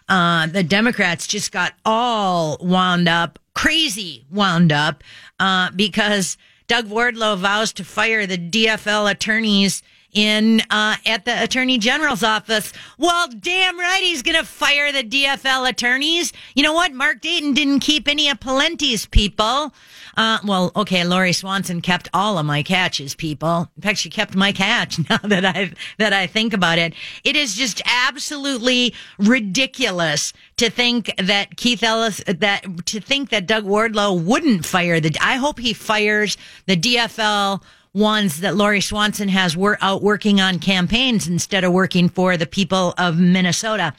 Uh, 0.08 0.46
the 0.46 0.62
Democrats 0.62 1.26
just 1.26 1.52
got 1.52 1.72
all 1.84 2.58
wound 2.60 3.08
up, 3.08 3.38
crazy 3.54 4.24
wound 4.30 4.72
up, 4.72 5.02
uh, 5.40 5.70
because 5.72 6.36
Doug 6.68 6.86
Wardlow 6.86 7.36
vows 7.36 7.72
to 7.74 7.84
fire 7.84 8.26
the 8.26 8.38
DFL 8.38 9.10
attorneys 9.10 9.82
in 10.12 10.60
uh, 10.70 10.96
at 11.06 11.24
the 11.24 11.42
attorney 11.42 11.78
general's 11.78 12.22
office. 12.22 12.72
Well, 12.98 13.28
damn 13.28 13.78
right, 13.78 14.02
he's 14.02 14.22
going 14.22 14.38
to 14.38 14.44
fire 14.44 14.92
the 14.92 15.02
DFL 15.02 15.68
attorneys. 15.68 16.32
You 16.54 16.62
know 16.62 16.74
what? 16.74 16.92
Mark 16.92 17.20
Dayton 17.20 17.54
didn't 17.54 17.80
keep 17.80 18.06
any 18.06 18.28
of 18.28 18.38
Pawlenty's 18.40 19.06
people. 19.06 19.72
Uh, 20.16 20.38
well, 20.44 20.70
okay, 20.76 21.04
Lori 21.04 21.32
Swanson 21.32 21.80
kept 21.80 22.08
all 22.12 22.36
of 22.36 22.44
Mike 22.44 22.68
Hatch's, 22.68 23.14
people. 23.14 23.70
In 23.76 23.82
fact, 23.82 23.98
she 23.98 24.10
kept 24.10 24.34
Mike 24.34 24.58
Hatch. 24.58 24.98
Now 25.12 25.18
that 25.24 25.44
I 25.44 25.72
that 25.98 26.12
I 26.12 26.26
think 26.26 26.54
about 26.54 26.78
it, 26.78 26.94
it 27.24 27.36
is 27.36 27.54
just 27.54 27.82
absolutely 27.84 28.94
ridiculous 29.18 30.32
to 30.56 30.70
think 30.70 31.12
that 31.18 31.56
Keith 31.56 31.82
Ellis 31.82 32.22
that 32.26 32.86
to 32.86 33.00
think 33.00 33.30
that 33.30 33.46
Doug 33.46 33.64
Wardlow 33.64 34.22
wouldn't 34.22 34.64
fire 34.64 35.00
the. 35.00 35.14
I 35.20 35.36
hope 35.36 35.58
he 35.58 35.72
fires 35.72 36.36
the 36.66 36.76
DFL 36.76 37.62
ones 37.94 38.40
that 38.40 38.56
Lori 38.56 38.80
Swanson 38.80 39.28
has 39.28 39.56
were 39.56 39.78
out 39.80 40.02
working 40.02 40.40
on 40.40 40.58
campaigns 40.58 41.28
instead 41.28 41.64
of 41.64 41.72
working 41.72 42.08
for 42.08 42.36
the 42.36 42.46
people 42.46 42.94
of 42.96 43.18
Minnesota. 43.18 43.94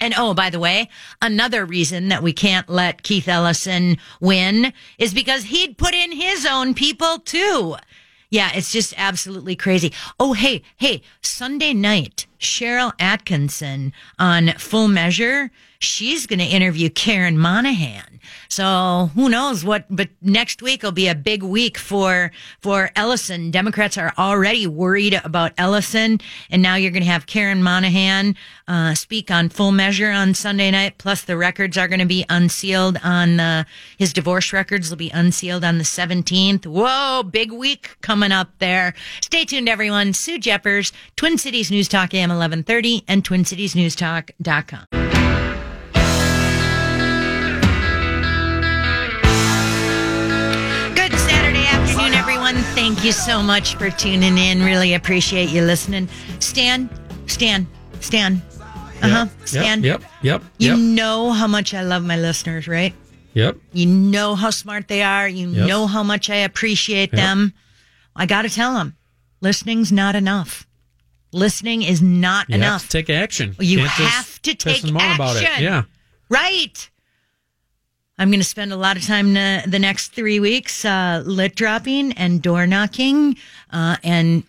And 0.00 0.14
oh, 0.16 0.34
by 0.34 0.50
the 0.50 0.60
way, 0.60 0.88
another 1.20 1.64
reason 1.64 2.08
that 2.08 2.22
we 2.22 2.32
can't 2.32 2.68
let 2.68 3.02
Keith 3.02 3.28
Ellison 3.28 3.98
win 4.20 4.72
is 4.98 5.12
because 5.12 5.44
he'd 5.44 5.78
put 5.78 5.94
in 5.94 6.12
his 6.12 6.46
own 6.46 6.74
people 6.74 7.18
too. 7.18 7.76
Yeah, 8.30 8.50
it's 8.54 8.70
just 8.70 8.92
absolutely 8.96 9.56
crazy. 9.56 9.92
Oh, 10.20 10.34
hey, 10.34 10.62
hey, 10.76 11.02
Sunday 11.22 11.72
night, 11.72 12.26
Sharyl 12.38 12.96
Attkisson 12.98 13.92
on 14.18 14.48
Full 14.58 14.88
Measure, 14.88 15.50
she's 15.78 16.26
going 16.26 16.38
to 16.38 16.44
interview 16.44 16.90
Karen 16.90 17.38
Monahan. 17.38 18.17
So 18.48 19.10
who 19.14 19.28
knows 19.28 19.64
what, 19.64 19.84
but 19.90 20.08
next 20.22 20.62
week 20.62 20.82
will 20.82 20.92
be 20.92 21.08
a 21.08 21.14
big 21.14 21.42
week 21.42 21.78
for, 21.78 22.30
for 22.60 22.90
Ellison. 22.96 23.50
Democrats 23.50 23.98
are 23.98 24.12
already 24.18 24.66
worried 24.66 25.20
about 25.24 25.52
Ellison. 25.58 26.20
And 26.50 26.62
now 26.62 26.76
you're 26.76 26.90
going 26.90 27.02
to 27.02 27.10
have 27.10 27.26
Karen 27.26 27.62
Monahan, 27.62 28.36
uh, 28.66 28.94
speak 28.94 29.30
on 29.30 29.48
full 29.48 29.72
measure 29.72 30.10
on 30.10 30.34
Sunday 30.34 30.70
night. 30.70 30.98
Plus 30.98 31.22
the 31.22 31.36
records 31.36 31.76
are 31.78 31.88
going 31.88 32.00
to 32.00 32.06
be 32.06 32.24
unsealed 32.28 32.98
on, 33.02 33.66
his 33.98 34.12
divorce 34.12 34.52
records 34.52 34.90
will 34.90 34.96
be 34.96 35.10
unsealed 35.10 35.64
on 35.64 35.78
the 35.78 35.84
17th. 35.84 36.66
Whoa, 36.66 37.22
big 37.22 37.52
week 37.52 37.96
coming 38.00 38.32
up 38.32 38.50
there. 38.58 38.94
Stay 39.20 39.44
tuned, 39.44 39.68
everyone. 39.68 40.12
Sue 40.12 40.38
Jeffers, 40.38 40.92
Twin 41.16 41.38
Cities 41.38 41.70
News 41.70 41.88
Talk 41.88 42.14
AM 42.14 42.30
1130 42.30 43.04
and 43.08 43.24
TwinCitiesNewsTalk.com. 43.24 45.17
Thank 52.88 53.04
you 53.04 53.12
so 53.12 53.42
much 53.42 53.74
for 53.74 53.90
tuning 53.90 54.38
in. 54.38 54.62
Really 54.64 54.94
appreciate 54.94 55.50
you 55.50 55.60
listening. 55.60 56.08
Stan, 56.38 56.88
Stan, 57.26 57.66
Stan. 58.00 58.40
Uh 59.02 59.08
huh. 59.10 59.26
Stan. 59.44 59.82
Yep. 59.82 60.02
Yep. 60.22 60.42
You 60.56 60.70
Yep. 60.70 60.78
know 60.78 61.30
how 61.32 61.46
much 61.46 61.74
I 61.74 61.82
love 61.82 62.02
my 62.02 62.16
listeners, 62.16 62.66
right? 62.66 62.94
Yep. 63.34 63.58
You 63.74 63.84
know 63.84 64.34
how 64.36 64.48
smart 64.48 64.88
they 64.88 65.02
are. 65.02 65.28
You 65.28 65.50
Yep. 65.50 65.68
know 65.68 65.86
how 65.86 66.02
much 66.02 66.30
I 66.30 66.36
appreciate 66.36 67.12
them. 67.12 67.52
I 68.16 68.24
got 68.24 68.42
to 68.42 68.48
tell 68.48 68.72
them, 68.72 68.96
listening's 69.42 69.92
not 69.92 70.16
enough. 70.16 70.66
Listening 71.30 71.82
is 71.82 72.00
not 72.00 72.48
You 72.48 72.54
have 72.54 72.62
enough. 72.62 72.82
to 72.84 72.88
take 72.88 73.10
action. 73.10 73.54
You 73.60 73.80
Can't 73.80 73.90
have 73.90 74.40
to 74.40 74.54
take 74.54 74.76
action. 74.76 74.96
about 74.96 75.36
it. 75.36 75.42
Yeah. 75.60 75.82
Right. 76.30 76.88
I'm 78.18 78.30
going 78.30 78.40
to 78.40 78.44
spend 78.44 78.72
a 78.72 78.76
lot 78.76 78.96
of 78.96 79.06
time 79.06 79.36
uh, 79.36 79.62
the 79.66 79.78
next 79.78 80.08
three 80.08 80.40
weeks 80.40 80.84
uh, 80.84 81.22
lit 81.24 81.54
dropping 81.54 82.12
and 82.14 82.42
door 82.42 82.66
knocking. 82.66 83.36
Uh, 83.70 83.96
and 84.02 84.42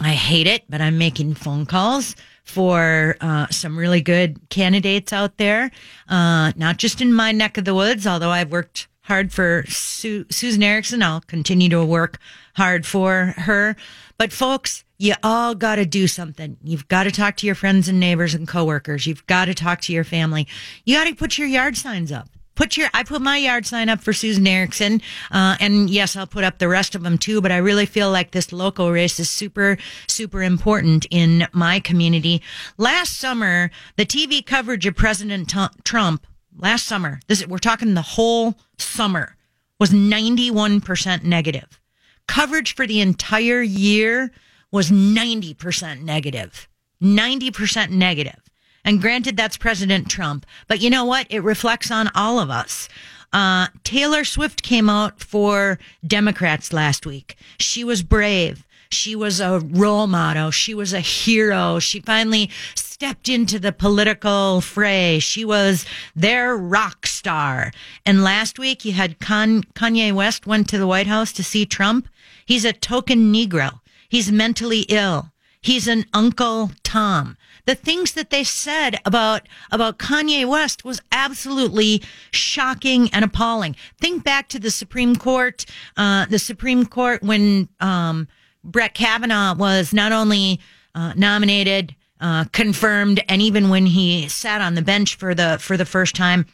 I 0.00 0.10
hate 0.10 0.46
it, 0.46 0.64
but 0.68 0.80
I'm 0.80 0.98
making 0.98 1.34
phone 1.34 1.64
calls 1.64 2.16
for 2.44 3.16
uh, 3.20 3.46
some 3.50 3.78
really 3.78 4.00
good 4.00 4.48
candidates 4.48 5.12
out 5.12 5.36
there, 5.36 5.70
uh, 6.08 6.52
not 6.56 6.78
just 6.78 7.00
in 7.00 7.12
my 7.12 7.30
neck 7.30 7.58
of 7.58 7.64
the 7.64 7.74
woods, 7.74 8.06
although 8.06 8.30
I've 8.30 8.50
worked 8.50 8.88
hard 9.02 9.32
for 9.32 9.64
Su- 9.68 10.26
Susan 10.30 10.62
Erickson. 10.62 11.02
I'll 11.02 11.20
continue 11.20 11.68
to 11.68 11.84
work 11.84 12.18
hard 12.56 12.84
for 12.84 13.34
her. 13.36 13.76
But 14.16 14.32
folks, 14.32 14.84
you 14.98 15.14
all 15.22 15.54
got 15.54 15.76
to 15.76 15.86
do 15.86 16.08
something. 16.08 16.56
You've 16.62 16.88
got 16.88 17.04
to 17.04 17.10
talk 17.10 17.36
to 17.36 17.46
your 17.46 17.54
friends 17.54 17.88
and 17.88 18.00
neighbors 18.00 18.34
and 18.34 18.48
coworkers. 18.48 19.06
You've 19.06 19.26
got 19.26 19.44
to 19.44 19.54
talk 19.54 19.80
to 19.82 19.92
your 19.92 20.04
family. 20.04 20.48
You 20.84 20.96
got 20.96 21.04
to 21.04 21.14
put 21.14 21.38
your 21.38 21.46
yard 21.46 21.76
signs 21.76 22.10
up. 22.10 22.28
Put 22.58 22.76
your, 22.76 22.88
I 22.92 23.04
put 23.04 23.22
my 23.22 23.36
yard 23.36 23.66
sign 23.66 23.88
up 23.88 24.00
for 24.00 24.12
Susan 24.12 24.44
Erickson. 24.44 25.00
Uh, 25.30 25.56
and 25.60 25.88
yes, 25.88 26.16
I'll 26.16 26.26
put 26.26 26.42
up 26.42 26.58
the 26.58 26.66
rest 26.66 26.96
of 26.96 27.04
them 27.04 27.16
too, 27.16 27.40
but 27.40 27.52
I 27.52 27.58
really 27.58 27.86
feel 27.86 28.10
like 28.10 28.32
this 28.32 28.52
local 28.52 28.90
race 28.90 29.20
is 29.20 29.30
super, 29.30 29.78
super 30.08 30.42
important 30.42 31.06
in 31.12 31.46
my 31.52 31.78
community. 31.78 32.42
Last 32.76 33.16
summer, 33.16 33.70
the 33.94 34.04
TV 34.04 34.44
coverage 34.44 34.86
of 34.86 34.96
President 34.96 35.54
Trump, 35.84 36.26
last 36.56 36.84
summer, 36.88 37.20
this, 37.28 37.46
we're 37.46 37.58
talking 37.58 37.94
the 37.94 38.02
whole 38.02 38.56
summer, 38.76 39.36
was 39.78 39.90
91% 39.90 41.22
negative. 41.22 41.80
Coverage 42.26 42.74
for 42.74 42.88
the 42.88 43.00
entire 43.00 43.62
year 43.62 44.32
was 44.72 44.90
90% 44.90 46.02
negative. 46.02 46.68
90% 47.00 47.90
negative. 47.90 48.47
And 48.88 49.02
granted, 49.02 49.36
that's 49.36 49.58
President 49.58 50.08
Trump. 50.08 50.46
But 50.66 50.80
you 50.80 50.88
know 50.88 51.04
what? 51.04 51.26
It 51.28 51.40
reflects 51.40 51.90
on 51.90 52.10
all 52.14 52.40
of 52.40 52.48
us. 52.48 52.88
Uh, 53.34 53.66
Taylor 53.84 54.24
Swift 54.24 54.62
came 54.62 54.88
out 54.88 55.20
for 55.20 55.78
Democrats 56.06 56.72
last 56.72 57.04
week. 57.04 57.36
She 57.58 57.84
was 57.84 58.02
brave. 58.02 58.64
She 58.88 59.14
was 59.14 59.40
a 59.40 59.60
role 59.60 60.06
model. 60.06 60.50
She 60.50 60.72
was 60.72 60.94
a 60.94 61.00
hero. 61.00 61.78
She 61.78 62.00
finally 62.00 62.48
stepped 62.74 63.28
into 63.28 63.58
the 63.58 63.72
political 63.72 64.62
fray. 64.62 65.18
She 65.18 65.44
was 65.44 65.84
their 66.16 66.56
rock 66.56 67.06
star. 67.06 67.72
And 68.06 68.24
last 68.24 68.58
week 68.58 68.86
you 68.86 68.92
had 68.92 69.20
Con- 69.20 69.64
Kanye 69.74 70.14
West 70.14 70.46
went 70.46 70.66
to 70.70 70.78
the 70.78 70.86
White 70.86 71.06
House 71.06 71.32
to 71.32 71.44
see 71.44 71.66
Trump. 71.66 72.08
He's 72.46 72.64
a 72.64 72.72
token 72.72 73.34
Negro. 73.34 73.80
He's 74.08 74.32
mentally 74.32 74.86
ill. 74.88 75.30
He's 75.60 75.88
an 75.88 76.06
Uncle 76.14 76.70
Tom. 76.84 77.36
The 77.68 77.74
things 77.74 78.12
that 78.12 78.30
they 78.30 78.44
said 78.44 78.98
about 79.04 79.46
about 79.70 79.98
Kanye 79.98 80.48
West 80.48 80.86
was 80.86 81.02
absolutely 81.12 82.00
shocking 82.30 83.10
and 83.12 83.22
appalling. 83.22 83.76
Think 84.00 84.24
back 84.24 84.48
to 84.48 84.58
the 84.58 84.70
Supreme 84.70 85.14
Court, 85.14 85.66
uh, 85.98 86.24
the 86.24 86.38
Supreme 86.38 86.86
Court 86.86 87.22
when 87.22 87.68
um, 87.78 88.26
Brett 88.64 88.94
Kavanaugh 88.94 89.54
was 89.54 89.92
not 89.92 90.12
only 90.12 90.60
uh, 90.94 91.12
nominated, 91.14 91.94
uh, 92.22 92.44
confirmed, 92.52 93.22
and 93.28 93.42
even 93.42 93.68
when 93.68 93.84
he 93.84 94.28
sat 94.28 94.62
on 94.62 94.74
the 94.74 94.80
bench 94.80 95.16
for 95.16 95.34
the 95.34 95.58
for 95.60 95.76
the 95.76 95.84
first 95.84 96.16
time, 96.16 96.46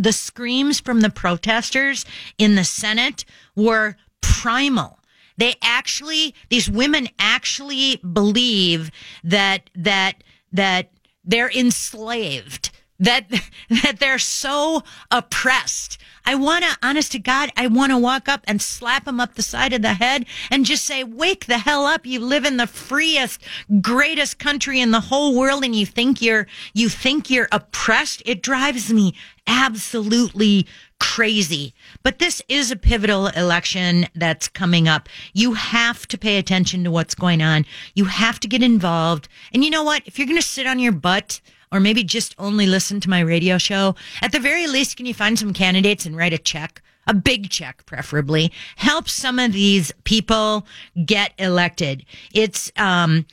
the 0.00 0.12
screams 0.12 0.80
from 0.80 1.00
the 1.00 1.10
protesters 1.10 2.04
in 2.38 2.56
the 2.56 2.64
Senate 2.64 3.24
were 3.54 3.94
primal. 4.20 4.98
They 5.36 5.54
actually, 5.62 6.34
these 6.48 6.68
women 6.68 7.08
actually 7.20 7.98
believe 7.98 8.90
that 9.22 9.70
that 9.76 10.24
that 10.52 10.90
they're 11.24 11.50
enslaved 11.50 12.70
that 13.00 13.28
that 13.70 13.98
they're 13.98 14.18
so 14.18 14.84
oppressed. 15.10 15.98
I 16.26 16.34
want 16.34 16.64
to, 16.64 16.76
honest 16.82 17.12
to 17.12 17.18
God, 17.18 17.50
I 17.56 17.66
want 17.66 17.90
to 17.90 17.98
walk 17.98 18.28
up 18.28 18.44
and 18.46 18.60
slap 18.60 19.06
them 19.06 19.18
up 19.18 19.34
the 19.34 19.42
side 19.42 19.72
of 19.72 19.80
the 19.82 19.94
head 19.94 20.26
and 20.50 20.66
just 20.66 20.84
say, 20.84 21.02
"Wake 21.02 21.46
the 21.46 21.58
hell 21.58 21.86
up! 21.86 22.06
You 22.06 22.20
live 22.20 22.44
in 22.44 22.58
the 22.58 22.66
freest, 22.66 23.42
greatest 23.80 24.38
country 24.38 24.80
in 24.80 24.90
the 24.90 25.00
whole 25.00 25.34
world, 25.34 25.64
and 25.64 25.74
you 25.74 25.86
think 25.86 26.22
you're 26.22 26.46
you 26.74 26.88
think 26.88 27.30
you're 27.30 27.48
oppressed." 27.50 28.22
It 28.26 28.42
drives 28.42 28.92
me 28.92 29.14
absolutely 29.46 30.66
crazy. 31.00 31.74
But 32.04 32.20
this 32.20 32.40
is 32.48 32.70
a 32.70 32.76
pivotal 32.76 33.28
election 33.28 34.06
that's 34.14 34.46
coming 34.46 34.86
up. 34.86 35.08
You 35.32 35.54
have 35.54 36.06
to 36.08 36.18
pay 36.18 36.38
attention 36.38 36.84
to 36.84 36.90
what's 36.90 37.16
going 37.16 37.42
on. 37.42 37.66
You 37.94 38.04
have 38.04 38.38
to 38.40 38.48
get 38.48 38.62
involved. 38.62 39.28
And 39.52 39.64
you 39.64 39.70
know 39.70 39.82
what? 39.82 40.02
If 40.06 40.18
you're 40.18 40.28
going 40.28 40.40
to 40.40 40.46
sit 40.46 40.66
on 40.66 40.78
your 40.78 40.92
butt 40.92 41.40
or 41.72 41.80
maybe 41.80 42.04
just 42.04 42.34
only 42.38 42.66
listen 42.66 43.00
to 43.00 43.10
my 43.10 43.20
radio 43.20 43.58
show, 43.58 43.96
at 44.22 44.30
the 44.30 44.38
very 44.38 44.68
least, 44.68 44.96
can 44.96 45.06
you 45.06 45.14
find 45.14 45.38
some 45.38 45.52
candidates 45.52 46.06
and 46.06 46.16
write 46.16 46.32
a 46.32 46.38
check? 46.38 46.82
A 47.06 47.14
big 47.14 47.50
check, 47.50 47.84
preferably. 47.86 48.52
Help 48.76 49.08
some 49.08 49.38
of 49.38 49.52
these 49.52 49.90
people 50.04 50.66
get 51.06 51.32
elected. 51.38 52.04
It's, 52.34 52.70
um, 52.76 53.26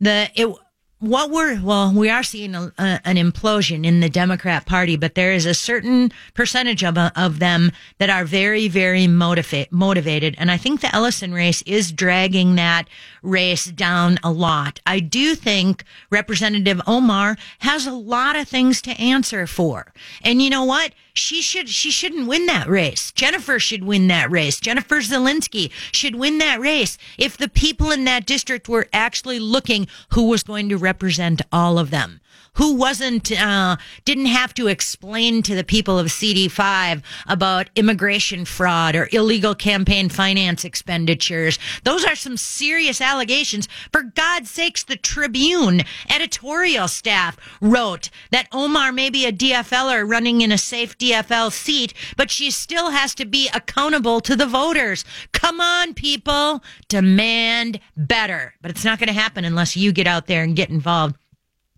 the, 0.00 0.28
it, 0.34 0.54
what 1.02 1.32
we're 1.32 1.60
well 1.60 1.92
we 1.92 2.08
are 2.08 2.22
seeing 2.22 2.54
a, 2.54 2.72
a, 2.78 3.00
an 3.04 3.16
implosion 3.16 3.84
in 3.84 3.98
the 3.98 4.08
democrat 4.08 4.64
party 4.66 4.96
but 4.96 5.16
there 5.16 5.32
is 5.32 5.44
a 5.44 5.52
certain 5.52 6.12
percentage 6.32 6.84
of, 6.84 6.96
of 6.96 7.40
them 7.40 7.72
that 7.98 8.08
are 8.08 8.24
very 8.24 8.68
very 8.68 9.08
motivate, 9.08 9.72
motivated. 9.72 10.36
And 10.38 10.48
i 10.48 10.56
think 10.56 10.80
the 10.80 10.94
ellison 10.94 11.34
race 11.34 11.60
is 11.62 11.90
dragging 11.90 12.54
that 12.54 12.88
race 13.20 13.64
down 13.64 14.20
a 14.22 14.30
lot. 14.30 14.78
I 14.86 15.00
do 15.00 15.34
think 15.34 15.82
representative 16.08 16.80
omar 16.86 17.36
has 17.58 17.84
a 17.84 17.92
lot 17.92 18.36
of 18.36 18.46
things 18.46 18.80
to 18.82 18.92
answer 18.92 19.48
for. 19.48 19.92
And 20.22 20.40
you 20.40 20.50
know 20.50 20.64
what 20.64 20.92
she 21.14 21.42
should 21.42 21.68
she 21.68 21.90
shouldn't 21.90 22.26
win 22.26 22.46
that 22.46 22.68
race. 22.68 23.12
Jennifer 23.12 23.58
should 23.58 23.84
win 23.84 24.08
that 24.08 24.30
race. 24.30 24.60
Jennifer 24.60 24.96
Zielinski 25.00 25.70
should 25.92 26.16
win 26.16 26.38
that 26.38 26.60
race 26.60 26.96
if 27.18 27.36
the 27.36 27.48
people 27.48 27.90
in 27.90 28.04
that 28.04 28.26
district 28.26 28.68
were 28.68 28.88
actually 28.92 29.38
looking 29.38 29.86
who 30.10 30.28
was 30.28 30.42
going 30.42 30.68
to 30.68 30.78
represent 30.78 31.42
all 31.52 31.78
of 31.78 31.90
them 31.90 32.20
who 32.54 32.74
wasn't 32.74 33.32
uh, 33.32 33.76
didn't 34.04 34.26
have 34.26 34.52
to 34.54 34.66
explain 34.66 35.42
to 35.42 35.54
the 35.54 35.64
people 35.64 35.98
of 35.98 36.08
CD5 36.08 37.02
about 37.26 37.70
immigration 37.76 38.44
fraud 38.44 38.94
or 38.94 39.08
illegal 39.12 39.54
campaign 39.54 40.08
finance 40.08 40.64
expenditures. 40.64 41.58
Those 41.84 42.04
are 42.04 42.14
some 42.14 42.36
serious 42.36 43.00
allegations. 43.00 43.68
For 43.92 44.02
God's 44.02 44.50
sakes, 44.50 44.82
the 44.82 44.96
Tribune 44.96 45.82
editorial 46.10 46.88
staff 46.88 47.36
wrote 47.60 48.10
that 48.30 48.48
Omar 48.52 48.92
may 48.92 49.08
be 49.08 49.24
a 49.24 49.32
DFLer 49.32 50.08
running 50.08 50.42
in 50.42 50.52
a 50.52 50.58
safe 50.58 50.96
DFL 50.98 51.50
seat, 51.52 51.94
but 52.16 52.30
she 52.30 52.50
still 52.50 52.90
has 52.90 53.14
to 53.14 53.24
be 53.24 53.48
accountable 53.54 54.20
to 54.20 54.36
the 54.36 54.46
voters. 54.46 55.04
Come 55.32 55.60
on, 55.60 55.94
people, 55.94 56.62
demand 56.88 57.80
better. 57.96 58.54
But 58.60 58.70
it's 58.70 58.84
not 58.84 58.98
going 58.98 59.08
to 59.08 59.12
happen 59.12 59.44
unless 59.44 59.76
you 59.76 59.92
get 59.92 60.06
out 60.06 60.26
there 60.26 60.42
and 60.42 60.54
get 60.54 60.70
involved. 60.70 61.16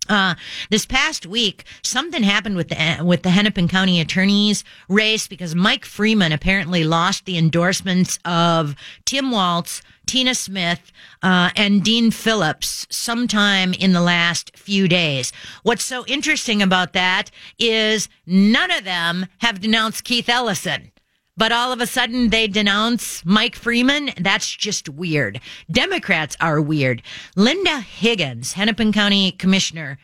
Uh, 0.07 0.35
this 0.69 0.85
past 0.85 1.25
week, 1.25 1.63
something 1.81 2.23
happened 2.23 2.55
with 2.55 2.69
the 2.69 3.03
with 3.03 3.23
the 3.23 3.31
Hennepin 3.31 3.67
County 3.67 3.99
Attorney's 3.99 4.63
race 4.87 5.27
because 5.27 5.55
Mike 5.55 5.85
Freeman 5.85 6.31
apparently 6.31 6.83
lost 6.83 7.25
the 7.25 7.37
endorsements 7.37 8.19
of 8.23 8.75
Tim 9.05 9.31
Walz, 9.31 9.81
Tina 10.05 10.35
Smith, 10.35 10.91
uh, 11.23 11.49
and 11.55 11.83
Dean 11.83 12.11
Phillips 12.11 12.85
sometime 12.89 13.73
in 13.73 13.93
the 13.93 14.01
last 14.01 14.55
few 14.55 14.87
days. 14.87 15.31
What's 15.63 15.83
so 15.83 16.05
interesting 16.05 16.61
about 16.61 16.93
that 16.93 17.31
is 17.57 18.07
none 18.27 18.69
of 18.71 18.83
them 18.83 19.25
have 19.39 19.61
denounced 19.61 20.03
Keith 20.03 20.29
Ellison 20.29 20.91
but 21.37 21.51
all 21.51 21.71
of 21.71 21.81
a 21.81 21.87
sudden 21.87 22.29
they 22.29 22.47
denounce 22.47 23.23
Mike 23.25 23.55
Freeman. 23.55 24.11
That's 24.19 24.49
just 24.49 24.89
weird. 24.89 25.39
Democrats 25.69 26.35
are 26.39 26.61
weird. 26.61 27.01
Linda 27.35 27.79
Higgins, 27.79 28.53
Hennepin 28.53 28.93
County 28.93 29.31
Commissioner, 29.31 29.97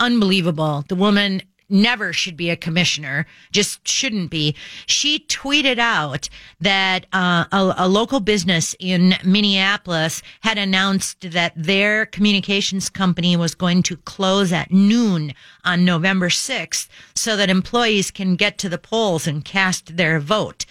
unbelievable. 0.00 0.84
The 0.88 0.96
woman 0.96 1.42
never 1.68 2.12
should 2.12 2.36
be 2.36 2.50
a 2.50 2.56
commissioner, 2.56 3.26
just 3.52 3.86
shouldn't 3.86 4.30
be. 4.30 4.54
She 4.86 5.20
tweeted 5.20 5.78
out 5.78 6.28
that 6.60 7.06
uh, 7.12 7.44
a, 7.52 7.74
a, 7.78 7.88
local 7.88 8.20
business 8.20 8.74
in 8.78 9.14
Minneapolis 9.24 10.22
had 10.40 10.58
announced 10.58 11.30
that 11.32 11.52
their 11.56 12.06
communications 12.06 12.90
company 12.90 13.36
was 13.36 13.54
going 13.54 13.82
to 13.84 13.96
close 13.96 14.52
at 14.52 14.70
noon 14.70 15.34
on 15.64 15.84
November 15.84 16.28
6th 16.28 16.88
so 17.14 17.36
that 17.36 17.50
employees 17.50 18.10
can 18.10 18.36
get 18.36 18.58
to 18.58 18.68
the 18.68 18.78
polls 18.78 19.26
and 19.26 19.44
cast 19.44 19.96
their 19.96 20.20
vote. 20.20 20.66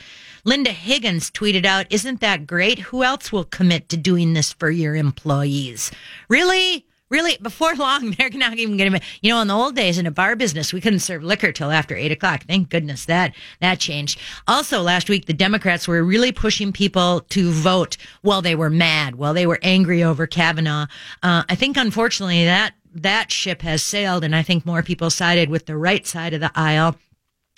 Linda 0.46 0.72
Higgins 0.72 1.32
tweeted 1.32 1.66
out, 1.66 1.86
Isn't 1.89 2.20
that 2.20 2.46
great? 2.46 2.80
Who 2.80 3.04
else 3.04 3.32
will 3.32 3.46
commit 3.46 3.88
to 3.89 3.98
doing 3.98 4.34
this 4.34 4.52
for 4.52 4.70
your 4.70 4.96
employees? 4.96 5.89
Really? 6.28 6.86
Really 7.14 7.38
before 7.41 7.76
long 7.76 8.11
they're 8.18 8.30
not 8.32 8.57
even 8.57 8.76
going 8.76 8.91
to 8.91 8.99
you 9.22 9.30
know 9.30 9.41
in 9.41 9.47
the 9.47 9.53
old 9.53 9.76
days 9.76 9.97
in 9.97 10.05
a 10.05 10.11
bar 10.11 10.36
business 10.36 10.74
we 10.74 10.82
couldn't 10.82 10.99
serve 10.99 11.24
liquor 11.24 11.51
till 11.51 11.72
after 11.72 11.95
eight 11.95 12.11
o'clock. 12.11 12.43
Thank 12.45 12.70
goodness 12.70 13.05
that 13.05 13.34
that 13.61 13.80
changed. 13.80 14.20
Also 14.47 14.82
last 14.82 15.09
week 15.09 15.28
the 15.28 15.34
democrats 15.34 15.88
were 15.88 16.03
really 16.03 16.32
pushing 16.32 16.74
people 16.74 17.22
to 17.30 17.51
vote 17.51 17.95
while 18.22 18.41
they 18.41 18.55
were 18.55 18.70
mad 18.70 19.16
while 19.16 19.34
they 19.34 19.47
were 19.47 19.59
angry 19.61 20.03
over 20.03 20.28
kavanaugh. 20.28 20.88
Uh, 21.22 21.43
i 21.47 21.55
think 21.55 21.78
unfortunately 21.78 22.43
that 22.43 22.74
that 22.93 23.32
ship 23.32 23.61
has 23.61 23.84
sailed, 23.84 24.24
and 24.24 24.36
I 24.36 24.43
think 24.43 24.66
more 24.66 24.84
people 24.84 25.09
sided 25.09 25.49
with 25.49 25.66
the 25.66 25.78
right 25.78 26.05
side 26.05 26.34
of 26.34 26.41
the 26.41 26.51
aisle. 26.55 26.95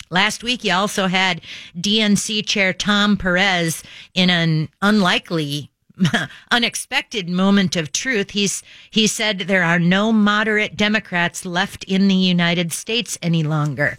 Last 0.08 0.42
week, 0.42 0.64
you 0.64 0.72
also 0.72 1.08
had 1.08 1.40
DNC 1.76 2.46
Chair 2.46 2.72
Tom 2.72 3.16
Perez 3.16 3.82
in 4.14 4.30
an 4.30 4.68
unlikely 4.80 5.70
unexpected 6.50 7.28
moment 7.28 7.76
of 7.76 7.92
truth. 7.92 8.30
He's 8.30 8.62
he 8.90 9.06
said 9.06 9.40
there 9.40 9.62
are 9.62 9.78
no 9.78 10.12
moderate 10.12 10.76
Democrats 10.76 11.44
left 11.46 11.84
in 11.84 12.08
the 12.08 12.14
United 12.14 12.72
States 12.72 13.18
any 13.22 13.42
longer. 13.42 13.98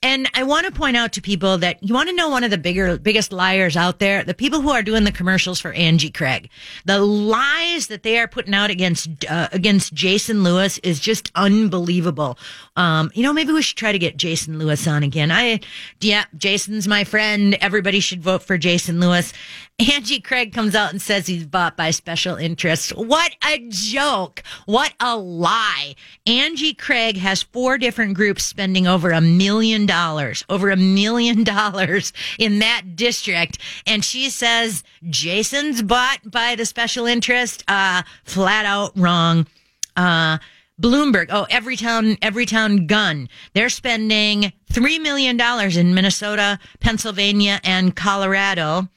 And 0.00 0.30
I 0.34 0.44
want 0.44 0.64
to 0.66 0.72
point 0.72 0.96
out 0.96 1.12
to 1.14 1.20
people 1.20 1.58
that 1.58 1.82
you 1.82 1.92
want 1.92 2.08
to 2.08 2.14
know 2.14 2.28
one 2.28 2.44
of 2.44 2.50
the 2.50 2.58
bigger 2.58 2.98
biggest 2.98 3.32
liars 3.32 3.76
out 3.76 3.98
there, 3.98 4.22
the 4.22 4.34
people 4.34 4.60
who 4.60 4.70
are 4.70 4.82
doing 4.82 5.02
the 5.02 5.10
commercials 5.10 5.58
for 5.60 5.72
Angie 5.72 6.10
Craig. 6.10 6.50
The 6.84 7.00
lies 7.00 7.88
that 7.88 8.04
they 8.04 8.18
are 8.18 8.28
putting 8.28 8.54
out 8.54 8.70
against 8.70 9.08
uh, 9.28 9.48
against 9.52 9.92
Jason 9.94 10.44
Lewis 10.44 10.78
is 10.78 11.00
just 11.00 11.32
unbelievable. 11.34 12.38
Um, 12.76 13.10
you 13.14 13.24
know, 13.24 13.32
maybe 13.32 13.52
we 13.52 13.60
should 13.60 13.76
try 13.76 13.90
to 13.90 13.98
get 13.98 14.16
Jason 14.16 14.58
Lewis 14.58 14.86
on 14.86 15.02
again. 15.02 15.32
I 15.32 15.60
yeah, 16.00 16.26
Jason's 16.36 16.86
my 16.86 17.02
friend. 17.02 17.56
Everybody 17.60 17.98
should 17.98 18.22
vote 18.22 18.44
for 18.44 18.56
Jason 18.56 19.00
Lewis. 19.00 19.32
Angie 19.80 20.18
Craig 20.18 20.52
comes 20.52 20.74
out 20.74 20.90
and 20.90 21.00
says 21.00 21.28
he's 21.28 21.46
bought 21.46 21.76
by 21.76 21.92
special 21.92 22.34
interests. 22.34 22.90
What 22.90 23.36
a 23.46 23.64
joke. 23.68 24.42
What 24.66 24.92
a 24.98 25.16
lie. 25.16 25.94
Angie 26.26 26.74
Craig 26.74 27.16
has 27.16 27.44
four 27.44 27.78
different 27.78 28.14
groups 28.14 28.44
spending 28.44 28.88
over 28.88 29.12
a 29.12 29.20
million 29.20 29.86
dollars, 29.88 30.44
over 30.48 30.70
a 30.70 30.76
million 30.76 31.42
dollars 31.42 32.12
in 32.38 32.60
that 32.60 32.94
district. 32.94 33.58
And 33.88 34.04
she 34.04 34.30
says 34.30 34.84
Jason's 35.10 35.82
bought 35.82 36.20
by 36.24 36.54
the 36.54 36.64
special 36.64 37.06
interest. 37.06 37.64
Uh, 37.66 38.02
flat 38.22 38.64
out 38.64 38.92
wrong. 38.96 39.48
Uh, 39.96 40.38
Bloomberg, 40.80 41.26
oh, 41.30 41.44
Everytown, 41.50 42.16
every 42.22 42.46
town 42.46 42.86
gun. 42.86 43.28
They're 43.52 43.68
spending 43.68 44.52
$3 44.72 45.02
million 45.02 45.40
in 45.76 45.94
Minnesota, 45.94 46.60
Pennsylvania, 46.78 47.60
and 47.64 47.96
Colorado. 47.96 48.88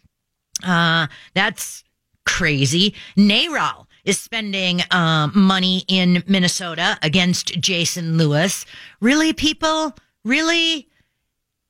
Uh, 0.64 1.08
that's 1.34 1.84
crazy. 2.26 2.94
NARAL 3.18 3.88
is 4.04 4.20
spending 4.20 4.82
um, 4.92 5.32
money 5.36 5.84
in 5.88 6.24
Minnesota 6.28 6.98
against 7.02 7.60
Jason 7.60 8.18
Lewis. 8.18 8.66
Really, 9.00 9.34
people? 9.34 9.96
Really? 10.24 10.88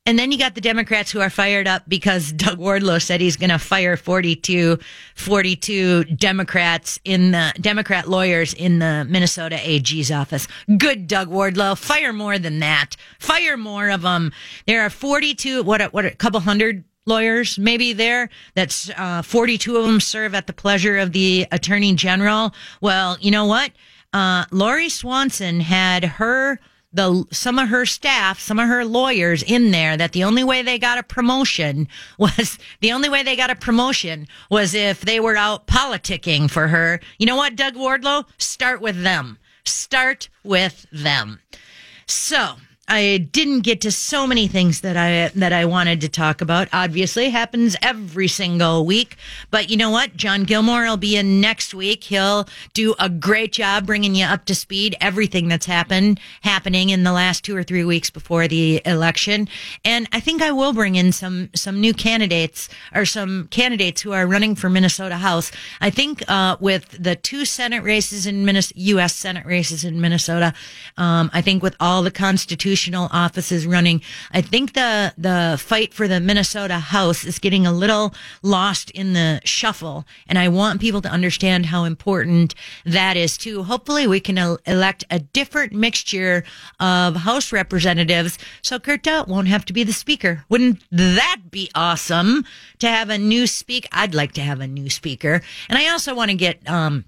And 0.06 0.18
then 0.18 0.32
you 0.32 0.38
got 0.40 0.56
the 0.56 0.62
Democrats 0.62 1.12
who 1.12 1.22
are 1.22 1.30
fired 1.30 1.68
up 1.68 1.84
because 1.88 2.32
Doug 2.32 2.58
Wardlow 2.58 3.02
said 3.02 3.22
he's 3.22 3.38
going 3.38 3.52
to 3.52 3.60
fire 3.60 3.96
42, 3.96 4.80
42 5.16 6.04
Democrats 6.06 7.00
in 7.06 7.32
the 7.32 7.54
Democrat 7.62 8.10
lawyers 8.10 8.54
in 8.54 8.80
the 8.80 9.06
Minnesota 9.08 9.60
AG's 9.62 10.12
office. 10.12 10.48
Good, 10.78 11.08
Doug 11.08 11.30
Wardlow. 11.30 11.78
Fire 11.78 12.14
more 12.14 12.40
than 12.40 12.60
that. 12.60 12.96
Fire 13.20 13.58
more 13.58 13.90
of 13.90 14.02
them. 14.02 14.32
There 14.66 14.82
are 14.82 14.90
42, 14.90 15.62
what, 15.64 15.94
what, 15.94 16.06
a 16.06 16.12
couple 16.12 16.40
hundred 16.40 16.84
lawyers 17.08 17.58
maybe 17.58 17.94
there 17.94 18.30
that's 18.54 18.92
uh, 18.96 19.24
42 19.24 19.76
of 19.76 19.86
them 19.88 20.00
serve 20.00 20.36
at 20.36 20.46
the 20.46 20.54
pleasure 20.54 21.00
of 21.00 21.14
the 21.14 21.48
attorney 21.52 21.96
general 21.96 22.54
well 22.80 23.18
you 23.20 23.32
know 23.32 23.48
what 23.48 23.72
uh, 24.14 24.46
lori 24.52 24.88
swanson 24.88 25.62
had 25.62 26.06
her 26.06 26.60
the 26.94 27.26
some 27.32 27.58
of 27.58 27.70
her 27.70 27.86
staff 27.86 28.40
some 28.40 28.60
of 28.60 28.68
her 28.68 28.84
lawyers 28.84 29.44
in 29.44 29.72
there 29.72 29.96
that 29.96 30.12
the 30.12 30.24
only 30.24 30.44
way 30.44 30.62
they 30.62 30.78
got 30.78 30.98
a 30.98 31.04
promotion 31.04 31.88
was 32.18 32.58
the 32.82 32.92
only 32.92 33.10
way 33.10 33.24
they 33.24 33.36
got 33.36 33.50
a 33.50 33.56
promotion 33.56 34.28
was 34.50 34.74
if 34.74 35.02
they 35.02 35.20
were 35.20 35.36
out 35.36 35.68
politicking 35.68 36.50
for 36.50 36.68
her. 36.68 37.00
You 37.18 37.26
know 37.26 37.36
what 37.36 37.56
doug 37.56 37.76
wardlow? 37.76 38.26
Start 38.38 38.82
with 38.82 39.04
them. 39.04 39.38
Start 39.64 40.30
with 40.44 40.86
them. 40.92 41.40
So 42.06 42.56
I 42.92 43.20
didn't 43.32 43.62
get 43.62 43.80
to 43.82 43.92
so 43.92 44.28
many 44.28 44.50
things 44.50 44.82
that 44.82 44.98
I 44.98 45.32
that 45.40 45.54
I 45.54 45.64
wanted 45.64 46.02
to 46.02 46.10
talk 46.10 46.42
about. 46.42 46.68
Obviously, 46.74 47.30
happens 47.30 47.78
every 47.82 48.28
single 48.28 48.86
week. 48.86 49.16
But 49.50 49.70
you 49.70 49.78
know 49.78 49.90
what? 49.90 50.18
John 50.18 50.44
Gilmore 50.44 50.84
will 50.84 50.98
be 50.98 51.16
in 51.16 51.40
next 51.40 51.74
week. 51.74 52.04
He'll 52.04 52.50
do 52.74 52.94
a 53.00 53.08
great 53.08 53.54
job 53.54 53.86
bringing 53.88 54.14
you 54.14 54.26
up 54.26 54.44
to 54.44 54.54
speed 54.54 54.98
everything 55.00 55.48
that's 55.48 55.66
happened 55.66 56.20
happening 56.42 56.90
in 56.90 57.06
the 57.06 57.14
last 57.14 57.46
two 57.46 57.56
or 57.56 57.64
three 57.64 57.86
weeks 57.86 58.10
before 58.10 58.50
the 58.50 58.82
election. 58.86 59.48
And 59.86 60.10
I 60.12 60.20
think 60.20 60.42
I 60.42 60.52
will 60.52 60.74
bring 60.74 60.96
in 60.96 61.14
some 61.14 61.50
some 61.56 61.80
new 61.80 61.94
candidates 61.94 62.68
or 62.94 63.06
some 63.06 63.48
candidates 63.52 64.02
who 64.02 64.12
are 64.12 64.28
running 64.28 64.54
for 64.54 64.70
Minnesota 64.70 65.16
House. 65.16 65.50
I 65.80 65.92
think 65.92 66.30
uh, 66.30 66.58
with 66.60 67.02
the 67.02 67.16
two 67.16 67.46
Senate 67.46 67.84
races 67.84 68.26
in 68.26 68.44
Minnesota, 68.44 68.82
U.S. 68.82 69.16
Senate 69.16 69.46
races 69.46 69.86
in 69.86 70.02
Minnesota, 70.02 70.54
um, 70.98 71.32
I 71.34 71.42
think 71.42 71.64
with 71.64 71.78
all 71.80 72.04
the 72.04 72.12
constitution 72.12 72.81
offices 72.90 73.68
running. 73.68 74.02
I 74.32 74.42
think 74.42 74.74
the 74.74 75.14
the 75.18 75.58
fight 75.60 75.94
for 75.94 76.08
the 76.08 76.20
Minnesota 76.20 76.80
House 76.80 77.26
is 77.26 77.40
getting 77.40 77.66
a 77.66 77.72
little 77.72 78.14
lost 78.42 78.90
in 78.92 79.14
the 79.14 79.42
shuffle, 79.44 80.06
and 80.28 80.38
I 80.40 80.48
want 80.48 80.82
people 80.82 81.02
to 81.02 81.10
understand 81.10 81.68
how 81.68 81.84
important 81.84 82.56
that 82.86 83.18
is 83.18 83.38
too. 83.38 83.64
Hopefully, 83.64 84.08
we 84.08 84.20
can 84.20 84.38
elect 84.66 85.04
a 85.10 85.20
different 85.20 85.74
mixture 85.74 86.44
of 86.80 87.16
House 87.18 87.52
representatives, 87.52 88.38
so 88.62 88.80
Kurt 88.80 89.08
won't 89.28 89.48
have 89.48 89.66
to 89.66 89.74
be 89.74 89.84
the 89.84 89.94
speaker. 89.94 90.46
Wouldn't 90.50 90.84
that 90.92 91.38
be 91.50 91.70
awesome 91.76 92.46
to 92.80 92.88
have 92.88 93.10
a 93.10 93.18
new 93.18 93.48
speak? 93.48 93.88
I'd 93.92 94.16
like 94.16 94.34
to 94.34 94.42
have 94.42 94.60
a 94.60 94.68
new 94.68 94.90
speaker, 94.90 95.42
and 95.70 95.78
I 95.78 95.90
also 95.90 96.16
want 96.16 96.32
to 96.32 96.38
get 96.38 96.68
um, 96.70 97.06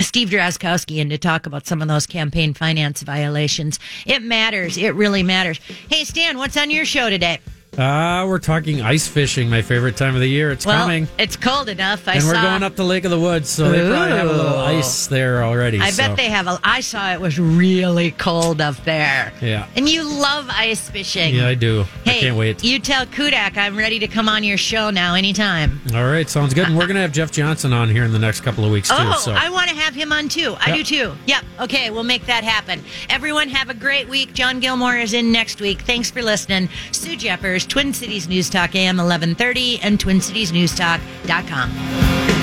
Steve 0.00 0.28
Drazkowski 0.28 0.98
in 0.98 1.08
to 1.10 1.18
talk 1.18 1.46
about 1.46 1.66
some 1.66 1.82
of 1.82 1.88
those 1.88 2.06
campaign 2.06 2.54
finance 2.54 3.02
violations. 3.02 3.78
It 4.06 4.22
matters. 4.22 4.76
It 4.76 4.94
really 4.94 5.22
matters. 5.22 5.58
Hey, 5.90 6.04
Stan, 6.04 6.38
what's 6.38 6.56
on 6.56 6.70
your 6.70 6.84
show 6.84 7.10
today? 7.10 7.40
Uh, 7.76 8.26
we're 8.26 8.38
talking 8.38 8.82
ice 8.82 9.06
fishing, 9.06 9.48
my 9.48 9.62
favorite 9.62 9.96
time 9.96 10.14
of 10.14 10.20
the 10.20 10.28
year. 10.28 10.50
It's 10.50 10.66
well, 10.66 10.82
coming. 10.82 11.06
It's 11.18 11.36
cold 11.36 11.68
enough. 11.68 12.08
I 12.08 12.12
saw 12.12 12.12
and 12.12 12.22
saw... 12.22 12.28
we're 12.28 12.42
going 12.42 12.62
up 12.62 12.74
the 12.74 12.84
Lake 12.84 13.04
of 13.04 13.10
the 13.10 13.20
Woods, 13.20 13.48
so 13.48 13.66
Ooh. 13.66 13.72
they 13.72 13.88
probably 13.88 14.16
have 14.16 14.28
a 14.28 14.32
little 14.32 14.58
ice 14.58 15.06
there 15.06 15.44
already. 15.44 15.80
I 15.80 15.90
so. 15.90 16.08
bet 16.08 16.16
they 16.16 16.28
have 16.28 16.46
a. 16.48 16.58
I 16.64 16.80
saw 16.80 17.12
it 17.12 17.20
was 17.20 17.38
really 17.38 18.10
cold 18.12 18.60
up 18.60 18.76
there. 18.84 19.32
Yeah. 19.40 19.68
And 19.76 19.88
you 19.88 20.02
love 20.02 20.48
ice 20.50 20.90
fishing. 20.90 21.34
Yeah, 21.34 21.46
I 21.46 21.54
do. 21.54 21.84
Hey, 22.04 22.18
I 22.18 22.20
can't 22.20 22.36
wait. 22.36 22.64
You 22.64 22.80
tell 22.80 23.06
Kudak 23.06 23.56
I'm 23.56 23.76
ready 23.76 23.98
to 24.00 24.08
come 24.08 24.28
on 24.28 24.42
your 24.42 24.58
show 24.58 24.90
now 24.90 25.14
anytime. 25.14 25.80
All 25.94 26.04
right, 26.04 26.28
sounds 26.28 26.54
good. 26.54 26.66
And 26.66 26.76
we're 26.76 26.86
going 26.86 26.96
to 26.96 27.02
have 27.02 27.12
Jeff 27.12 27.30
Johnson 27.30 27.72
on 27.72 27.88
here 27.88 28.04
in 28.04 28.12
the 28.12 28.18
next 28.18 28.40
couple 28.40 28.64
of 28.64 28.72
weeks, 28.72 28.88
too. 28.88 28.96
Oh, 28.98 29.20
so. 29.22 29.32
I 29.32 29.50
want 29.50 29.70
to 29.70 29.76
have 29.76 29.94
him 29.94 30.12
on, 30.12 30.28
too. 30.28 30.56
I 30.58 30.74
yep. 30.74 30.76
do, 30.78 30.84
too. 30.84 31.12
Yep. 31.26 31.44
Okay, 31.60 31.90
we'll 31.90 32.02
make 32.02 32.26
that 32.26 32.44
happen. 32.44 32.82
Everyone 33.08 33.48
have 33.48 33.70
a 33.70 33.74
great 33.74 34.08
week. 34.08 34.32
John 34.34 34.58
Gilmore 34.58 34.96
is 34.96 35.12
in 35.12 35.30
next 35.30 35.60
week. 35.60 35.82
Thanks 35.82 36.10
for 36.10 36.22
listening. 36.22 36.68
Sue 36.92 37.16
Jeffers, 37.16 37.57
Twin 37.66 37.92
Cities 37.92 38.28
News 38.28 38.50
Talk 38.50 38.74
AM 38.74 38.98
1130 38.98 39.80
and 39.82 39.98
TwinCitiesNewsTalk.com. 39.98 42.37